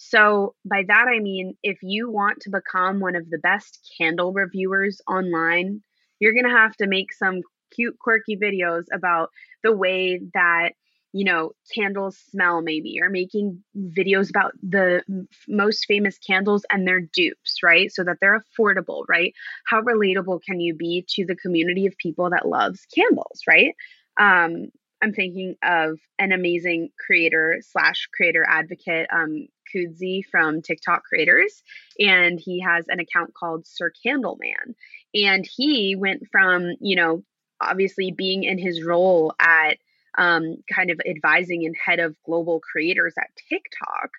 so, 0.00 0.54
by 0.64 0.84
that 0.86 1.06
I 1.08 1.18
mean, 1.18 1.56
if 1.64 1.78
you 1.82 2.08
want 2.08 2.38
to 2.42 2.50
become 2.50 3.00
one 3.00 3.16
of 3.16 3.28
the 3.28 3.38
best 3.38 3.92
candle 3.98 4.32
reviewers 4.32 5.00
online, 5.08 5.82
you're 6.20 6.34
going 6.34 6.44
to 6.44 6.56
have 6.56 6.76
to 6.76 6.86
make 6.86 7.12
some 7.12 7.40
cute, 7.74 7.98
quirky 7.98 8.36
videos 8.36 8.84
about 8.92 9.30
the 9.64 9.74
way 9.74 10.20
that, 10.34 10.70
you 11.12 11.24
know, 11.24 11.50
candles 11.74 12.16
smell, 12.30 12.62
maybe, 12.62 13.00
or 13.02 13.10
making 13.10 13.64
videos 13.76 14.30
about 14.30 14.52
the 14.62 15.02
most 15.48 15.84
famous 15.86 16.16
candles 16.18 16.64
and 16.70 16.86
their 16.86 17.00
dupes, 17.00 17.56
right? 17.64 17.92
So 17.92 18.04
that 18.04 18.18
they're 18.20 18.40
affordable, 18.40 19.02
right? 19.08 19.34
How 19.66 19.80
relatable 19.80 20.42
can 20.48 20.60
you 20.60 20.76
be 20.76 21.06
to 21.16 21.26
the 21.26 21.34
community 21.34 21.86
of 21.86 21.98
people 21.98 22.30
that 22.30 22.46
loves 22.46 22.86
candles, 22.94 23.40
right? 23.48 23.74
Um, 24.16 24.68
I'm 25.02 25.12
thinking 25.12 25.56
of 25.62 25.98
an 26.18 26.32
amazing 26.32 26.90
creator 27.04 27.60
slash 27.62 28.08
creator 28.14 28.44
advocate, 28.48 29.08
um, 29.12 29.48
Kudzi 29.74 30.22
from 30.30 30.62
TikTok 30.62 31.04
Creators, 31.04 31.62
and 31.98 32.38
he 32.38 32.60
has 32.60 32.86
an 32.88 33.00
account 33.00 33.34
called 33.34 33.66
Sir 33.66 33.92
Candleman. 34.04 34.74
And 35.14 35.46
he 35.46 35.96
went 35.96 36.24
from, 36.30 36.74
you 36.80 36.96
know, 36.96 37.24
obviously 37.60 38.10
being 38.10 38.44
in 38.44 38.58
his 38.58 38.82
role 38.82 39.34
at 39.40 39.78
um, 40.16 40.56
kind 40.72 40.90
of 40.90 41.00
advising 41.06 41.64
and 41.64 41.74
head 41.76 42.00
of 42.00 42.16
global 42.24 42.60
creators 42.60 43.14
at 43.18 43.30
TikTok 43.48 44.10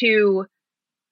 to 0.00 0.46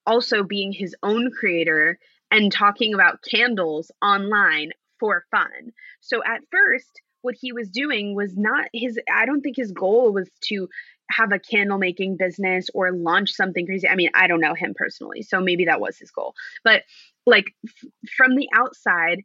also 0.07 0.43
being 0.43 0.73
his 0.73 0.95
own 1.03 1.31
creator 1.31 1.99
and 2.31 2.53
talking 2.53 2.95
about 2.95 3.23
candles 3.23 3.91
online 4.03 4.71
for 4.99 5.25
fun. 5.31 5.73
So 6.01 6.23
at 6.25 6.41
first, 6.51 7.01
what 7.23 7.35
he 7.39 7.53
was 7.53 7.69
doing 7.69 8.15
was 8.15 8.37
not 8.37 8.67
his 8.73 8.99
i 9.13 9.27
don't 9.27 9.43
think 9.43 9.57
his 9.57 9.73
goal 9.73 10.13
was 10.13 10.31
to 10.43 10.69
have 11.11 11.33
a 11.33 11.39
candle 11.39 11.79
making 11.79 12.17
business 12.17 12.69
or 12.75 12.93
launch 12.93 13.33
something 13.33 13.67
crazy 13.67 13.89
i 13.89 13.95
mean 13.95 14.11
i 14.15 14.27
don't 14.27 14.41
know 14.41 14.55
him 14.55 14.75
personally 14.75 15.23
so 15.23 15.41
maybe 15.41 15.65
that 15.65 15.81
was 15.81 15.99
his 15.99 16.11
goal. 16.11 16.35
But 16.65 16.83
like 17.27 17.55
f- 17.67 17.91
from 18.17 18.37
the 18.37 18.49
outside 18.55 19.23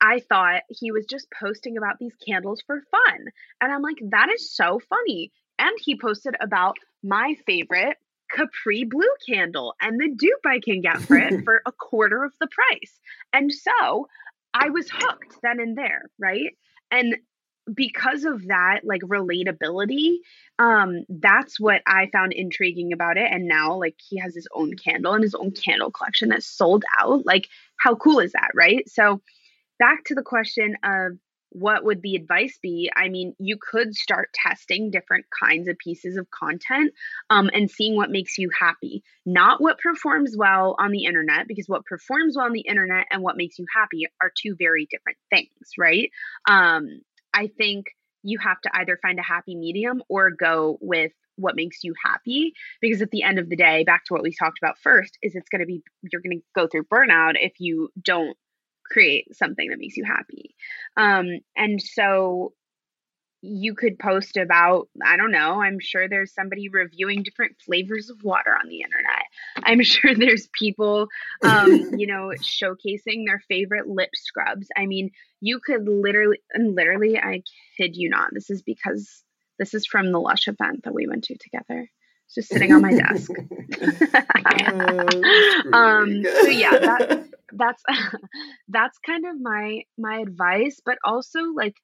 i 0.00 0.20
thought 0.20 0.62
he 0.68 0.90
was 0.90 1.06
just 1.06 1.26
posting 1.38 1.76
about 1.76 1.98
these 1.98 2.14
candles 2.26 2.62
for 2.66 2.82
fun. 2.90 3.26
And 3.60 3.72
i'm 3.72 3.82
like 3.82 3.98
that 4.10 4.30
is 4.30 4.54
so 4.54 4.80
funny. 4.88 5.32
And 5.58 5.76
he 5.80 5.98
posted 5.98 6.34
about 6.40 6.76
my 7.02 7.36
favorite 7.46 7.96
capri 8.34 8.84
blue 8.84 9.14
candle 9.28 9.74
and 9.80 10.00
the 10.00 10.12
dupe 10.16 10.46
i 10.46 10.58
can 10.58 10.80
get 10.80 11.00
for 11.02 11.16
it 11.16 11.32
for 11.44 11.62
a 11.66 11.72
quarter 11.72 12.24
of 12.24 12.32
the 12.40 12.48
price. 12.48 12.98
And 13.32 13.52
so 13.52 14.08
i 14.54 14.70
was 14.70 14.88
hooked 14.90 15.36
then 15.42 15.60
and 15.60 15.76
there 15.76 16.10
right? 16.18 16.56
And 16.90 17.16
because 17.72 18.24
of 18.24 18.46
that 18.48 18.80
like 18.84 19.00
relatability 19.02 20.16
um 20.58 21.04
that's 21.08 21.58
what 21.58 21.80
i 21.86 22.08
found 22.12 22.32
intriguing 22.32 22.92
about 22.92 23.16
it 23.16 23.26
and 23.30 23.48
now 23.48 23.74
like 23.74 23.96
he 24.06 24.18
has 24.18 24.34
his 24.34 24.46
own 24.54 24.74
candle 24.76 25.14
and 25.14 25.22
his 25.22 25.34
own 25.34 25.50
candle 25.50 25.90
collection 25.90 26.28
that's 26.28 26.46
sold 26.46 26.84
out 26.98 27.24
like 27.24 27.48
how 27.76 27.94
cool 27.94 28.18
is 28.18 28.32
that 28.32 28.50
right 28.54 28.88
so 28.88 29.20
back 29.78 30.04
to 30.04 30.14
the 30.14 30.22
question 30.22 30.76
of 30.84 31.12
what 31.54 31.84
would 31.84 32.02
the 32.02 32.16
advice 32.16 32.58
be? 32.60 32.90
I 32.96 33.08
mean, 33.08 33.34
you 33.38 33.56
could 33.56 33.94
start 33.94 34.28
testing 34.34 34.90
different 34.90 35.26
kinds 35.30 35.68
of 35.68 35.78
pieces 35.78 36.16
of 36.16 36.28
content 36.32 36.92
um, 37.30 37.48
and 37.54 37.70
seeing 37.70 37.94
what 37.94 38.10
makes 38.10 38.38
you 38.38 38.50
happy, 38.58 39.04
not 39.24 39.62
what 39.62 39.78
performs 39.78 40.36
well 40.36 40.74
on 40.80 40.90
the 40.90 41.04
internet, 41.04 41.46
because 41.46 41.68
what 41.68 41.84
performs 41.84 42.36
well 42.36 42.46
on 42.46 42.52
the 42.52 42.62
internet 42.68 43.06
and 43.12 43.22
what 43.22 43.36
makes 43.36 43.56
you 43.56 43.66
happy 43.72 44.04
are 44.20 44.32
two 44.36 44.56
very 44.58 44.88
different 44.90 45.16
things, 45.30 45.48
right? 45.78 46.10
Um, 46.48 47.00
I 47.34 47.48
think 47.58 47.86
you 48.22 48.38
have 48.38 48.60
to 48.62 48.70
either 48.72 48.98
find 49.02 49.18
a 49.18 49.22
happy 49.22 49.54
medium 49.54 50.02
or 50.08 50.30
go 50.30 50.78
with 50.80 51.12
what 51.36 51.56
makes 51.56 51.82
you 51.82 51.92
happy 52.02 52.52
because 52.80 53.02
at 53.02 53.10
the 53.10 53.22
end 53.22 53.38
of 53.38 53.48
the 53.50 53.56
day 53.56 53.84
back 53.84 54.04
to 54.04 54.14
what 54.14 54.22
we 54.22 54.32
talked 54.32 54.58
about 54.62 54.78
first 54.78 55.18
is 55.20 55.34
it's 55.34 55.48
going 55.48 55.60
to 55.60 55.66
be 55.66 55.82
you're 56.02 56.22
going 56.22 56.38
to 56.38 56.44
go 56.54 56.68
through 56.68 56.84
burnout 56.84 57.34
if 57.34 57.52
you 57.58 57.90
don't 58.00 58.36
create 58.90 59.34
something 59.34 59.68
that 59.70 59.78
makes 59.78 59.96
you 59.96 60.04
happy. 60.04 60.54
Um, 60.96 61.40
and 61.56 61.82
so 61.82 62.52
you 63.46 63.74
could 63.74 63.98
post 63.98 64.38
about, 64.38 64.88
I 65.04 65.18
don't 65.18 65.30
know, 65.30 65.60
I'm 65.60 65.78
sure 65.78 66.08
there's 66.08 66.32
somebody 66.32 66.70
reviewing 66.70 67.22
different 67.22 67.56
flavors 67.64 68.08
of 68.08 68.22
water 68.24 68.50
on 68.50 68.68
the 68.68 68.80
internet. 68.80 69.24
I'm 69.56 69.82
sure 69.82 70.14
there's 70.14 70.48
people, 70.58 71.08
um, 71.42 71.70
you 71.98 72.06
know, 72.06 72.30
showcasing 72.40 73.26
their 73.26 73.42
favorite 73.46 73.86
lip 73.86 74.10
scrubs. 74.14 74.68
I 74.76 74.86
mean, 74.86 75.10
you 75.40 75.60
could 75.60 75.86
literally, 75.86 76.38
and 76.54 76.74
literally, 76.74 77.18
I 77.18 77.42
kid 77.76 77.96
you 77.96 78.08
not, 78.08 78.30
this 78.32 78.48
is 78.48 78.62
because 78.62 79.22
this 79.58 79.74
is 79.74 79.86
from 79.86 80.10
the 80.10 80.20
Lush 80.20 80.48
event 80.48 80.84
that 80.84 80.94
we 80.94 81.06
went 81.06 81.24
to 81.24 81.36
together. 81.36 81.90
It's 82.26 82.34
just 82.34 82.48
sitting 82.48 82.72
on 82.72 82.82
my 82.82 82.94
desk. 82.94 83.30
Oh, 84.66 85.72
um, 85.72 86.24
so 86.24 86.48
yeah, 86.48 86.78
that, 86.78 87.28
that's 87.52 87.82
that's 88.68 88.98
kind 88.98 89.26
of 89.26 89.40
my 89.40 89.82
my 89.98 90.18
advice 90.18 90.80
but 90.84 90.98
also 91.04 91.40
like 91.54 91.76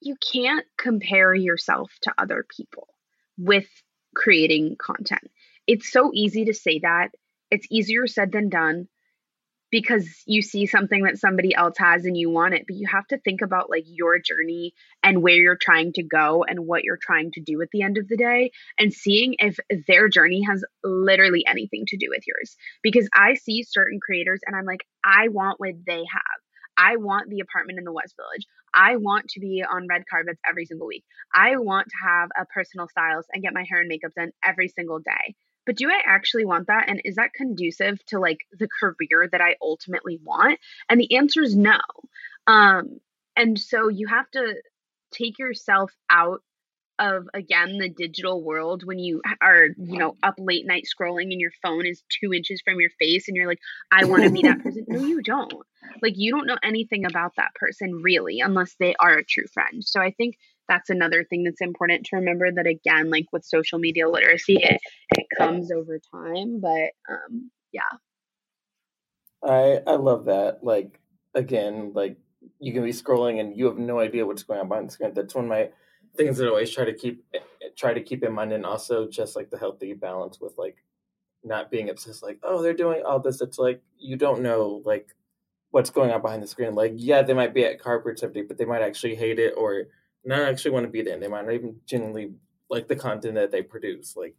you 0.00 0.16
can't 0.32 0.66
compare 0.76 1.34
yourself 1.34 1.90
to 2.02 2.14
other 2.18 2.44
people 2.56 2.88
with 3.36 3.66
creating 4.14 4.76
content. 4.80 5.30
It's 5.66 5.90
so 5.90 6.10
easy 6.14 6.46
to 6.46 6.54
say 6.54 6.80
that. 6.80 7.08
It's 7.50 7.66
easier 7.70 8.06
said 8.06 8.32
than 8.32 8.48
done 8.48 8.88
because 9.70 10.22
you 10.26 10.40
see 10.40 10.66
something 10.66 11.02
that 11.04 11.18
somebody 11.18 11.54
else 11.54 11.76
has 11.78 12.04
and 12.04 12.16
you 12.16 12.30
want 12.30 12.54
it 12.54 12.64
but 12.66 12.76
you 12.76 12.86
have 12.86 13.06
to 13.06 13.18
think 13.18 13.42
about 13.42 13.68
like 13.68 13.84
your 13.86 14.18
journey 14.18 14.72
and 15.02 15.22
where 15.22 15.34
you're 15.34 15.58
trying 15.60 15.92
to 15.92 16.02
go 16.02 16.42
and 16.42 16.66
what 16.66 16.84
you're 16.84 16.98
trying 17.00 17.30
to 17.32 17.40
do 17.42 17.60
at 17.60 17.68
the 17.70 17.82
end 17.82 17.98
of 17.98 18.08
the 18.08 18.16
day 18.16 18.50
and 18.78 18.92
seeing 18.92 19.34
if 19.38 19.58
their 19.86 20.08
journey 20.08 20.42
has 20.42 20.64
literally 20.82 21.44
anything 21.46 21.84
to 21.86 21.98
do 21.98 22.06
with 22.08 22.26
yours. 22.26 22.56
Because 22.82 23.08
i 23.14 23.34
see 23.34 23.62
certain 23.62 24.00
creators 24.00 24.40
and 24.46 24.56
i'm 24.56 24.64
like 24.64 24.86
i 25.04 25.28
want 25.28 25.60
what 25.60 25.74
they 25.86 26.04
have. 26.10 26.38
I 26.78 26.96
want 26.96 27.28
the 27.28 27.40
apartment 27.40 27.80
in 27.80 27.84
the 27.84 27.92
West 27.92 28.14
Village. 28.16 28.46
I 28.74 28.96
want 28.96 29.28
to 29.30 29.40
be 29.40 29.64
on 29.68 29.86
red 29.88 30.04
carpets 30.08 30.40
every 30.48 30.66
single 30.66 30.86
week. 30.86 31.04
I 31.34 31.56
want 31.56 31.88
to 31.88 32.08
have 32.08 32.28
a 32.38 32.46
personal 32.46 32.88
stylist 32.88 33.28
and 33.32 33.42
get 33.42 33.54
my 33.54 33.64
hair 33.68 33.80
and 33.80 33.88
makeup 33.88 34.12
done 34.14 34.32
every 34.44 34.68
single 34.68 34.98
day 34.98 35.34
but 35.68 35.76
do 35.76 35.90
I 35.90 36.00
actually 36.02 36.46
want 36.46 36.68
that? 36.68 36.88
And 36.88 37.02
is 37.04 37.16
that 37.16 37.34
conducive 37.34 38.02
to 38.06 38.18
like 38.18 38.38
the 38.58 38.68
career 38.80 39.28
that 39.30 39.42
I 39.42 39.56
ultimately 39.60 40.18
want? 40.24 40.58
And 40.88 40.98
the 40.98 41.14
answer 41.14 41.42
is 41.42 41.54
no. 41.54 41.78
Um, 42.46 43.00
and 43.36 43.58
so 43.58 43.88
you 43.88 44.06
have 44.06 44.30
to 44.30 44.54
take 45.12 45.38
yourself 45.38 45.92
out 46.08 46.40
of 46.98 47.28
again 47.34 47.78
the 47.78 47.88
digital 47.88 48.42
world 48.42 48.82
when 48.84 48.98
you 48.98 49.22
are 49.40 49.68
you 49.76 49.98
know 49.98 50.16
up 50.22 50.34
late 50.38 50.66
night 50.66 50.84
scrolling 50.84 51.30
and 51.30 51.40
your 51.40 51.52
phone 51.62 51.86
is 51.86 52.02
two 52.08 52.32
inches 52.32 52.60
from 52.64 52.80
your 52.80 52.90
face 52.98 53.28
and 53.28 53.36
you're 53.36 53.46
like 53.46 53.60
i 53.90 54.04
want 54.04 54.22
to 54.24 54.30
be 54.30 54.42
that 54.42 54.62
person. 54.62 54.84
No 54.88 55.04
you 55.04 55.22
don't. 55.22 55.52
Like 56.02 56.14
you 56.16 56.32
don't 56.32 56.46
know 56.46 56.58
anything 56.62 57.04
about 57.04 57.32
that 57.36 57.54
person 57.54 58.02
really 58.02 58.40
unless 58.40 58.74
they 58.78 58.94
are 59.00 59.18
a 59.18 59.24
true 59.24 59.46
friend. 59.52 59.84
So 59.84 60.00
i 60.00 60.10
think 60.10 60.36
that's 60.68 60.90
another 60.90 61.24
thing 61.24 61.44
that's 61.44 61.60
important 61.60 62.06
to 62.06 62.16
remember 62.16 62.50
that 62.52 62.66
again 62.66 63.10
like 63.10 63.26
with 63.32 63.44
social 63.44 63.78
media 63.78 64.08
literacy 64.08 64.58
it, 64.60 64.80
it 65.10 65.26
comes 65.38 65.70
over 65.72 65.98
time 66.12 66.60
but 66.60 66.90
um 67.08 67.50
yeah. 67.72 67.82
I 69.42 69.80
i 69.86 69.94
love 69.94 70.26
that 70.26 70.62
like 70.62 71.00
again 71.34 71.92
like 71.94 72.16
you 72.60 72.72
can 72.72 72.84
be 72.84 72.92
scrolling 72.92 73.40
and 73.40 73.56
you 73.56 73.66
have 73.66 73.78
no 73.78 73.98
idea 73.98 74.26
what's 74.26 74.42
going 74.42 74.60
on 74.60 74.68
behind 74.68 74.88
the 74.88 74.92
screen. 74.92 75.14
That's 75.14 75.34
one 75.34 75.44
of 75.44 75.50
my 75.50 75.70
things 76.18 76.36
that 76.36 76.46
I 76.46 76.50
always 76.50 76.70
try 76.70 76.84
to 76.84 76.92
keep 76.92 77.24
try 77.76 77.94
to 77.94 78.02
keep 78.02 78.22
in 78.24 78.32
mind 78.32 78.52
and 78.52 78.66
also 78.66 79.08
just 79.08 79.36
like 79.36 79.48
the 79.50 79.58
healthy 79.58 79.94
balance 79.94 80.40
with 80.40 80.58
like 80.58 80.76
not 81.44 81.70
being 81.70 81.88
obsessed 81.88 82.22
like 82.22 82.38
oh 82.42 82.60
they're 82.60 82.74
doing 82.74 83.02
all 83.06 83.20
this 83.20 83.40
it's 83.40 83.58
like 83.58 83.80
you 83.96 84.16
don't 84.16 84.42
know 84.42 84.82
like 84.84 85.14
what's 85.70 85.88
going 85.88 86.10
on 86.10 86.20
behind 86.20 86.42
the 86.42 86.46
screen 86.46 86.74
like 86.74 86.92
yeah 86.96 87.22
they 87.22 87.32
might 87.32 87.54
be 87.54 87.64
at 87.64 87.80
car 87.80 88.02
activity 88.10 88.42
but 88.42 88.58
they 88.58 88.64
might 88.64 88.82
actually 88.82 89.14
hate 89.14 89.38
it 89.38 89.54
or 89.56 89.86
not 90.24 90.40
actually 90.40 90.72
want 90.72 90.84
to 90.84 90.92
be 90.92 91.02
there. 91.02 91.18
They 91.18 91.28
might 91.28 91.46
not 91.46 91.54
even 91.54 91.76
genuinely 91.86 92.32
like 92.68 92.88
the 92.88 92.96
content 92.96 93.34
that 93.34 93.50
they 93.50 93.62
produce. 93.62 94.16
Like, 94.16 94.36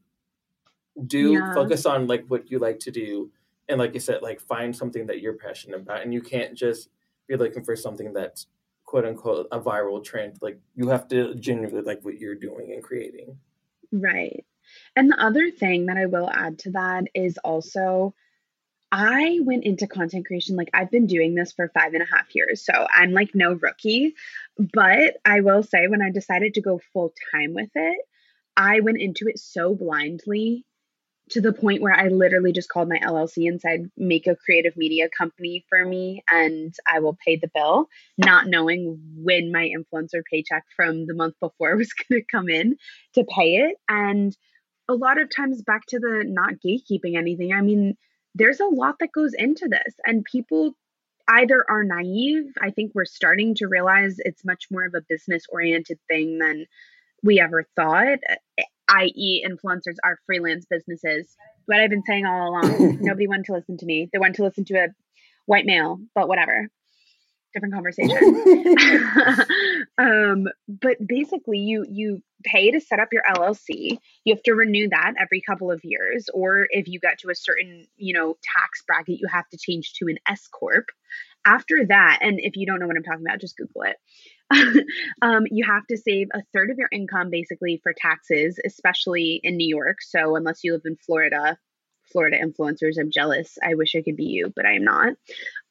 do 1.07 1.33
yeah. 1.33 1.53
focus 1.53 1.85
on 1.85 2.07
like 2.07 2.25
what 2.27 2.49
you 2.51 2.59
like 2.59 2.79
to 2.79 2.91
do, 2.91 3.31
and 3.67 3.79
like 3.79 3.93
you 3.93 3.99
said, 3.99 4.21
like 4.21 4.39
find 4.39 4.75
something 4.75 5.07
that 5.07 5.21
you're 5.21 5.33
passionate 5.33 5.81
about, 5.81 6.03
and 6.03 6.13
you 6.13 6.21
can't 6.21 6.55
just 6.55 6.89
be 7.27 7.35
looking 7.35 7.63
for 7.63 7.75
something 7.75 8.13
that's 8.13 8.47
quote 8.89 9.05
unquote 9.05 9.47
a 9.51 9.59
viral 9.59 10.03
trend. 10.03 10.35
Like, 10.41 10.59
you 10.73 10.89
have 10.89 11.07
to 11.09 11.35
genuinely 11.35 11.83
like 11.83 12.03
what 12.03 12.17
you're 12.17 12.33
doing 12.33 12.71
and 12.73 12.81
creating. 12.81 13.37
Right. 13.91 14.43
And 14.95 15.11
the 15.11 15.23
other 15.23 15.51
thing 15.51 15.85
that 15.85 15.97
I 15.97 16.07
will 16.07 16.27
add 16.27 16.57
to 16.59 16.71
that 16.71 17.03
is 17.13 17.37
also 17.43 18.15
I 18.91 19.37
went 19.43 19.63
into 19.63 19.85
content 19.85 20.25
creation 20.25 20.55
like 20.55 20.71
I've 20.73 20.89
been 20.89 21.05
doing 21.05 21.35
this 21.35 21.51
for 21.51 21.69
five 21.69 21.93
and 21.93 22.01
a 22.01 22.07
half 22.07 22.33
years. 22.33 22.65
So 22.65 22.87
I'm 22.91 23.11
like 23.11 23.35
no 23.35 23.53
rookie. 23.53 24.15
But 24.57 25.17
I 25.23 25.41
will 25.41 25.61
say, 25.61 25.87
when 25.87 26.01
I 26.01 26.09
decided 26.09 26.55
to 26.55 26.61
go 26.61 26.81
full 26.91 27.13
time 27.31 27.53
with 27.53 27.69
it, 27.75 27.99
I 28.57 28.79
went 28.79 28.99
into 28.99 29.27
it 29.27 29.37
so 29.37 29.75
blindly 29.75 30.65
to 31.29 31.41
the 31.41 31.53
point 31.53 31.81
where 31.81 31.93
I 31.93 32.07
literally 32.07 32.51
just 32.51 32.69
called 32.69 32.89
my 32.89 32.99
LLC 32.99 33.47
and 33.47 33.61
said, 33.61 33.89
make 33.97 34.27
a 34.27 34.35
creative 34.35 34.75
media 34.75 35.09
company 35.15 35.65
for 35.69 35.85
me 35.85 36.23
and 36.29 36.73
I 36.91 36.99
will 36.99 37.17
pay 37.25 37.35
the 37.35 37.51
bill, 37.53 37.87
not 38.17 38.47
knowing 38.47 38.99
when 39.15 39.51
my 39.51 39.69
influencer 39.69 40.21
paycheck 40.31 40.63
from 40.75 41.05
the 41.05 41.13
month 41.13 41.35
before 41.39 41.75
was 41.77 41.93
going 41.93 42.21
to 42.21 42.27
come 42.31 42.49
in 42.49 42.77
to 43.15 43.23
pay 43.23 43.57
it. 43.57 43.75
And 43.87 44.35
a 44.87 44.93
lot 44.93 45.21
of 45.21 45.29
times, 45.29 45.61
back 45.61 45.85
to 45.89 45.99
the 45.99 46.23
not 46.25 46.55
gatekeeping 46.65 47.15
anything, 47.15 47.53
I 47.53 47.61
mean, 47.61 47.95
there's 48.35 48.59
a 48.59 48.65
lot 48.65 48.95
that 48.99 49.11
goes 49.11 49.33
into 49.33 49.67
this 49.67 49.93
and 50.05 50.25
people 50.25 50.73
either 51.27 51.63
are 51.69 51.83
naive 51.83 52.45
i 52.61 52.69
think 52.71 52.91
we're 52.93 53.05
starting 53.05 53.53
to 53.55 53.67
realize 53.67 54.15
it's 54.19 54.45
much 54.45 54.65
more 54.71 54.85
of 54.85 54.93
a 54.95 55.01
business 55.07 55.43
oriented 55.49 55.99
thing 56.07 56.39
than 56.39 56.65
we 57.23 57.39
ever 57.39 57.65
thought 57.75 58.19
i.e 58.89 59.45
influencers 59.47 59.95
are 60.03 60.19
freelance 60.25 60.65
businesses 60.69 61.35
what 61.65 61.79
i've 61.79 61.89
been 61.89 62.03
saying 62.03 62.25
all 62.25 62.49
along 62.49 62.97
nobody 63.01 63.27
wanted 63.27 63.45
to 63.45 63.53
listen 63.53 63.77
to 63.77 63.85
me 63.85 64.09
they 64.11 64.19
wanted 64.19 64.35
to 64.35 64.43
listen 64.43 64.65
to 64.65 64.75
a 64.75 64.87
white 65.45 65.65
male 65.65 65.99
but 66.15 66.27
whatever 66.27 66.67
different 67.53 67.73
conversation 67.73 68.17
um, 69.97 70.47
but 70.67 70.97
basically 71.05 71.57
you 71.57 71.85
you 71.89 72.21
pay 72.43 72.71
to 72.71 72.79
set 72.79 72.99
up 72.99 73.09
your 73.11 73.23
LLC. 73.29 73.97
You 74.23 74.33
have 74.33 74.43
to 74.43 74.53
renew 74.53 74.89
that 74.89 75.13
every 75.19 75.41
couple 75.41 75.71
of 75.71 75.81
years, 75.83 76.29
or 76.33 76.67
if 76.69 76.87
you 76.87 76.99
get 76.99 77.19
to 77.19 77.29
a 77.29 77.35
certain, 77.35 77.85
you 77.97 78.13
know, 78.13 78.35
tax 78.55 78.83
bracket, 78.87 79.19
you 79.19 79.27
have 79.27 79.47
to 79.49 79.57
change 79.57 79.93
to 79.93 80.07
an 80.07 80.17
S 80.27 80.47
corp. 80.47 80.85
After 81.45 81.85
that, 81.87 82.19
and 82.21 82.39
if 82.39 82.57
you 82.57 82.65
don't 82.65 82.79
know 82.79 82.87
what 82.87 82.97
I'm 82.97 83.03
talking 83.03 83.25
about, 83.25 83.39
just 83.39 83.57
Google 83.57 83.83
it. 83.83 83.95
um, 85.21 85.45
you 85.49 85.65
have 85.65 85.85
to 85.87 85.97
save 85.97 86.27
a 86.33 86.41
third 86.53 86.71
of 86.71 86.77
your 86.77 86.89
income 86.91 87.29
basically 87.29 87.79
for 87.83 87.93
taxes, 87.93 88.59
especially 88.65 89.39
in 89.43 89.57
New 89.57 89.67
York. 89.67 89.97
So 90.01 90.35
unless 90.35 90.63
you 90.63 90.73
live 90.73 90.81
in 90.85 90.95
Florida, 90.97 91.57
Florida 92.11 92.37
influencers. 92.39 92.99
I'm 92.99 93.11
jealous. 93.11 93.57
I 93.63 93.75
wish 93.75 93.95
I 93.95 94.01
could 94.01 94.15
be 94.15 94.25
you, 94.25 94.51
but 94.55 94.65
I 94.65 94.73
am 94.73 94.83
not. 94.83 95.13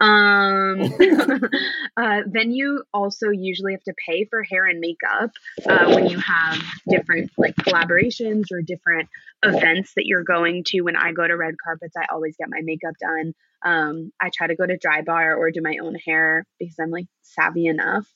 Um, 0.00 0.82
uh, 1.96 2.22
then 2.30 2.52
you 2.52 2.84
also 2.94 3.30
usually 3.30 3.72
have 3.72 3.82
to 3.84 3.94
pay 4.06 4.24
for 4.24 4.42
hair 4.42 4.66
and 4.66 4.80
makeup 4.80 5.30
uh, 5.68 5.94
when 5.94 6.08
you 6.08 6.18
have 6.18 6.62
different 6.88 7.30
like 7.36 7.56
collaborations 7.56 8.52
or 8.52 8.62
different 8.62 9.08
events 9.42 9.92
that 9.96 10.06
you're 10.06 10.24
going 10.24 10.64
to. 10.68 10.82
When 10.82 10.96
I 10.96 11.12
go 11.12 11.26
to 11.26 11.36
red 11.36 11.54
carpets, 11.62 11.96
I 11.96 12.06
always 12.12 12.36
get 12.36 12.48
my 12.50 12.60
makeup 12.62 12.94
done. 13.00 13.34
Um, 13.64 14.12
I 14.20 14.30
try 14.32 14.46
to 14.46 14.56
go 14.56 14.66
to 14.66 14.78
Drybar 14.78 15.36
or 15.36 15.50
do 15.50 15.60
my 15.62 15.78
own 15.82 15.96
hair 15.96 16.46
because 16.60 16.76
I'm 16.80 16.90
like 16.90 17.06
savvy 17.22 17.66
enough. 17.66 18.06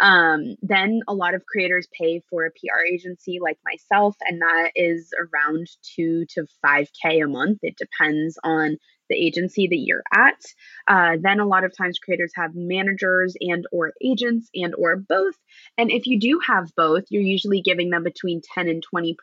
Um, 0.00 0.56
then 0.62 1.00
a 1.08 1.14
lot 1.14 1.34
of 1.34 1.46
creators 1.46 1.88
pay 1.92 2.22
for 2.30 2.44
a 2.44 2.50
PR 2.50 2.84
agency 2.90 3.38
like 3.40 3.58
myself, 3.64 4.16
and 4.20 4.40
that 4.40 4.72
is 4.74 5.12
around 5.18 5.68
two 5.82 6.24
to 6.30 6.46
5K 6.64 7.24
a 7.24 7.28
month. 7.28 7.58
It 7.62 7.76
depends 7.76 8.38
on 8.44 8.78
the 9.08 9.16
agency 9.16 9.66
that 9.66 9.78
you're 9.78 10.02
at. 10.12 10.40
Uh, 10.86 11.16
then 11.20 11.40
a 11.40 11.46
lot 11.46 11.64
of 11.64 11.76
times 11.76 11.98
creators 11.98 12.32
have 12.34 12.54
managers 12.54 13.36
and 13.40 13.66
or 13.72 13.92
agents 14.02 14.50
and 14.54 14.74
or 14.74 14.96
both. 14.96 15.34
And 15.76 15.90
if 15.90 16.06
you 16.06 16.20
do 16.20 16.40
have 16.46 16.74
both, 16.76 17.04
you're 17.08 17.22
usually 17.22 17.62
giving 17.62 17.90
them 17.90 18.04
between 18.04 18.42
10 18.54 18.68
and 18.68 18.84
20%. 18.94 19.16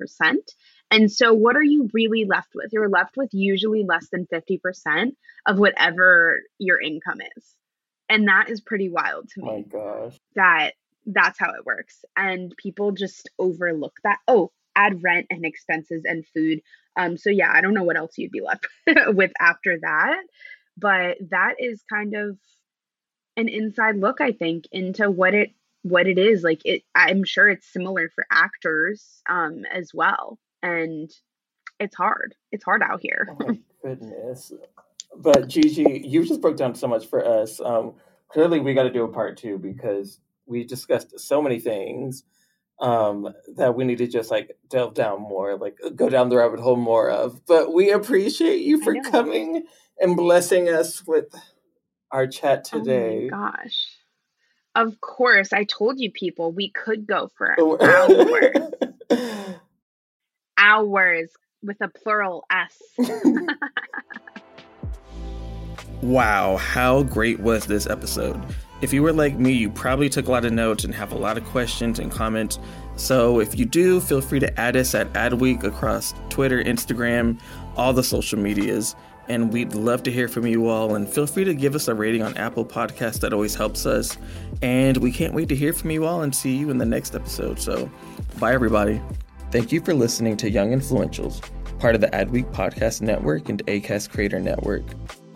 And 0.92 1.12
so 1.12 1.34
what 1.34 1.56
are 1.56 1.64
you 1.64 1.90
really 1.94 2.26
left 2.26 2.50
with? 2.54 2.72
You're 2.72 2.90
left 2.90 3.18
with 3.18 3.30
usually 3.32 3.84
less 3.84 4.08
than 4.12 4.28
50% 4.28 5.12
of 5.46 5.60
whatever 5.60 6.42
your 6.60 6.80
income 6.82 7.20
is. 7.38 7.56
And 8.10 8.28
that 8.28 8.50
is 8.50 8.62
pretty 8.62 8.90
wild 8.90 9.30
to 9.30 9.42
me. 9.42 9.46
My 9.48 9.62
gosh. 9.62 10.20
That 10.36 10.72
that's 11.06 11.40
how 11.40 11.52
it 11.52 11.66
works. 11.66 12.04
And 12.18 12.56
people 12.58 12.92
just 12.92 13.30
overlook 13.38 13.98
that. 14.04 14.20
Oh, 14.28 14.52
add 14.76 15.04
rent 15.04 15.28
and 15.30 15.46
expenses 15.46 16.04
and 16.06 16.26
food. 16.34 16.62
Um, 16.98 17.18
so 17.18 17.30
yeah, 17.30 17.52
I 17.54 17.62
don't 17.62 17.74
know 17.74 17.84
what 17.84 17.98
else 17.98 18.18
you'd 18.18 18.32
be 18.32 18.42
left 18.42 18.68
with 19.08 19.32
after 19.40 19.80
that. 19.82 20.24
But 20.78 21.18
that 21.30 21.56
is 21.60 21.84
kind 21.90 22.16
of 22.16 22.38
an 23.38 23.50
inside 23.50 23.98
look, 23.98 24.22
I 24.22 24.32
think, 24.32 24.66
into 24.72 25.10
what 25.10 25.34
it 25.34 25.52
what 25.84 26.08
it 26.08 26.18
is. 26.18 26.44
Like 26.44 26.62
it 26.66 26.84
I'm 26.94 27.24
sure 27.24 27.50
it's 27.50 27.72
similar 27.72 28.10
for 28.14 28.26
actors 28.32 29.22
um 29.30 29.64
as 29.72 29.92
well. 29.94 30.40
And 30.62 31.12
it's 31.80 31.96
hard. 31.96 32.36
It's 32.52 32.64
hard 32.64 32.82
out 32.82 33.02
here. 33.02 33.28
Oh 33.30 33.46
my 33.48 33.60
goodness. 33.84 34.52
But 35.18 35.48
Gigi, 35.48 36.02
you 36.06 36.26
just 36.26 36.42
broke 36.42 36.58
down 36.58 36.76
so 36.76 36.88
much 36.88 37.08
for 37.08 37.26
us. 37.26 37.60
Um, 37.60 37.94
clearly, 38.28 38.60
we 38.60 38.74
got 38.74 38.84
to 38.84 38.92
do 38.92 39.04
a 39.04 39.12
part 39.12 39.38
two 39.38 39.58
because 39.58 40.20
we 40.46 40.64
discussed 40.64 41.20
so 41.20 41.42
many 41.42 41.60
things 41.60 42.24
um, 42.80 43.34
that 43.56 43.76
we 43.76 43.86
need 43.86 43.98
to 44.00 44.08
just 44.08 44.32
like 44.32 44.58
delve 44.70 44.94
down 44.94 45.22
more, 45.22 45.58
like 45.58 45.78
go 45.96 46.10
down 46.10 46.30
the 46.30 46.38
rabbit 46.38 46.60
hole 46.60 46.76
more 46.76 47.10
of. 47.10 47.46
But 47.46 47.74
we 47.74 47.92
appreciate 47.92 48.62
you 48.62 48.82
for 48.82 48.96
coming 49.12 49.66
and 50.00 50.16
blessing 50.18 50.70
us 50.70 51.06
with 51.08 51.34
our 52.12 52.28
chat 52.28 52.64
today. 52.64 53.26
Oh 53.28 53.30
gosh. 53.30 53.88
Of 54.76 55.00
course, 55.00 55.54
I 55.54 55.64
told 55.64 56.00
you 56.00 56.12
people 56.12 56.52
we 56.52 56.70
could 56.70 57.08
go 57.08 57.30
for 57.38 57.56
hours. 57.82 58.56
hours 60.58 61.30
with 61.64 61.78
a 61.82 61.88
plural 61.88 62.46
S. 62.52 62.78
wow, 66.10 66.58
how 66.58 67.04
great 67.04 67.40
was 67.40 67.66
this 67.66 67.88
episode? 67.88 68.42
If 68.82 68.94
you 68.94 69.02
were 69.02 69.14
like 69.14 69.38
me, 69.38 69.54
you 69.54 69.70
probably 69.70 70.10
took 70.10 70.28
a 70.28 70.32
lot 70.32 70.46
of 70.46 70.52
notes 70.52 70.84
and 70.84 70.94
have 70.94 71.12
a 71.12 71.18
lot 71.18 71.38
of 71.38 71.46
questions 71.46 71.98
and 71.98 72.12
comments. 72.12 72.60
So 72.98 73.40
if 73.40 73.58
you 73.58 73.66
do, 73.66 74.00
feel 74.00 74.22
free 74.22 74.40
to 74.40 74.60
add 74.60 74.76
us 74.76 74.94
at 74.94 75.12
Adweek 75.14 75.64
across 75.64 76.14
Twitter, 76.30 76.64
Instagram, 76.64 77.40
all 77.76 77.94
the 77.94 78.04
social 78.04 78.40
medias. 78.40 78.96
And 79.28 79.52
we'd 79.52 79.74
love 79.74 80.04
to 80.04 80.12
hear 80.12 80.28
from 80.28 80.46
you 80.46 80.68
all. 80.68 80.96
And 80.96 81.10
feel 81.10 81.26
free 81.26 81.46
to 81.46 81.56
give 81.56 81.74
us 81.74 81.88
a 81.88 81.96
rating 81.96 82.22
on 82.22 82.38
Apple 82.38 82.66
Podcasts. 82.66 83.20
That 83.22 83.34
always 83.34 83.56
helps 83.56 83.86
us. 83.86 84.18
And 84.62 84.98
we 84.98 85.12
can't 85.12 85.34
wait 85.34 85.50
to 85.50 85.56
hear 85.56 85.74
from 85.74 85.90
you 85.90 86.06
all 86.06 86.22
and 86.22 86.36
see 86.36 86.56
you 86.56 86.70
in 86.70 86.78
the 86.78 86.86
next 86.86 87.16
episode. 87.16 87.60
So 87.60 87.90
bye, 88.40 88.54
everybody. 88.54 89.02
Thank 89.52 89.72
you 89.72 89.82
for 89.82 89.94
listening 89.94 90.38
to 90.38 90.50
Young 90.50 90.72
Influentials, 90.72 91.42
part 91.80 91.96
of 91.96 92.02
the 92.02 92.08
Adweek 92.10 92.52
Podcast 92.54 93.02
Network 93.02 93.50
and 93.50 93.66
ACAST 93.66 94.10
Creator 94.12 94.42
Network. 94.42 94.84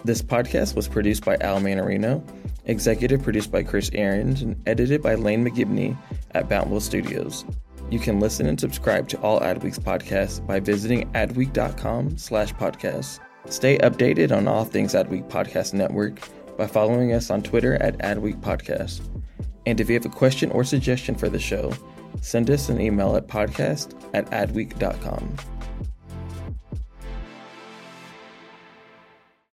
This 0.06 0.22
podcast 0.22 0.76
was 0.76 0.88
produced 0.88 1.26
by 1.26 1.36
Al 1.42 1.60
Manarino, 1.60 2.24
executive 2.66 3.22
produced 3.22 3.52
by 3.52 3.64
Chris 3.64 3.90
Ahrens, 3.94 4.42
and 4.42 4.62
edited 4.66 5.02
by 5.02 5.16
Lane 5.16 5.46
McGibney 5.46 5.98
at 6.32 6.48
Bountiful 6.48 6.80
Studios. 6.80 7.44
You 7.90 8.00
can 8.00 8.20
listen 8.20 8.46
and 8.46 8.60
subscribe 8.60 9.10
to 9.10 9.20
all 9.22 9.40
Adweek's 9.40 9.80
podcasts 9.80 10.46
by 10.46 10.60
visiting 10.60 11.12
adweek.com 11.14 12.18
slash 12.18 12.54
podcasts. 12.54 13.20
Stay 13.50 13.78
updated 13.80 14.36
on 14.36 14.48
all 14.48 14.64
things 14.64 14.94
Adweek 14.94 15.28
Podcast 15.28 15.74
Network 15.74 16.20
by 16.58 16.68
following 16.68 17.14
us 17.14 17.30
on 17.30 17.42
Twitter 17.42 17.76
at 17.76 17.98
Adweek 18.00 18.40
Podcast. 18.42 19.02
And 19.66 19.82
if 19.82 19.90
you 19.90 19.96
have 19.96 20.06
a 20.06 20.10
question 20.10 20.52
or 20.52 20.64
suggestion 20.64 21.16
for 21.16 21.30
the 21.30 21.40
show, 21.40 21.74
send 22.22 22.50
us 22.50 22.70
an 22.70 22.80
email 22.80 23.16
at 23.16 23.28
podcast 23.28 23.94
at 24.14 24.26
adweek.com. 24.28 25.59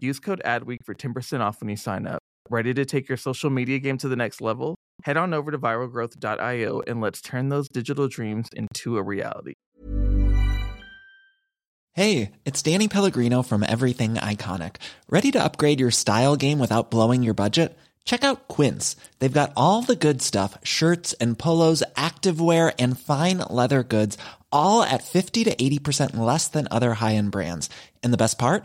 Use 0.00 0.18
code 0.18 0.42
ADWEEK 0.44 0.84
for 0.84 0.94
10% 0.94 1.40
off 1.40 1.60
when 1.60 1.68
you 1.68 1.76
sign 1.76 2.06
up. 2.06 2.18
Ready 2.50 2.74
to 2.74 2.84
take 2.84 3.08
your 3.08 3.16
social 3.16 3.48
media 3.48 3.78
game 3.78 3.96
to 3.98 4.08
the 4.08 4.16
next 4.16 4.40
level? 4.40 4.76
Head 5.04 5.16
on 5.16 5.32
over 5.32 5.50
to 5.50 5.58
viralgrowth.io 5.58 6.82
and 6.86 7.00
let's 7.00 7.20
turn 7.20 7.48
those 7.48 7.68
digital 7.68 8.08
dreams 8.08 8.48
into 8.54 8.98
a 8.98 9.02
reality. 9.02 9.54
Hey, 11.92 12.32
it's 12.44 12.60
Danny 12.60 12.88
Pellegrino 12.88 13.42
from 13.42 13.62
Everything 13.62 14.14
Iconic. 14.14 14.76
Ready 15.08 15.30
to 15.30 15.42
upgrade 15.42 15.78
your 15.78 15.92
style 15.92 16.34
game 16.34 16.58
without 16.58 16.90
blowing 16.90 17.22
your 17.22 17.34
budget? 17.34 17.78
Check 18.04 18.24
out 18.24 18.48
Quince. 18.48 18.96
They've 19.20 19.32
got 19.32 19.52
all 19.56 19.82
the 19.82 19.96
good 19.96 20.20
stuff 20.20 20.58
shirts 20.64 21.12
and 21.14 21.38
polos, 21.38 21.84
activewear, 21.94 22.74
and 22.78 22.98
fine 22.98 23.38
leather 23.48 23.84
goods, 23.84 24.18
all 24.50 24.82
at 24.82 25.04
50 25.04 25.44
to 25.44 25.54
80% 25.54 26.16
less 26.16 26.48
than 26.48 26.66
other 26.70 26.94
high 26.94 27.14
end 27.14 27.30
brands. 27.30 27.70
And 28.02 28.12
the 28.12 28.18
best 28.18 28.38
part? 28.38 28.64